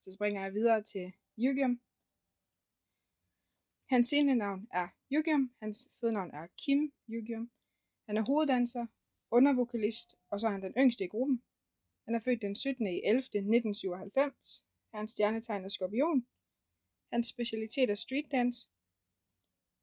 Så 0.00 0.12
springer 0.12 0.42
jeg 0.42 0.52
videre 0.54 0.82
til 0.82 1.12
Yugyeom. 1.38 1.80
Hans 3.90 4.06
scenenavn 4.06 4.68
er 4.72 4.88
Yugyeom. 5.12 5.54
Hans 5.58 5.90
fødenavn 6.00 6.30
er 6.30 6.46
Kim 6.46 6.92
Yugyeom. 7.08 7.50
Han 8.06 8.16
er 8.16 8.24
hoveddanser, 8.28 8.86
undervokalist, 9.30 10.16
og 10.30 10.40
så 10.40 10.46
er 10.46 10.50
han 10.50 10.62
den 10.62 10.74
yngste 10.78 11.04
i 11.04 11.08
gruppen. 11.08 11.42
Han 12.04 12.14
er 12.14 12.18
født 12.18 12.42
den 12.42 12.56
17. 12.56 12.86
i 12.86 13.00
11. 13.04 13.18
1997. 13.18 14.64
Hans 14.94 15.10
stjernetegn 15.10 15.64
er 15.64 15.68
skorpion. 15.68 16.26
Hans 17.12 17.26
specialitet 17.26 17.90
er 17.90 17.94
streetdance. 17.94 18.68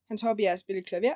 Hans 0.07 0.21
hobby 0.21 0.41
er 0.41 0.53
at 0.53 0.59
spille 0.59 0.83
klaver. 0.83 1.15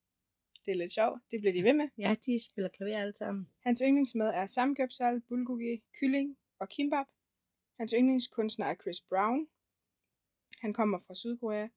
Det 0.64 0.72
er 0.72 0.76
lidt 0.76 0.92
sjovt. 0.92 1.22
Det 1.30 1.40
bliver 1.40 1.52
de 1.52 1.62
ved 1.62 1.72
med. 1.72 1.88
Ja, 1.98 2.16
de 2.26 2.44
spiller 2.44 2.68
klaver 2.68 2.98
alle 2.98 3.16
sammen. 3.16 3.48
Hans 3.60 3.82
yndlingsmad 3.86 4.28
er 4.28 4.46
samgøbsal, 4.46 5.20
bulgogi, 5.20 5.82
kylling 6.00 6.38
og 6.58 6.68
kimbap. 6.68 7.06
Hans 7.80 7.94
yndlingskunstner 7.98 8.66
er 8.66 8.74
Chris 8.74 9.00
Brown. 9.00 9.48
Han 10.60 10.72
kommer 10.72 10.98
fra 11.06 11.14
Sydkorea. 11.14 11.68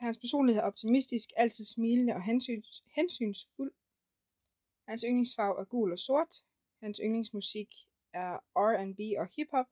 Hans 0.00 0.18
personlighed 0.18 0.62
er 0.62 0.66
optimistisk, 0.66 1.30
altid 1.36 1.64
smilende 1.64 2.14
og 2.14 2.22
hensyns, 2.22 2.84
hensynsfuld. 2.86 3.72
Hans 4.88 5.02
yndlingsfarve 5.02 5.60
er 5.60 5.64
gul 5.64 5.92
og 5.92 5.98
sort. 5.98 6.44
Hans 6.82 7.00
yndlingsmusik 7.04 7.74
er 8.12 8.38
R&B 8.56 9.00
og 9.18 9.26
hiphop. 9.36 9.66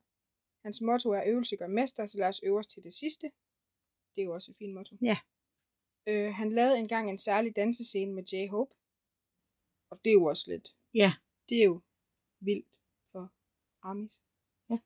Hans 0.65 0.81
motto 0.81 1.11
er 1.11 1.23
øvelse 1.25 1.55
gør 1.55 1.67
mester, 1.67 2.05
så 2.05 2.17
lad 2.17 2.27
os 2.27 2.41
øve 2.43 2.59
os 2.59 2.67
til 2.67 2.83
det 2.83 2.93
sidste. 2.93 3.31
Det 4.15 4.21
er 4.21 4.25
jo 4.25 4.33
også 4.33 4.51
et 4.51 4.57
fint 4.57 4.73
motto. 4.73 4.95
Ja. 5.01 5.17
Øh, 6.07 6.33
han 6.33 6.51
lavede 6.51 6.79
engang 6.79 7.09
en 7.09 7.17
særlig 7.17 7.55
dansescene 7.55 8.13
med 8.13 8.23
J-Hope. 8.33 8.75
Og 9.89 9.99
det 10.03 10.09
er 10.09 10.13
jo 10.13 10.25
også 10.25 10.51
lidt. 10.51 10.75
Ja. 10.93 11.13
Det 11.49 11.61
er 11.61 11.65
jo 11.65 11.81
vildt 12.39 12.67
for 13.11 13.33
Amis. 13.81 14.21
Ja. 14.69 14.77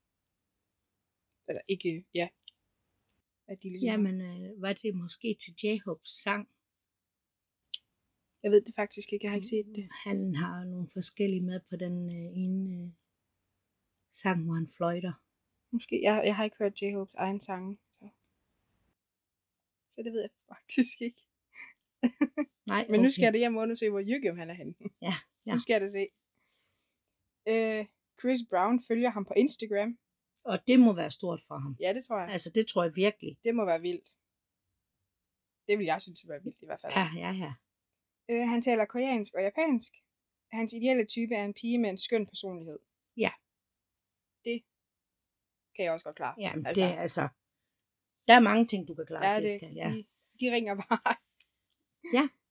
Eller 1.47 1.61
ikke, 1.67 2.05
ja. 2.13 2.29
At 3.51 3.63
de 3.63 3.69
ligesom 3.69 3.89
Jamen, 3.89 4.21
øh, 4.21 4.61
var 4.61 4.73
det 4.73 4.95
måske 4.95 5.37
til 5.41 5.53
J-Hopes 5.61 6.11
sang? 6.23 6.49
Jeg 8.43 8.51
ved 8.51 8.61
det 8.61 8.75
faktisk 8.75 9.13
ikke, 9.13 9.25
jeg 9.25 9.31
har 9.31 9.35
ikke 9.35 9.47
set 9.47 9.75
det. 9.75 9.89
Han 10.05 10.35
har 10.35 10.63
nogle 10.63 10.89
forskellige 10.93 11.41
med 11.41 11.59
på 11.69 11.75
den 11.75 11.95
øh, 12.17 12.43
ene 12.43 12.83
øh, 12.83 12.89
sang, 14.13 14.43
hvor 14.43 14.53
han 14.53 14.67
fløjter. 14.77 15.13
Måske. 15.71 16.01
Jeg, 16.03 16.21
jeg 16.25 16.35
har 16.35 16.43
ikke 16.43 16.57
hørt 16.59 16.81
J-Hopes 16.81 17.15
egen 17.17 17.39
sange. 17.39 17.77
Så. 17.99 18.09
så 19.91 20.01
det 20.03 20.13
ved 20.13 20.21
jeg 20.21 20.29
faktisk 20.53 21.01
ikke. 21.01 21.21
Nej, 22.65 22.87
Men 22.89 23.01
nu 23.01 23.09
skal 23.09 23.23
jeg 23.23 23.33
det 23.33 23.39
hjem 23.39 23.55
og 23.55 23.63
undersøge, 23.63 23.91
hvor 23.91 23.99
Jørgen 23.99 24.37
han 24.37 24.49
er 24.49 24.53
henne. 24.53 24.73
Ja, 25.01 25.15
ja. 25.45 25.53
Nu 25.53 25.59
skal 25.59 25.73
jeg 25.73 25.81
det 25.81 25.91
se. 25.91 26.07
Øh, 27.47 27.85
Chris 28.19 28.39
Brown 28.49 28.83
følger 28.87 29.09
ham 29.09 29.25
på 29.25 29.33
Instagram. 29.37 29.97
Og 30.43 30.59
det 30.67 30.79
må 30.79 30.93
være 30.93 31.11
stort 31.11 31.41
for 31.47 31.57
ham. 31.57 31.75
Ja, 31.79 31.93
det 31.93 32.03
tror 32.03 32.19
jeg. 32.19 32.29
Altså, 32.29 32.49
det 32.55 32.67
tror 32.67 32.83
jeg 32.83 32.95
virkelig. 32.95 33.37
Det 33.43 33.55
må 33.55 33.65
være 33.65 33.81
vildt. 33.81 34.09
Det 35.67 35.77
vil 35.77 35.85
jeg 35.85 36.01
synes 36.01 36.27
være 36.29 36.43
vildt 36.43 36.61
i 36.61 36.65
hvert 36.65 36.81
fald. 36.81 36.93
Ja, 36.93 37.09
ja, 37.15 37.31
ja. 37.31 37.53
Øh, 38.31 38.47
han 38.47 38.61
taler 38.61 38.85
koreansk 38.85 39.33
og 39.33 39.41
japansk. 39.41 39.93
Hans 40.51 40.73
ideelle 40.73 41.05
type 41.05 41.35
er 41.35 41.45
en 41.45 41.53
pige 41.53 41.77
med 41.77 41.89
en 41.89 41.97
skøn 41.97 42.25
personlighed. 42.27 42.79
Ja. 43.17 43.31
Det 44.43 44.63
kan 45.75 45.85
jeg 45.85 45.93
også 45.93 46.05
godt 46.05 46.15
klare. 46.15 46.35
Jamen, 46.39 46.65
Altså. 46.65 46.85
det 46.85 46.91
altså... 46.99 47.27
Der 48.27 48.35
er 48.35 48.39
mange 48.39 48.65
ting, 48.65 48.87
du 48.87 48.95
kan 48.95 49.05
klare, 49.05 49.25
Ja, 49.27 49.35
det, 49.41 49.43
Jessica. 49.43 49.67
Ja. 49.75 49.89
de, 49.89 50.05
de 50.39 50.55
ringer 50.55 50.75
bare. 50.75 51.15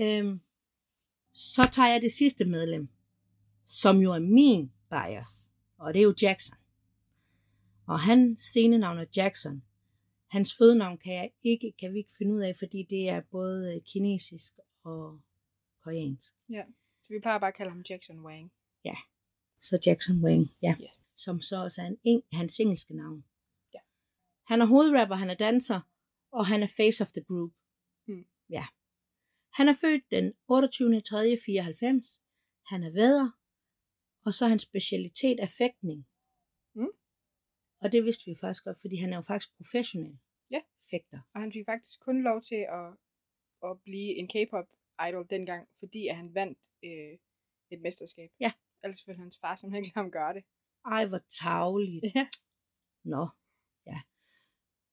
Øhm, 0.00 0.40
så 1.32 1.68
tager 1.72 1.88
jeg 1.88 2.02
det 2.02 2.12
sidste 2.12 2.44
medlem, 2.44 2.88
som 3.66 3.96
jo 3.96 4.12
er 4.12 4.18
min 4.18 4.72
bias, 4.90 5.52
og 5.78 5.94
det 5.94 6.00
er 6.00 6.04
jo 6.04 6.14
Jackson. 6.22 6.58
Og 7.88 8.00
han 8.00 8.36
scenenavn 8.38 8.98
er 8.98 9.04
Jackson. 9.16 9.62
Hans 10.26 10.56
fødenavn 10.58 10.98
kan 10.98 11.12
jeg 11.14 11.30
ikke, 11.42 11.72
kan 11.80 11.92
vi 11.92 11.98
ikke 11.98 12.12
finde 12.18 12.34
ud 12.34 12.40
af, 12.40 12.56
fordi 12.58 12.82
det 12.90 13.08
er 13.08 13.20
både 13.20 13.74
øh, 13.74 13.82
kinesisk 13.92 14.54
og 14.84 15.20
koreansk. 15.82 16.34
Så 17.02 17.12
vi 17.12 17.20
plejer 17.20 17.38
bare 17.38 17.48
at 17.48 17.56
kalde 17.56 17.70
ham 17.70 17.84
Jackson 17.90 18.20
Wang. 18.20 18.52
Så 19.60 19.78
Jackson 19.86 20.24
Wang, 20.24 20.46
ja. 20.62 20.76
Ja. 20.80 20.90
Som 21.16 21.40
så 21.40 21.56
også 21.62 21.82
er 21.82 21.86
en, 21.86 21.98
eng, 22.04 22.22
hans 22.32 22.60
engelske 22.60 22.94
navn. 22.96 23.24
Ja. 23.74 23.78
Han 24.46 24.60
er 24.60 24.66
hovedrapper, 24.66 25.16
han 25.16 25.30
er 25.30 25.34
danser, 25.34 25.80
og 26.30 26.46
han 26.46 26.62
er 26.62 26.68
face 26.76 27.02
of 27.04 27.10
the 27.10 27.24
group. 27.24 27.52
Mm. 28.08 28.26
Ja. 28.50 28.66
Han 29.52 29.68
er 29.68 29.74
født 29.80 30.10
den 30.10 30.32
28. 30.48 31.00
3. 31.00 31.38
94. 31.46 32.20
Han 32.66 32.82
er 32.82 32.90
vædder, 32.90 33.30
og 34.24 34.34
så 34.34 34.44
er 34.44 34.48
hans 34.48 34.62
specialitet 34.62 35.40
er 35.40 35.46
fægtning. 35.58 36.06
Mm. 36.74 36.88
Og 37.80 37.92
det 37.92 38.04
vidste 38.04 38.24
vi 38.30 38.36
faktisk 38.40 38.64
godt, 38.64 38.80
fordi 38.80 38.96
han 38.96 39.12
er 39.12 39.16
jo 39.16 39.22
faktisk 39.22 39.56
professionel 39.56 40.18
Ja. 40.50 40.60
fægter. 40.90 41.20
Og 41.34 41.40
han 41.40 41.52
fik 41.52 41.64
faktisk 41.66 42.00
kun 42.00 42.22
lov 42.22 42.40
til 42.40 42.66
at, 42.78 42.88
at 43.70 43.82
blive 43.82 44.14
en 44.20 44.28
K-pop 44.28 44.68
idol 45.08 45.26
dengang, 45.30 45.68
fordi 45.78 46.06
at 46.08 46.16
han 46.16 46.34
vandt 46.34 46.58
øh, 46.84 47.18
et 47.70 47.80
mesterskab. 47.80 48.30
Ja. 48.40 48.52
Ellers 48.84 49.06
ville 49.06 49.20
hans 49.20 49.38
far 49.40 49.54
simpelthen 49.56 49.84
ikke 49.84 49.98
ham 49.98 50.10
gøre 50.10 50.34
det. 50.34 50.44
Ej, 50.84 51.06
hvor 51.06 51.20
tavligt. 51.42 52.04
Ja. 52.14 52.28
Nå, 53.04 53.28
ja. 53.86 54.00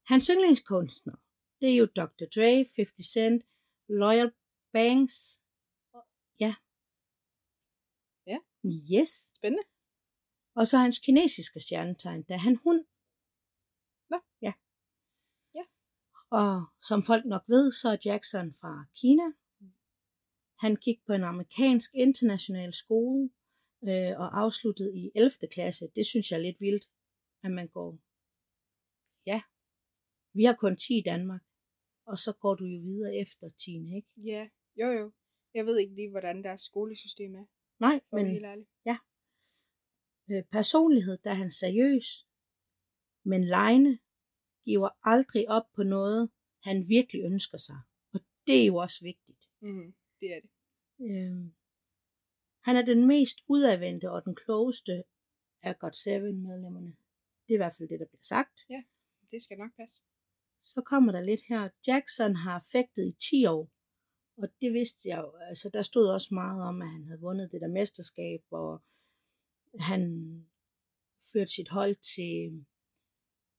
Hans 0.06 0.28
yndlingskunstner, 0.34 1.16
det 1.62 1.70
er 1.70 1.76
jo 1.76 1.86
Dr. 1.86 2.26
Dre, 2.36 2.66
50 2.76 3.06
Cent, 3.14 3.44
Loyal 3.90 4.32
Banks. 4.74 5.42
Ja. 6.40 6.56
Ja. 8.28 8.38
Yes. 9.00 9.10
Spændende. 9.36 9.64
Og 10.56 10.68
så 10.68 10.78
hans 10.78 11.00
kinesiske 11.00 11.60
stjernetegn, 11.60 12.24
der 12.24 12.34
er 12.34 12.44
han 12.48 12.56
hund. 12.56 12.86
Nå. 14.12 14.18
Ja. 14.42 14.54
Ja. 15.56 15.66
Og 16.30 16.66
som 16.82 17.04
folk 17.04 17.26
nok 17.26 17.44
ved, 17.48 17.72
så 17.72 17.90
er 17.90 17.98
Jackson 18.06 18.54
fra 18.60 18.86
Kina. 19.00 19.28
Han 20.64 20.76
gik 20.76 21.00
på 21.06 21.14
en 21.14 21.24
amerikansk 21.24 21.90
international 21.94 22.74
skole 22.74 23.30
øh, 23.84 24.14
og 24.22 24.40
afsluttede 24.42 24.98
i 24.98 25.12
11. 25.16 25.32
klasse. 25.52 25.86
Det 25.96 26.06
synes 26.06 26.32
jeg 26.32 26.38
er 26.38 26.42
lidt 26.42 26.62
vildt, 26.62 26.86
at 27.44 27.52
man 27.52 27.68
går. 27.68 28.00
Ja, 29.26 29.42
vi 30.34 30.44
har 30.44 30.56
kun 30.56 30.78
10 30.78 30.98
i 30.98 31.04
Danmark, 31.06 31.44
og 32.06 32.18
så 32.20 32.34
går 32.34 32.56
du 32.56 32.66
jo 32.66 32.80
videre 32.80 33.16
efter 33.16 33.50
10, 33.50 33.96
ikke? 33.96 34.10
Ja, 34.18 34.50
jo 34.82 34.88
jo. 35.00 35.12
Jeg 35.54 35.66
ved 35.66 35.80
ikke 35.80 35.96
lige, 35.96 36.10
hvordan 36.10 36.44
deres 36.44 36.62
skolesystem 36.62 37.36
er, 37.36 37.46
Nej, 37.80 38.00
men... 38.12 38.28
helt 38.28 38.46
ærligt. 38.46 38.70
Øh, 40.32 40.44
personlighed, 40.44 41.18
der 41.18 41.32
er 41.32 41.36
han 41.36 41.52
seriøs, 41.52 42.28
men 43.24 43.44
Leine 43.44 44.00
giver 44.66 44.90
aldrig 45.04 45.50
op 45.50 45.68
på 45.76 45.84
noget, 45.84 46.30
han 46.64 46.90
virkelig 46.90 47.22
ønsker 47.24 47.58
sig. 47.58 47.80
Og 48.14 48.20
det 48.48 48.62
er 48.62 48.66
jo 48.66 48.76
også 48.76 49.00
vigtigt. 49.04 49.42
Mm, 49.62 49.96
det 50.20 50.28
er 50.36 50.40
det. 50.42 50.50
Øh, 51.00 51.52
han 52.64 52.76
er 52.76 52.86
den 52.86 53.08
mest 53.08 53.38
udadvendte 53.48 54.12
og 54.12 54.26
den 54.26 54.36
klogeste 54.36 55.04
af 55.62 55.80
God 55.80 55.94
Seven 56.04 56.42
medlemmerne. 56.48 56.96
Det 57.46 57.52
er 57.54 57.60
i 57.60 57.64
hvert 57.64 57.76
fald 57.78 57.90
det, 57.90 58.00
der 58.00 58.06
bliver 58.06 58.24
sagt. 58.36 58.56
Det 59.32 59.42
skal 59.42 59.58
nok 59.58 59.72
passe. 59.78 60.02
Så 60.64 60.82
kommer 60.82 61.12
der 61.12 61.22
lidt 61.22 61.42
her. 61.50 61.70
Jackson 61.88 62.36
har 62.36 62.68
fægtet 62.72 63.06
i 63.08 63.16
10 63.30 63.46
år. 63.46 63.72
Og 64.38 64.48
det 64.62 64.74
vidste 64.74 65.10
jeg 65.10 65.18
jo. 65.18 65.36
Altså, 65.36 65.70
der 65.74 65.82
stod 65.82 66.08
også 66.08 66.34
meget 66.34 66.64
om, 66.64 66.82
at 66.82 66.90
han 66.90 67.06
havde 67.06 67.22
vundet 67.22 67.52
det 67.52 67.62
der 67.62 67.68
mesterskab, 67.68 68.42
og 68.52 68.84
han 69.80 70.02
førte 71.34 71.52
sit 71.54 71.70
hold 71.70 71.96
til 71.96 72.66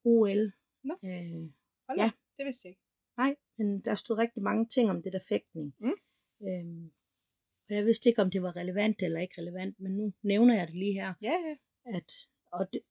OL. 0.05 0.53
Nå. 0.83 0.95
Øh, 1.05 1.51
Hold 1.89 1.99
Ja. 1.99 2.11
det 2.39 2.45
vidste 2.47 2.67
jeg 2.69 2.71
ikke. 2.71 2.83
nej, 3.17 3.37
men 3.59 3.81
der 3.85 3.95
stod 3.95 4.19
rigtig 4.19 4.43
mange 4.43 4.67
ting 4.69 4.91
om 4.91 5.03
det 5.03 5.13
der 5.13 5.21
fægtning. 5.29 5.75
Mm. 5.79 5.97
Øhm, 6.49 6.93
og 7.69 7.75
jeg 7.75 7.85
vidste 7.87 8.09
ikke, 8.09 8.23
om 8.23 8.31
det 8.31 8.43
var 8.43 8.57
relevant 8.57 9.03
eller 9.03 9.21
ikke 9.21 9.41
relevant, 9.41 9.81
men 9.81 9.93
nu 9.97 10.13
nævner 10.23 10.55
jeg 10.59 10.67
det 10.67 10.77
lige 10.77 10.93
her. 10.93 11.15
Ja, 11.23 11.33
ja. 11.49 11.57
At, 11.97 12.13
og 12.53 12.73
det, 12.73 12.83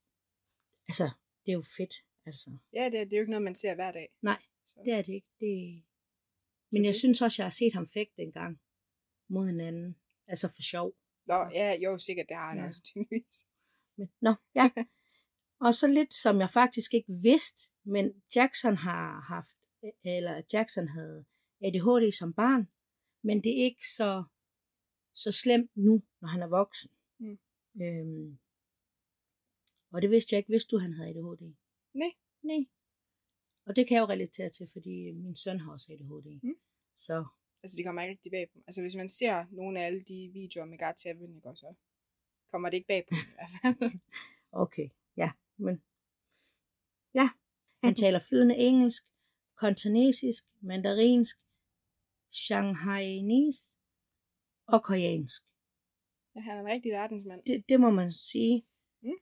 altså, 0.87 1.03
det 1.45 1.51
er 1.51 1.55
jo 1.55 1.63
fedt. 1.77 1.93
Altså, 2.25 2.57
Ja, 2.73 2.85
det, 2.91 2.99
er- 2.99 3.03
det 3.03 3.13
er 3.13 3.17
jo 3.17 3.21
ikke 3.21 3.29
noget, 3.31 3.43
man 3.43 3.55
ser 3.55 3.75
hver 3.75 3.91
dag. 3.91 4.09
Nej, 4.21 4.41
Så. 4.65 4.81
det 4.85 4.93
er 4.93 5.01
det 5.01 5.13
ikke. 5.13 5.27
Det... 5.39 5.83
Men 6.71 6.83
jeg 6.83 6.89
det- 6.93 6.99
synes 6.99 7.21
også, 7.21 7.41
jeg 7.41 7.45
har 7.45 7.49
set 7.61 7.73
ham 7.73 7.87
fægte 7.87 8.21
en 8.21 8.31
gang 8.31 8.61
mod 9.27 9.45
hinanden. 9.47 9.95
Altså 10.27 10.47
for 10.47 10.61
sjov. 10.61 10.95
Nå, 11.27 11.35
ja, 11.53 11.75
jo, 11.83 11.97
sikkert, 11.97 12.25
det 12.29 12.37
har 12.37 12.49
han 12.49 12.57
Ja. 12.57 12.67
også, 12.67 12.81
tydeligvis. 12.89 13.45
Men, 13.97 14.09
nå, 14.21 14.33
ja. 14.55 14.69
og 15.65 15.73
så 15.73 15.87
lidt, 15.87 16.13
som 16.13 16.39
jeg 16.39 16.49
faktisk 16.53 16.93
ikke 16.93 17.13
vidste, 17.21 17.71
men 17.83 18.23
Jackson 18.35 18.75
har 18.77 19.21
haft, 19.21 19.57
eller 20.03 20.41
Jackson 20.53 20.87
havde 20.87 21.25
ADHD 21.65 22.11
som 22.11 22.33
barn, 22.33 22.67
men 23.23 23.43
det 23.43 23.51
er 23.59 23.63
ikke 23.63 23.87
så, 23.87 24.23
så 25.13 25.31
slemt 25.31 25.71
nu, 25.75 26.03
når 26.21 26.27
han 26.27 26.41
er 26.41 26.47
voksen. 26.47 26.91
Mm. 27.19 27.37
Øhm, 27.81 28.39
og 29.93 30.01
det 30.01 30.09
vidste 30.09 30.33
jeg 30.33 30.37
ikke, 30.37 30.51
vidste 30.51 30.71
du, 30.75 30.79
han 30.79 30.93
havde 30.93 31.09
ADHD? 31.09 31.55
Nej. 31.93 32.11
Nej. 32.41 32.65
Og 33.65 33.75
det 33.75 33.87
kan 33.87 33.95
jeg 33.95 34.01
jo 34.01 34.07
relatere 34.13 34.49
til, 34.49 34.67
fordi 34.73 35.11
min 35.11 35.35
søn 35.35 35.59
har 35.59 35.71
også 35.71 35.91
ADHD. 35.93 36.39
Mm. 36.43 36.55
Så 36.97 37.25
Altså, 37.63 37.77
det 37.77 37.85
kommer 37.85 38.01
ikke 38.01 38.11
rigtig 38.11 38.31
bag 38.31 38.49
på 38.49 38.57
mig. 38.57 38.63
Altså, 38.67 38.81
hvis 38.81 38.95
man 38.95 39.09
ser 39.09 39.45
nogle 39.51 39.79
af 39.79 39.85
alle 39.85 40.01
de 40.01 40.29
videoer 40.33 40.65
med 40.65 40.77
God 40.77 40.93
7, 40.97 41.09
ikke 41.09 41.49
også, 41.49 41.59
så 41.59 41.73
kommer 42.51 42.69
det 42.69 42.77
ikke 42.77 42.87
bag 42.87 43.05
på 43.09 43.13
mig, 43.15 43.47
i 43.47 43.57
hvert 43.61 43.75
fald. 43.77 43.99
Okay, 44.65 44.89
ja, 45.17 45.31
men 45.57 45.83
ja, 47.13 47.29
han 47.83 47.95
taler 47.95 48.19
flydende 48.19 48.55
engelsk, 48.55 49.03
kantonesisk, 49.59 50.43
mandarinsk, 50.61 51.37
shanghainese 52.31 53.75
og 54.67 54.83
koreansk. 54.83 55.43
ja, 56.35 56.39
han 56.39 56.57
er 56.57 56.61
en 56.61 56.67
rigtig 56.67 56.91
verdensmand. 56.91 57.43
Det, 57.43 57.65
det 57.69 57.79
må 57.79 57.89
man 57.89 58.11
sige. 58.11 58.65
Mm. 59.01 59.19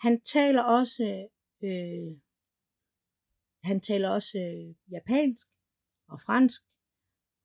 Han 0.00 0.20
taler 0.20 0.62
også, 0.62 1.28
øh, 1.62 2.20
han 3.64 3.80
taler 3.80 4.08
også 4.08 4.38
øh, 4.38 4.92
japansk 4.92 5.48
og 6.08 6.20
fransk 6.20 6.62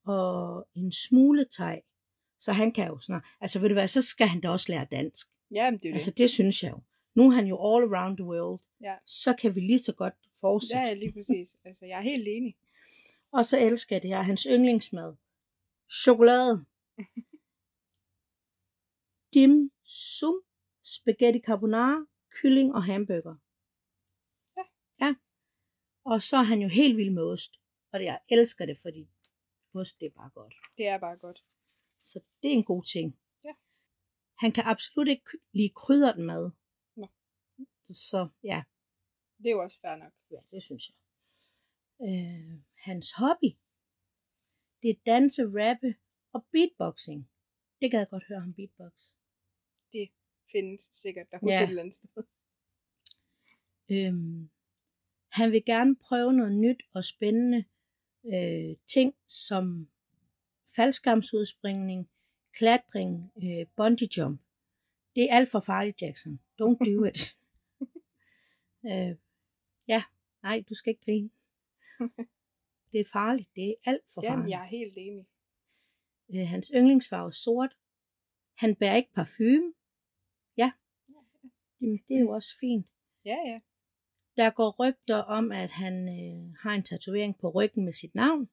og 0.06 0.68
en 0.76 0.92
smule 0.92 1.46
thai. 1.52 1.80
Så 2.40 2.54
han 2.54 2.72
kan 2.72 2.88
jo 2.88 3.00
snart, 3.00 3.24
altså 3.42 3.60
ved 3.60 3.70
du 3.70 3.76
hvad, 3.76 3.88
så 3.88 4.02
skal 4.02 4.28
han 4.28 4.42
da 4.42 4.50
også 4.50 4.72
lære 4.72 4.88
dansk. 4.92 5.28
Ja, 5.52 5.72
men 5.72 5.80
det 5.80 5.90
er 5.90 5.94
Altså 5.94 6.12
det. 6.12 6.18
det 6.18 6.30
synes 6.30 6.64
jeg 6.64 6.72
jo. 6.72 6.80
Nu 7.16 7.28
er 7.28 7.32
han 7.36 7.46
jo 7.48 7.56
all 7.76 7.94
around 7.94 8.18
the 8.18 8.26
world. 8.26 8.60
Ja. 8.82 8.96
Så 9.06 9.34
kan 9.34 9.56
vi 9.56 9.60
lige 9.60 9.80
så 9.80 9.94
godt 9.94 10.14
fortsætte. 10.42 10.82
Ja, 10.82 10.88
ja, 10.88 10.94
lige 10.94 11.12
præcis. 11.14 11.58
Altså, 11.66 11.86
jeg 11.86 11.98
er 11.98 12.02
helt 12.04 12.28
enig. 12.28 12.56
Og 13.32 13.46
så 13.46 13.60
elsker 13.60 13.96
jeg 13.96 14.02
det 14.02 14.10
her, 14.10 14.22
hans 14.22 14.48
yndlingsmad. 14.52 15.16
Chokolade. 16.04 16.66
Dim 19.34 19.72
sum, 19.84 20.42
spaghetti 20.84 21.40
carbonara, 21.40 22.06
kylling 22.42 22.76
og 22.76 22.84
hamburger. 22.84 23.36
Ja. 24.58 24.64
Ja. 25.06 25.16
Og 26.06 26.22
så 26.22 26.38
er 26.38 26.44
han 26.44 26.62
jo 26.62 26.68
helt 26.68 26.98
vild 26.98 27.10
med 27.10 27.24
ost. 27.24 27.52
Og 27.94 28.04
jeg 28.04 28.20
elsker 28.30 28.66
det, 28.66 28.78
fordi 28.82 29.08
ost 29.76 30.00
det 30.00 30.06
er 30.06 30.10
bare 30.12 30.30
godt. 30.30 30.56
Det 30.78 30.88
er 30.88 30.98
bare 31.00 31.18
godt. 31.18 31.46
Så 32.02 32.20
det 32.42 32.48
er 32.50 32.54
en 32.54 32.64
god 32.64 32.84
ting. 32.84 33.20
Ja. 33.44 33.54
Han 34.40 34.52
kan 34.52 34.64
absolut 34.64 35.08
ikke 35.08 35.30
lide 35.54 35.74
krydret 35.76 36.18
mad. 36.26 36.52
Nå. 36.96 37.08
Så 37.94 38.30
ja, 38.44 38.64
Det 39.38 39.48
er 39.48 39.52
jo 39.52 39.62
også 39.62 39.80
fair 39.82 39.96
nok. 39.96 40.14
ja, 40.32 40.40
det 40.52 40.64
synes 40.64 40.84
jeg. 40.90 40.96
Øh, 42.08 42.60
hans 42.88 43.12
hobby, 43.12 43.52
det 44.82 44.90
er 44.90 45.00
danse, 45.06 45.42
rappe 45.44 45.96
og 46.34 46.46
beatboxing. 46.52 47.30
Det 47.82 47.92
kan 47.92 48.00
jeg 48.00 48.08
godt 48.10 48.24
høre 48.28 48.40
ham 48.40 48.54
beatbox. 48.54 48.94
Det 49.92 50.10
findes 50.52 50.82
sikkert 50.94 51.28
derude 51.32 51.52
Ja. 51.52 51.58
ja. 51.58 51.64
et 51.64 51.70
eller 51.70 51.82
andet 51.82 51.96
sted. 51.96 52.24
Øhm, 53.92 54.50
han 55.32 55.52
vil 55.52 55.66
gerne 55.66 55.96
prøve 55.96 56.34
noget 56.34 56.56
nyt 56.56 56.84
og 56.94 57.04
spændende 57.06 57.66
øh, 58.34 58.76
ting 58.88 59.16
som 59.28 59.90
faldskærmsudspringning, 60.76 62.10
klatring, 62.54 63.32
øh, 63.44 63.66
bungee 63.76 64.10
jump. 64.18 64.42
Det 65.16 65.24
er 65.24 65.36
alt 65.36 65.52
for 65.52 65.60
farligt, 65.60 66.02
Jackson. 66.02 66.40
Don't 66.62 66.78
do 66.92 67.04
it. 67.06 67.38
øh, 68.90 69.16
ja, 69.88 70.04
nej, 70.44 70.64
du 70.70 70.76
skal 70.76 70.92
ikke 70.92 71.06
grine. 71.06 71.30
Det 72.92 73.00
er 73.00 73.10
farligt. 73.14 73.50
Det 73.56 73.70
er 73.70 73.74
alt 73.86 74.02
for 74.14 74.22
Jamen, 74.24 74.38
farligt. 74.38 74.52
jeg 74.52 74.62
er 74.62 74.68
helt 74.68 74.94
enig. 74.98 75.26
Øh, 76.34 76.48
hans 76.48 76.72
yndlingsfarve 76.76 77.28
er 77.28 77.32
sort. 77.32 77.78
Han 78.56 78.76
bærer 78.76 78.96
ikke 78.96 79.14
parfume. 79.14 79.74
Ja, 80.58 80.72
Jamen, 81.82 82.00
det 82.08 82.16
er 82.16 82.20
jo 82.20 82.30
også 82.30 82.58
fint. 82.60 82.88
Ja, 83.26 83.38
ja. 83.46 83.60
Der 84.38 84.50
går 84.50 84.76
rygter 84.80 85.16
om, 85.16 85.52
at 85.52 85.70
han 85.70 85.96
øh, 86.20 86.54
har 86.64 86.74
en 86.76 86.84
tatovering 86.84 87.38
på 87.38 87.50
ryggen 87.50 87.86
med 87.86 87.94
sit 87.94 88.16
navn. 88.16 88.50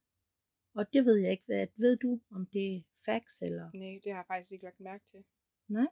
Og 0.74 0.92
det 0.92 1.04
ved 1.04 1.16
jeg 1.16 1.30
ikke. 1.30 1.44
Hvad, 1.46 1.66
ved 1.76 1.96
du, 1.96 2.20
om 2.30 2.46
det 2.46 2.76
er 2.76 2.82
facts 3.04 3.42
eller... 3.42 3.70
Nej, 3.74 4.00
det 4.04 4.12
har 4.12 4.18
jeg 4.18 4.26
faktisk 4.26 4.52
ikke 4.52 4.64
lagt 4.64 4.80
mærke 4.80 5.04
til. 5.04 5.24
Nej. 5.68 5.86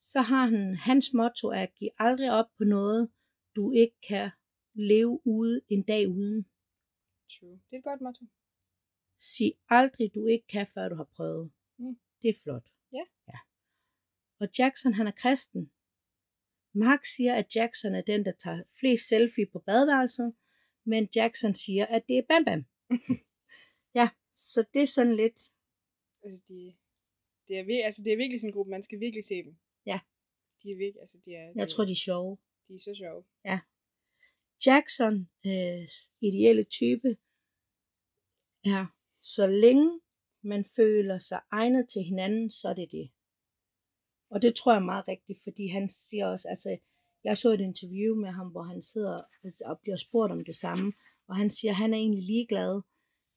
Så 0.00 0.20
har 0.20 0.46
han, 0.46 0.76
hans 0.76 1.12
motto 1.14 1.48
er 1.48 1.62
at 1.62 1.74
give 1.74 1.90
aldrig 1.98 2.30
op 2.30 2.50
på 2.58 2.64
noget, 2.64 3.10
du 3.56 3.72
ikke 3.72 3.96
kan 4.08 4.30
leve 4.74 5.20
ude 5.26 5.60
en 5.68 5.82
dag 5.82 6.08
uden. 6.08 6.46
True. 7.32 7.60
Det 7.70 7.76
er 7.76 7.78
et 7.78 7.84
godt 7.84 8.00
motto. 8.00 8.24
Sig 9.18 9.52
aldrig, 9.68 10.14
du 10.14 10.26
ikke 10.26 10.46
kan, 10.46 10.66
før 10.74 10.88
du 10.88 10.94
har 10.94 11.08
prøvet. 11.16 11.52
Mm. 11.78 11.98
Det 12.22 12.28
er 12.28 12.38
flot. 12.42 12.68
Ja. 12.92 13.04
ja. 13.28 13.38
Og 14.40 14.48
Jackson, 14.58 14.92
han 14.94 15.06
er 15.06 15.16
kristen. 15.22 15.70
Mark 16.76 17.04
siger, 17.04 17.34
at 17.34 17.56
Jackson 17.56 17.94
er 17.94 18.02
den, 18.02 18.24
der 18.24 18.32
tager 18.32 18.62
flest 18.80 19.08
selfie 19.08 19.46
på 19.52 19.58
badeværelset, 19.58 20.34
men 20.84 21.08
Jackson 21.16 21.54
siger, 21.54 21.86
at 21.86 22.02
det 22.08 22.18
er 22.18 22.22
Bam 22.28 22.44
Bam. 22.44 22.62
ja, 24.00 24.08
så 24.34 24.64
det 24.74 24.82
er 24.82 24.86
sådan 24.86 25.16
lidt, 25.16 25.38
Altså, 26.26 26.42
de, 26.48 26.76
det, 27.48 27.58
er, 27.58 27.84
altså, 27.84 28.02
det 28.04 28.12
er 28.12 28.16
virkelig 28.16 28.40
sådan 28.40 28.50
en 28.50 28.54
gruppe, 28.56 28.70
man 28.70 28.82
skal 28.82 29.00
virkelig 29.00 29.24
se 29.24 29.42
dem. 29.42 29.56
Ja. 29.86 30.00
De 30.62 30.70
er 30.70 30.76
virkelig, 30.76 31.00
altså, 31.00 31.18
de 31.24 31.34
er, 31.34 31.52
jeg 31.56 31.66
de, 31.66 31.72
tror, 31.72 31.84
de 31.84 31.92
er 31.92 32.04
sjove. 32.06 32.38
de 32.68 32.74
er 32.74 32.78
så 32.78 32.94
sjove. 32.94 33.24
Jackson 34.66 35.14
øh, 35.46 35.88
ideelle 36.20 36.64
type 36.64 37.08
er, 38.64 38.86
så 39.22 39.46
længe 39.46 40.00
man 40.42 40.64
føler 40.76 41.18
sig 41.18 41.40
egnet 41.50 41.88
til 41.88 42.02
hinanden, 42.02 42.50
så 42.50 42.68
er 42.68 42.74
det 42.74 42.88
det. 42.90 43.10
Og 44.30 44.42
det 44.42 44.54
tror 44.54 44.72
jeg 44.72 44.80
er 44.80 44.84
meget 44.84 45.08
rigtigt, 45.08 45.42
fordi 45.42 45.66
han 45.68 45.88
siger 45.90 46.26
også, 46.26 46.48
altså 46.48 46.78
jeg 47.24 47.38
så 47.38 47.52
et 47.52 47.60
interview 47.60 48.14
med 48.14 48.28
ham, 48.30 48.48
hvor 48.48 48.62
han 48.62 48.82
sidder 48.82 49.22
og 49.64 49.80
bliver 49.80 49.96
spurgt 49.96 50.32
om 50.32 50.44
det 50.44 50.56
samme, 50.56 50.92
og 51.28 51.36
han 51.36 51.50
siger, 51.50 51.72
at 51.72 51.76
han 51.76 51.92
er 51.94 51.98
egentlig 51.98 52.22
ligeglad, 52.24 52.82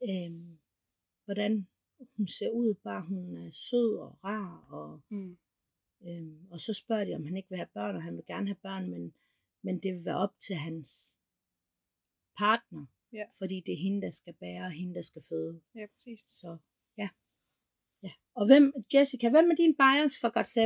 øh, 0.04 0.32
hvordan 1.26 1.68
hun 2.18 2.28
ser 2.28 2.50
ud, 2.50 2.74
bare 2.74 3.02
hun 3.02 3.38
er 3.38 3.52
sød 3.52 3.98
og 3.98 4.20
rar, 4.24 4.68
og, 4.70 5.02
Mm. 5.10 5.38
øh, 6.08 6.52
og 6.52 6.60
så 6.60 6.74
spørger 6.74 7.06
de, 7.06 7.14
om 7.16 7.26
han 7.26 7.38
ikke 7.38 7.50
vil 7.50 7.58
have 7.58 7.70
børn, 7.74 7.96
og 7.96 8.04
han 8.04 8.16
vil 8.16 8.26
gerne 8.28 8.48
have 8.48 8.56
børn, 8.64 8.90
men, 8.92 9.14
men 9.62 9.80
det 9.84 9.94
vil 9.94 10.06
være 10.06 10.18
op 10.18 10.40
til 10.40 10.56
hans 10.56 11.16
partner, 12.38 12.86
Ja. 13.14 13.24
fordi 13.38 13.64
det 13.66 13.74
er 13.74 13.78
hende, 13.78 14.02
der 14.02 14.12
skal 14.12 14.34
bære, 14.34 14.66
og 14.66 14.72
hende, 14.72 14.96
der 14.96 15.02
skal 15.02 15.22
føde. 15.30 15.62
Ja, 15.76 15.86
præcis. 15.94 16.26
Så 16.30 16.58
ja. 16.98 17.10
Ja. 18.04 18.12
Og 18.36 18.46
hvem, 18.46 18.74
Jessica, 18.94 19.30
hvem 19.30 19.52
er 19.52 19.56
din 19.56 19.76
bias 19.82 20.20
for 20.22 20.30
God 20.30 20.46
7? 20.46 20.62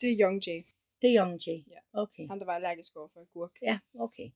Det 0.00 0.08
er 0.12 0.16
Young 0.22 0.38
Jay. 0.46 0.60
Det 1.00 1.06
er 1.10 1.14
Young 1.22 1.34
J. 1.46 1.48
Ja. 1.74 1.80
Okay. 1.92 2.26
Ham, 2.28 2.38
der 2.38 2.46
var 2.46 2.54
allergisk 2.54 2.96
over 2.96 3.08
for 3.08 3.20
agurk. 3.20 3.54
Ja, 3.62 3.78
okay. 3.94 4.30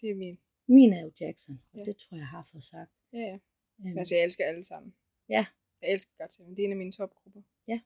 Det 0.00 0.10
er 0.10 0.14
min. 0.14 0.38
Min 0.66 0.92
er 0.92 1.00
jo 1.02 1.10
Jackson, 1.20 1.62
og 1.72 1.78
Ja. 1.78 1.84
det 1.84 1.96
tror 1.96 2.14
jeg, 2.16 2.20
jeg 2.20 2.28
har 2.28 2.48
fået 2.52 2.64
sagt. 2.64 2.90
Ja, 3.12 3.18
ja. 3.18 3.38
Men 3.78 3.98
altså, 3.98 4.14
jeg 4.14 4.24
elsker 4.24 4.44
alle 4.44 4.64
sammen. 4.64 4.94
Ja. 5.28 5.46
Jeg 5.82 5.92
elsker 5.92 6.12
godt 6.18 6.30
til 6.30 6.44
Det 6.44 6.58
er 6.58 6.64
en 6.64 6.70
af 6.70 6.76
mine 6.76 6.92
topgrupper. 6.92 7.42
Ja. 7.68 7.80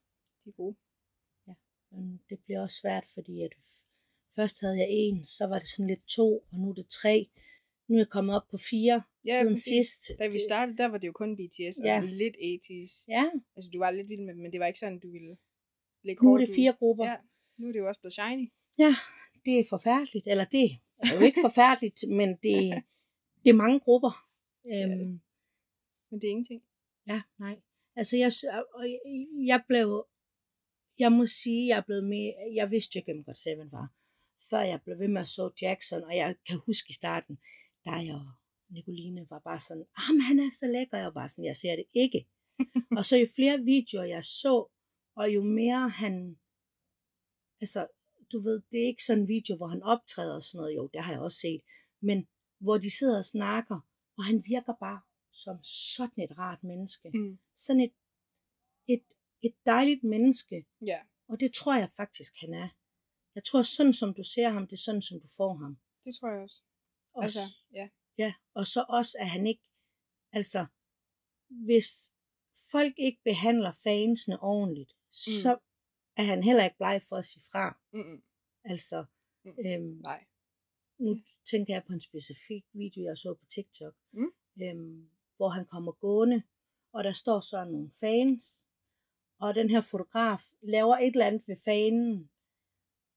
De 0.44 0.48
er 0.48 0.52
gode. 0.52 0.76
men 1.90 2.20
det 2.28 2.38
bliver 2.44 2.60
også 2.62 2.76
svært, 2.76 3.06
fordi 3.14 3.42
at 3.42 3.52
først 4.36 4.60
havde 4.60 4.78
jeg 4.78 4.86
en, 4.90 5.24
så 5.24 5.46
var 5.46 5.58
det 5.58 5.68
sådan 5.68 5.86
lidt 5.86 6.06
to, 6.06 6.38
og 6.50 6.58
nu 6.58 6.70
er 6.70 6.74
det 6.74 6.86
tre. 6.88 7.30
Nu 7.88 7.94
er 7.96 8.00
jeg 8.00 8.08
kommet 8.08 8.36
op 8.36 8.46
på 8.50 8.58
fire 8.70 9.02
Ja, 9.26 9.40
siden 9.40 9.54
præcis. 9.54 9.86
sidst. 9.86 10.18
Da 10.18 10.26
vi 10.28 10.38
startede, 10.48 10.76
der 10.76 10.86
var 10.86 10.98
det 10.98 11.08
jo 11.08 11.12
kun 11.12 11.36
BTS 11.36 11.78
og 11.80 11.86
Ja. 11.86 12.00
lidt 12.00 12.36
80's. 12.36 13.04
Ja, 13.08 13.24
Altså, 13.56 13.70
du 13.74 13.78
var 13.78 13.90
lidt 13.90 14.08
vild 14.08 14.20
med 14.20 14.34
dem, 14.34 14.42
men 14.42 14.52
det 14.52 14.60
var 14.60 14.66
ikke 14.66 14.78
sådan, 14.78 14.98
du 14.98 15.10
ville 15.10 15.36
lægge 16.04 16.24
nu 16.26 16.34
er 16.34 16.38
det 16.38 16.48
ud. 16.48 16.54
fire 16.54 16.72
grupper. 16.72 17.04
Ja, 17.04 17.16
nu 17.58 17.68
er 17.68 17.72
det 17.72 17.78
jo 17.78 17.88
også 17.88 18.00
blevet 18.00 18.12
shiny. 18.12 18.52
Ja, 18.78 18.92
det 19.44 19.58
er 19.60 19.64
forfærdeligt. 19.68 20.26
Eller 20.26 20.44
det 20.44 20.64
er 20.98 21.14
jo 21.20 21.24
ikke 21.26 21.40
forfærdeligt, 21.48 22.00
men 22.18 22.28
det, 22.28 22.82
det 23.44 23.50
er 23.50 23.58
mange 23.64 23.80
grupper. 23.80 24.26
er 24.64 24.86
det. 24.86 25.00
Øhm, 25.00 25.20
Men 26.10 26.20
det 26.20 26.24
er 26.26 26.30
ingenting. 26.30 26.62
Ja, 27.06 27.22
nej. 27.38 27.56
Altså, 27.96 28.16
jeg, 28.16 28.32
jeg, 29.46 29.62
blev, 29.68 30.06
jeg 30.98 31.12
må 31.12 31.26
sige, 31.26 31.68
jeg 31.68 31.76
er 31.78 31.82
blevet 31.88 32.04
med, 32.04 32.32
jeg 32.54 32.70
vidste 32.70 32.96
jo 32.96 32.98
ikke, 32.98 33.12
hvem 33.12 33.24
God 33.24 33.34
7 33.34 33.50
var, 33.72 33.88
før 34.50 34.60
jeg 34.60 34.82
blev 34.84 34.98
ved 34.98 35.08
med 35.08 35.20
at 35.20 35.28
så 35.28 35.50
Jackson, 35.62 36.02
og 36.04 36.16
jeg 36.16 36.36
kan 36.48 36.58
huske 36.66 36.90
i 36.90 36.92
starten, 36.92 37.38
der 37.84 38.00
jeg 38.00 38.14
og 38.14 38.32
Nicoline 38.68 39.26
var 39.30 39.38
bare 39.38 39.60
sådan, 39.60 39.86
ah, 39.96 40.16
han 40.28 40.38
er 40.38 40.50
så 40.60 40.66
lækker, 40.66 40.96
jeg 40.96 41.06
var 41.06 41.18
bare 41.20 41.28
sådan, 41.28 41.44
jeg 41.44 41.56
ser 41.56 41.76
det 41.76 41.86
ikke. 42.04 42.20
og 42.98 43.04
så 43.04 43.16
jo 43.16 43.26
flere 43.34 43.58
videoer 43.58 44.04
jeg 44.04 44.24
så, 44.24 44.54
og 45.16 45.34
jo 45.34 45.42
mere 45.42 45.88
han, 45.88 46.38
altså, 47.60 47.86
du 48.32 48.38
ved, 48.38 48.62
det 48.70 48.78
er 48.82 48.86
ikke 48.86 49.04
sådan 49.04 49.22
en 49.22 49.28
video, 49.28 49.56
hvor 49.56 49.66
han 49.66 49.82
optræder 49.82 50.34
og 50.34 50.42
sådan 50.42 50.58
noget, 50.58 50.76
jo, 50.76 50.90
det 50.94 51.02
har 51.04 51.12
jeg 51.12 51.20
også 51.20 51.38
set, 51.38 51.62
men 52.00 52.28
hvor 52.58 52.78
de 52.78 52.98
sidder 52.98 53.18
og 53.18 53.24
snakker, 53.24 53.78
og 54.18 54.24
han 54.24 54.42
virker 54.46 54.74
bare 54.80 55.00
som 55.32 55.56
sådan 55.64 56.24
et 56.24 56.38
rart 56.38 56.62
menneske 56.64 57.10
Mm. 57.14 57.38
sådan 57.56 57.82
et, 57.82 57.94
et, 58.88 59.04
et 59.42 59.54
dejligt 59.66 60.04
menneske, 60.04 60.66
Ja, 60.80 61.00
og 61.28 61.40
det 61.40 61.54
tror 61.54 61.74
jeg 61.76 61.90
faktisk, 61.96 62.32
han 62.40 62.54
er. 62.54 62.68
Jeg 63.34 63.44
tror, 63.44 63.62
sådan 63.62 63.92
som 63.92 64.14
du 64.14 64.22
ser 64.34 64.48
ham, 64.48 64.66
det 64.66 64.72
er 64.72 64.84
sådan, 64.86 65.02
som 65.02 65.20
du 65.20 65.28
får 65.36 65.54
ham. 65.54 65.78
det 66.04 66.14
tror 66.14 66.28
jeg 66.28 66.42
også. 66.42 66.62
Altså, 67.22 67.40
altså, 67.40 67.56
ja. 67.72 67.88
ja, 68.18 68.34
og 68.54 68.66
så 68.66 68.84
også, 68.88 69.16
at 69.20 69.30
han 69.30 69.46
ikke, 69.46 69.62
altså, 70.32 70.66
hvis 71.48 72.12
folk 72.70 72.94
ikke 72.98 73.20
behandler 73.24 73.72
fansene 73.82 74.42
ordentligt, 74.42 74.92
mm. 75.12 75.32
så 75.42 75.58
er 76.16 76.22
han 76.22 76.42
heller 76.42 76.64
ikke 76.64 76.76
bleg 76.76 77.02
for 77.08 77.16
at 77.16 77.24
sige 77.26 77.42
fra. 77.52 77.78
Mm-mm. 77.92 78.22
Altså, 78.64 79.04
Mm. 79.46 79.50
øhm, 79.66 80.00
Nej. 80.04 80.24
nu 80.98 81.20
tænker 81.50 81.74
jeg 81.74 81.84
på 81.86 81.92
en 81.92 82.00
specifik 82.00 82.64
video, 82.72 83.02
jeg 83.04 83.18
så 83.18 83.34
på 83.34 83.44
TikTok, 83.54 83.94
Mm. 84.12 84.32
øhm, 84.62 85.10
hvor 85.36 85.48
han 85.48 85.66
kommer 85.66 85.92
gående, 85.92 86.42
og 86.92 87.04
der 87.04 87.12
står 87.12 87.40
så 87.40 87.64
nogle 87.64 87.90
fans, 88.00 88.66
og 89.38 89.54
den 89.54 89.70
her 89.70 89.80
fotograf 89.90 90.40
laver 90.62 90.96
et 90.96 91.06
eller 91.06 91.26
andet 91.26 91.48
ved 91.48 91.56
fanen, 91.64 92.30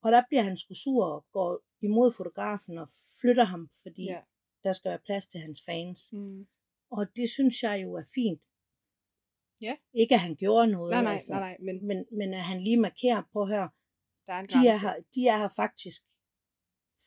og 0.08 0.12
der 0.12 0.24
bliver 0.30 0.44
han 0.44 0.58
sgu 0.58 0.74
sur 0.74 1.06
og 1.06 1.26
går 1.32 1.52
imod 1.82 2.14
fotografen 2.20 2.78
og 2.78 2.88
flytter 3.22 3.44
ham, 3.44 3.70
fordi 3.84 4.04
Ja. 4.06 4.14
ja. 4.14 4.22
der 4.64 4.72
skal 4.74 4.90
være 4.90 5.00
plads 5.06 5.28
til 5.28 5.40
hans 5.46 5.60
fans. 5.66 6.14
Mm. 6.14 6.48
Og 6.92 7.16
det 7.16 7.30
synes 7.30 7.64
jeg 7.64 7.76
jo 7.84 7.94
er 7.94 8.04
fint. 8.16 8.42
Ja. 9.62 9.76
Ikke 9.94 10.16
at 10.16 10.22
han 10.22 10.36
gjorde 10.36 10.68
noget, 10.72 10.92
Nej, 10.92 11.04
nej, 11.04 11.14
altså, 11.14 11.34
nej, 11.34 11.40
nej, 11.40 11.58
men 11.60 11.86
Men, 11.88 12.06
men 12.12 12.34
at 12.34 12.44
han 12.44 12.62
lige 12.64 12.78
markerer 12.78 13.24
på 13.34 13.46
her, 13.46 13.66
der 14.28 14.34
er 14.34 14.40
en 14.40 14.48
de 14.48 14.68
er, 14.68 14.78
her, 14.86 14.96
de 15.16 15.28
er 15.28 15.38
her 15.38 15.50
faktisk 15.56 16.02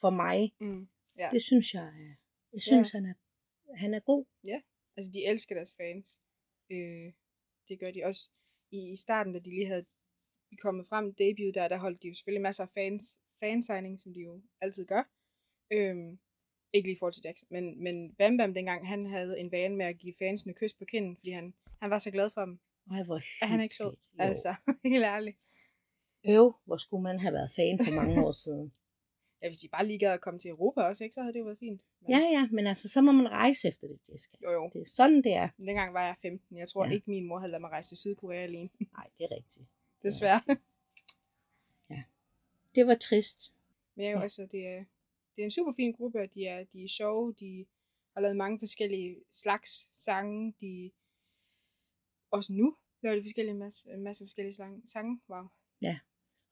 for 0.01 0.11
mig. 0.11 0.55
Mm. 0.61 0.88
Ja. 1.18 1.28
Det 1.32 1.42
synes 1.42 1.74
jeg, 1.74 1.86
er- 1.86 2.16
jeg 2.53 2.62
synes, 2.62 2.90
han, 2.90 3.05
er, 3.07 3.14
han 3.76 3.94
er 3.94 4.01
god. 4.01 4.24
Altså, 4.96 5.11
de 5.14 5.26
elsker 5.26 5.55
deres 5.55 5.74
fans. 5.76 6.20
Øh, 6.70 7.12
det 7.68 7.80
gør 7.80 7.90
de 7.90 8.05
også. 8.05 8.30
I, 8.70 8.90
I 8.92 8.96
starten, 8.96 9.32
da 9.32 9.38
de 9.38 9.51
lige 9.51 9.66
havde 9.66 9.86
kommet 10.57 10.86
frem 10.88 11.14
debut, 11.14 11.55
der, 11.55 11.68
der 11.68 11.78
holdt 11.78 12.03
de 12.03 12.09
jo 12.09 12.14
selvfølgelig 12.14 12.42
masser 12.42 12.64
af 12.64 12.70
fans, 12.74 13.20
fansigning, 13.40 14.01
som 14.01 14.14
de 14.14 14.20
jo 14.20 14.40
altid 14.61 14.86
gør. 14.86 15.03
Øhm, 15.72 16.18
Ikke 16.72 16.88
lige 16.88 16.96
i 16.96 16.98
forhold 16.98 17.14
til 17.14 17.22
Jackson, 17.24 17.46
men, 17.51 17.82
men 17.82 18.14
Bam 18.14 18.36
Bam 18.36 18.55
dengang, 18.55 18.88
han 18.88 19.07
havde 19.07 19.40
en 19.40 19.53
vane 19.53 19.76
med 19.76 19.86
at 19.86 19.98
give 19.98 20.14
fansene 20.18 20.55
kys 20.55 20.74
på 20.74 20.84
kinden, 20.84 21.16
fordi 21.16 21.30
han, 21.30 21.55
han 21.82 21.90
var 21.90 21.98
så 21.98 22.11
glad 22.11 22.30
for 22.30 22.40
dem. 22.44 22.59
Ej, 22.90 23.03
hvor 23.03 23.20
Er 23.42 23.46
han 23.46 23.61
ikke 23.61 23.74
så? 23.74 23.94
Altså, 24.18 24.55
helt 24.92 25.05
ærligt. 25.05 25.38
Øv, 26.28 26.55
hvor 26.64 26.76
skulle 26.76 27.03
man 27.03 27.20
have 27.20 27.32
været 27.34 27.53
fan 27.57 27.78
for 27.84 27.94
mange 28.01 28.24
år 28.26 28.32
siden. 28.32 28.72
Ja, 29.42 29.48
hvis 29.48 29.59
de 29.59 29.68
bare 29.68 29.86
lige 29.86 29.98
gad 29.98 30.12
at 30.12 30.20
komme 30.20 30.38
til 30.38 30.51
Europa 30.51 30.80
også, 30.80 31.05
ikke, 31.05 31.14
så 31.14 31.20
havde 31.20 31.32
det 31.32 31.38
jo 31.38 31.44
været 31.44 31.59
fint. 31.59 31.80
Men, 32.01 32.11
Ja, 32.11 32.18
ja, 32.18 32.48
men 32.53 32.66
altså, 32.66 32.88
så 32.88 33.01
må 33.01 33.12
man 33.12 33.28
rejse 33.28 33.68
efter 33.68 33.86
det, 33.86 33.98
Jessica. 34.12 34.36
Jo, 34.42 34.51
jo. 34.51 34.70
Det 34.72 34.80
er 34.80 34.86
sådan, 34.86 35.22
det 35.22 35.32
er. 35.32 35.48
Dengang 35.59 35.94
var 35.94 36.07
jeg 36.07 36.16
15. 36.22 36.57
Jeg 36.59 36.68
tror 36.68 36.84
ja. 36.84 36.90
ikke, 36.90 37.11
min 37.11 37.24
mor 37.28 37.38
havde 37.38 37.51
ladet 37.51 37.61
mig 37.61 37.70
rejse 37.70 37.90
til 37.90 37.98
Sydkorea 37.98 38.42
alene. 38.42 38.70
Nej, 38.92 39.07
det 39.18 39.24
er 39.24 39.36
rigtigt. 39.36 39.66
Desværre. 40.03 40.40
Det 42.74 42.86
var 42.86 42.94
trist. 42.94 43.55
Men 43.94 44.05
Ja. 44.07 44.11
ja. 44.11 44.20
altså, 44.22 44.46
det 44.46 44.66
er, 44.66 44.84
det 45.36 45.42
er 45.42 45.44
en 45.44 45.51
super 45.51 45.72
fin 45.76 45.92
gruppe, 45.92 46.20
og 46.20 46.34
de 46.34 46.46
er, 46.46 46.64
de 46.64 46.84
er 46.84 46.88
sjove, 46.88 47.32
de 47.32 47.66
har 48.14 48.20
lavet 48.20 48.36
mange 48.36 48.59
forskellige 48.59 49.16
slags 49.30 49.90
sange, 50.05 50.55
de 50.61 50.90
også 52.30 52.53
nu 52.53 52.76
laver 53.03 53.16
de 53.16 53.22
forskellige 53.22 53.55
masse, 53.55 53.96
masse 53.96 54.24
forskellige 54.24 54.55
sange. 54.55 54.82
sange. 54.86 55.20
Wow. 55.28 55.48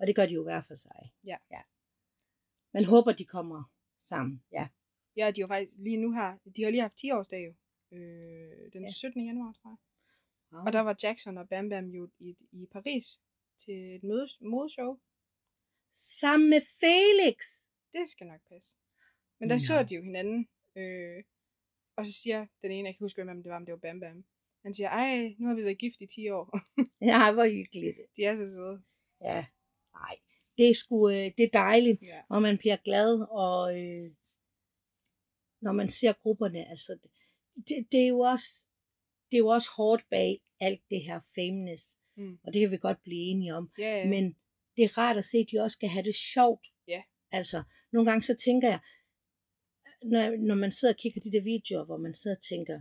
Og 0.01 0.07
det 0.07 0.16
gør 0.16 0.26
de 0.26 0.32
jo 0.32 0.42
hver 0.42 0.62
for 0.62 0.74
sig. 0.74 1.12
Ja. 1.24 1.36
ja. 1.51 1.61
Man 2.72 2.84
håber, 2.84 3.12
de 3.12 3.24
kommer 3.24 3.64
sammen. 3.99 4.42
Ja. 4.53 4.68
Ja, 5.16 5.30
de 5.30 5.40
har 5.40 5.49
faktisk 5.49 5.72
lige 5.78 5.96
nu 5.96 6.12
her, 6.12 6.38
de 6.57 6.62
har 6.64 6.70
lige 6.70 6.80
haft 6.80 6.96
10 6.96 7.11
årsdag 7.11 7.46
jo. 7.46 7.55
Øh, 7.96 8.72
den 8.72 8.82
Ja. 8.82 8.86
17. 8.92 9.26
januar, 9.26 9.53
tror 9.53 9.70
jeg. 9.70 9.76
Wow. 10.53 10.66
Og 10.66 10.72
der 10.72 10.80
var 10.80 10.96
Jackson 11.03 11.38
og 11.38 11.49
Bam 11.49 11.68
Bam 11.68 11.86
jo 11.90 12.09
i, 12.18 12.36
i 12.53 12.66
Paris 12.66 13.20
til 13.59 13.94
et 13.96 14.02
møde, 14.04 14.26
modeshow. 14.40 14.98
Sammen 15.94 16.50
med 16.50 16.61
Felix. 16.80 17.36
Det 17.92 18.09
skal 18.09 18.26
nok 18.26 18.40
passe. 18.48 18.76
Men 19.40 19.48
der 19.50 19.54
Nå. 19.54 19.59
så 19.59 19.82
de 19.88 19.94
jo 19.94 20.02
hinanden. 20.02 20.48
Øh, 20.76 21.24
og 21.96 22.06
så 22.06 22.12
siger 22.12 22.46
den 22.62 22.70
ene, 22.70 22.76
jeg 22.76 22.82
kan 22.84 22.88
ikke 22.94 23.04
huske, 23.04 23.24
hvem 23.24 23.42
det 23.42 23.50
var, 23.50 23.56
om 23.56 23.64
det 23.66 23.72
var 23.72 23.78
Bam 23.78 24.00
Bam. 24.00 24.24
Han 24.62 24.74
siger, 24.74 24.88
ej, 24.88 25.34
nu 25.38 25.46
har 25.48 25.54
vi 25.54 25.62
været 25.64 25.78
gift 25.78 26.00
i 26.00 26.06
10 26.06 26.28
år. 26.28 26.59
Ja, 27.11 27.32
hvor 27.32 27.44
hyggeligt. 27.46 27.96
de 28.16 28.24
er 28.24 28.36
så 28.36 28.46
søde. 28.46 28.82
Ja. 29.20 29.46
Nej, 29.94 30.16
det 30.56 30.68
er 30.68 30.74
sgu, 30.74 31.09
øh, 31.11 31.32
det 31.36 31.44
er 31.44 31.50
dejligt, 31.52 32.02
Ja. 32.06 32.22
og 32.28 32.42
man 32.42 32.59
bliver 32.59 32.76
glad, 32.76 33.26
og 33.30 33.80
øh, 33.80 34.14
når 35.61 35.72
man 35.72 35.88
ser 35.88 36.12
grupperne, 36.12 36.70
altså, 36.70 36.98
det, 37.68 37.92
det, 37.92 38.02
er 38.02 38.09
jo 38.09 38.20
også, 38.20 38.64
det 39.30 39.36
er 39.36 39.38
jo 39.38 39.48
også 39.48 39.70
hårdt 39.76 40.04
bag 40.11 40.40
alt 40.61 40.82
det 40.90 41.02
her 41.04 41.20
fameness, 41.34 41.97
Mm. 42.19 42.39
og 42.43 42.53
det 42.53 42.61
kan 42.61 42.71
vi 42.71 42.77
godt 42.77 43.03
blive 43.03 43.21
enige 43.31 43.55
om. 43.55 43.71
Ja, 43.79 43.97
ja. 43.99 44.07
Men 44.09 44.37
det 44.77 44.85
er 44.85 44.99
rart 44.99 45.16
at 45.16 45.25
se, 45.27 45.39
at 45.39 45.47
de 45.53 45.59
også 45.61 45.75
skal 45.75 45.89
have 45.89 46.03
det 46.05 46.16
sjovt. 46.16 46.66
Ja. 46.89 47.03
Altså, 47.33 47.62
nogle 47.93 48.11
gange 48.11 48.23
så 48.23 48.35
tænker 48.45 48.69
jeg, 48.69 48.81
når, 50.03 50.37
når 50.37 50.55
man 50.55 50.73
sidder 50.73 50.95
og 50.95 50.99
kigger 50.99 51.21
de 51.21 51.33
der 51.33 51.41
videoer, 51.43 51.85
hvor 51.85 51.97
man 51.97 52.14
sidder 52.14 52.37
og 52.37 52.43
tænker, 52.43 52.81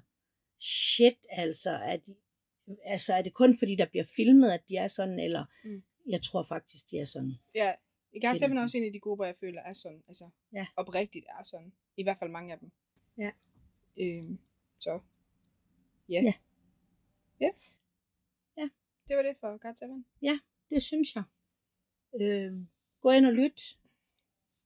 shit, 0.60 1.18
altså, 1.30 1.72
er, 1.72 1.98
de, 1.98 2.16
altså, 2.84 3.14
er 3.14 3.22
det 3.22 3.34
kun 3.34 3.58
fordi, 3.58 3.76
der 3.76 3.86
bliver 3.86 4.06
filmet, 4.16 4.52
at 4.52 4.62
de 4.70 4.76
er 4.76 4.88
sådan, 4.88 5.20
eller 5.20 5.46
Mm. 5.64 5.84
jeg 6.08 6.22
tror 6.24 6.44
faktisk, 6.44 6.92
de 6.92 6.98
er 7.00 7.06
sådan. 7.06 7.34
ja. 7.56 7.74
Jeg 8.22 8.30
er 8.30 8.34
simpelthen 8.34 8.64
også 8.64 8.78
en 8.78 8.84
af 8.86 8.92
de 8.94 9.00
grupper, 9.00 9.26
jeg 9.26 9.36
føler 9.40 9.62
er 9.62 9.72
sådan. 9.74 10.04
Altså, 10.08 10.30
Ja. 10.54 10.66
oprigtigt 10.76 11.26
er 11.40 11.44
sådan. 11.44 11.74
I 11.98 12.04
hvert 12.04 12.18
fald 12.20 12.30
mange 12.32 12.54
af 12.54 12.60
dem. 12.60 12.72
Ja. 13.18 13.32
Øhm, 14.00 14.40
så. 14.80 15.00
Ja. 16.10 16.22
Ja. 16.24 16.34
Ja. 17.42 17.50
Ja. 19.10 19.14
Det 19.14 19.18
var 19.18 19.24
det 19.24 19.38
for 19.40 19.58
God 19.58 19.76
7. 19.76 20.06
Det 20.70 20.84
synes 20.84 21.16
jeg. 21.16 21.24
Øh, 22.22 22.54
gå 23.02 23.10
ind 23.12 23.26
og 23.26 23.34
lyt. 23.34 23.78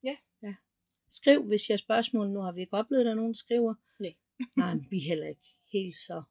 Ja. 0.03 0.17
ja. 0.43 0.55
Skriv, 1.09 1.43
hvis 1.43 1.69
jeg 1.69 1.73
har 1.73 1.77
spørgsmål. 1.77 2.29
Nu 2.29 2.39
har 2.39 2.51
vi 2.51 2.61
ikke 2.61 2.73
oplevet, 2.73 3.01
at 3.01 3.05
der 3.05 3.11
er 3.11 3.15
nogen, 3.15 3.33
der 3.33 3.37
skriver. 3.37 3.75
Nej. 3.99 4.13
Nej, 4.57 4.73
vi 4.89 4.97
er 4.97 5.07
heller 5.07 5.27
ikke 5.27 5.47
helt 5.73 5.97
så 5.97 6.23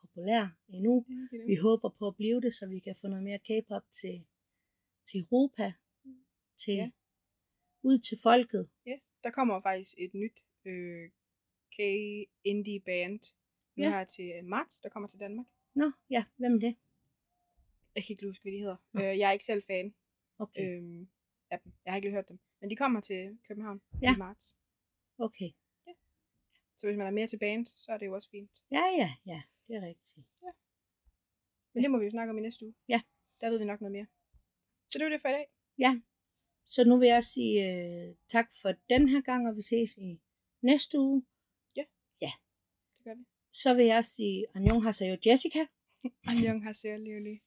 populære 0.00 0.52
endnu. 0.68 1.06
Vi 1.46 1.56
håber 1.56 1.88
på 1.88 2.06
at 2.08 2.16
blive 2.16 2.40
det, 2.40 2.54
så 2.54 2.66
vi 2.66 2.78
kan 2.78 2.96
få 3.00 3.06
noget 3.08 3.24
mere 3.24 3.38
K-pop 3.38 3.82
til, 3.90 4.26
til 5.10 5.20
Europa. 5.20 5.72
Til, 6.58 6.74
Ja. 6.74 6.90
Ud 7.82 7.98
til 7.98 8.18
folket. 8.22 8.68
Ja, 8.86 8.98
der 9.24 9.30
kommer 9.30 9.60
faktisk 9.62 9.94
et 9.98 10.14
nyt 10.14 10.38
øh, 10.64 11.10
K-indie 11.70 12.80
band 12.80 13.20
nu 13.76 13.82
Ja. 13.84 13.90
her 13.90 14.04
til 14.04 14.44
marts, 14.44 14.80
der 14.80 14.88
kommer 14.88 15.08
til 15.08 15.20
Danmark. 15.20 15.46
Nå, 15.74 15.92
ja, 16.10 16.24
hvem 16.36 16.54
er 16.54 16.58
det? 16.58 16.76
Jeg 17.96 18.04
kan 18.04 18.12
ikke 18.14 18.26
huske, 18.26 18.42
hvad 18.42 18.52
de 18.52 18.58
hedder. 18.58 18.76
Øh, 18.96 19.18
jeg 19.18 19.28
er 19.28 19.32
ikke 19.32 19.44
selv 19.44 19.62
fan 19.66 19.94
Okay, 20.38 20.76
øhm, 20.76 21.08
af 21.50 21.60
dem. 21.60 21.72
Jeg 21.84 21.92
har 21.92 21.96
ikke 21.96 22.06
lige 22.08 22.14
hørt 22.14 22.28
dem. 22.28 22.38
Men 22.60 22.70
de 22.70 22.76
kommer 22.76 23.00
til 23.00 23.38
København 23.48 23.80
Ja. 24.02 24.14
i 24.14 24.18
marts. 24.18 24.56
okay. 25.18 25.50
Så 26.78 26.86
hvis 26.86 26.96
man 26.96 27.06
er 27.06 27.10
mere 27.10 27.26
til 27.26 27.38
bands, 27.38 27.68
så 27.84 27.92
er 27.92 27.98
det 27.98 28.06
jo 28.06 28.14
også 28.14 28.30
fint. 28.30 28.50
Ja, 28.70 28.84
ja, 29.00 29.10
ja, 29.26 29.42
det 29.68 29.76
er 29.76 29.86
rigtigt. 29.86 30.16
Men 31.74 31.82
det 31.82 31.90
må 31.90 31.98
vi 31.98 32.04
jo 32.04 32.10
snakke 32.10 32.30
om 32.30 32.38
i 32.38 32.40
næste 32.40 32.64
uge. 32.66 32.74
Ja. 32.88 33.00
Der 33.40 33.50
ved 33.50 33.58
vi 33.58 33.64
nok 33.64 33.80
noget 33.80 33.92
mere. 33.92 34.06
Så 34.88 34.98
det 34.98 35.04
var 35.04 35.10
det 35.10 35.20
for 35.20 35.28
i 35.28 35.32
dag. 35.32 35.46
Ja, 35.78 36.00
så 36.66 36.84
nu 36.84 36.98
vil 36.98 37.08
jeg 37.08 37.24
sige 37.24 37.54
øh, 37.72 38.14
tak 38.28 38.48
for 38.62 38.72
den 38.88 39.08
her 39.08 39.20
gang, 39.22 39.48
og 39.48 39.56
vi 39.56 39.62
ses 39.62 39.96
i 39.96 40.20
næste 40.62 40.98
uge. 40.98 41.26
Det 41.74 43.04
gør 43.04 43.14
vi. 43.14 43.24
Så 43.52 43.74
vil 43.74 43.86
jeg 43.86 44.04
sige, 44.04 44.46
Anjong 44.54 44.82
Hasayo 44.82 45.16
Jessica. 45.26 45.66
Annyeong 46.28 46.64
haseyo, 46.64 46.96
Liuli. 46.98 47.40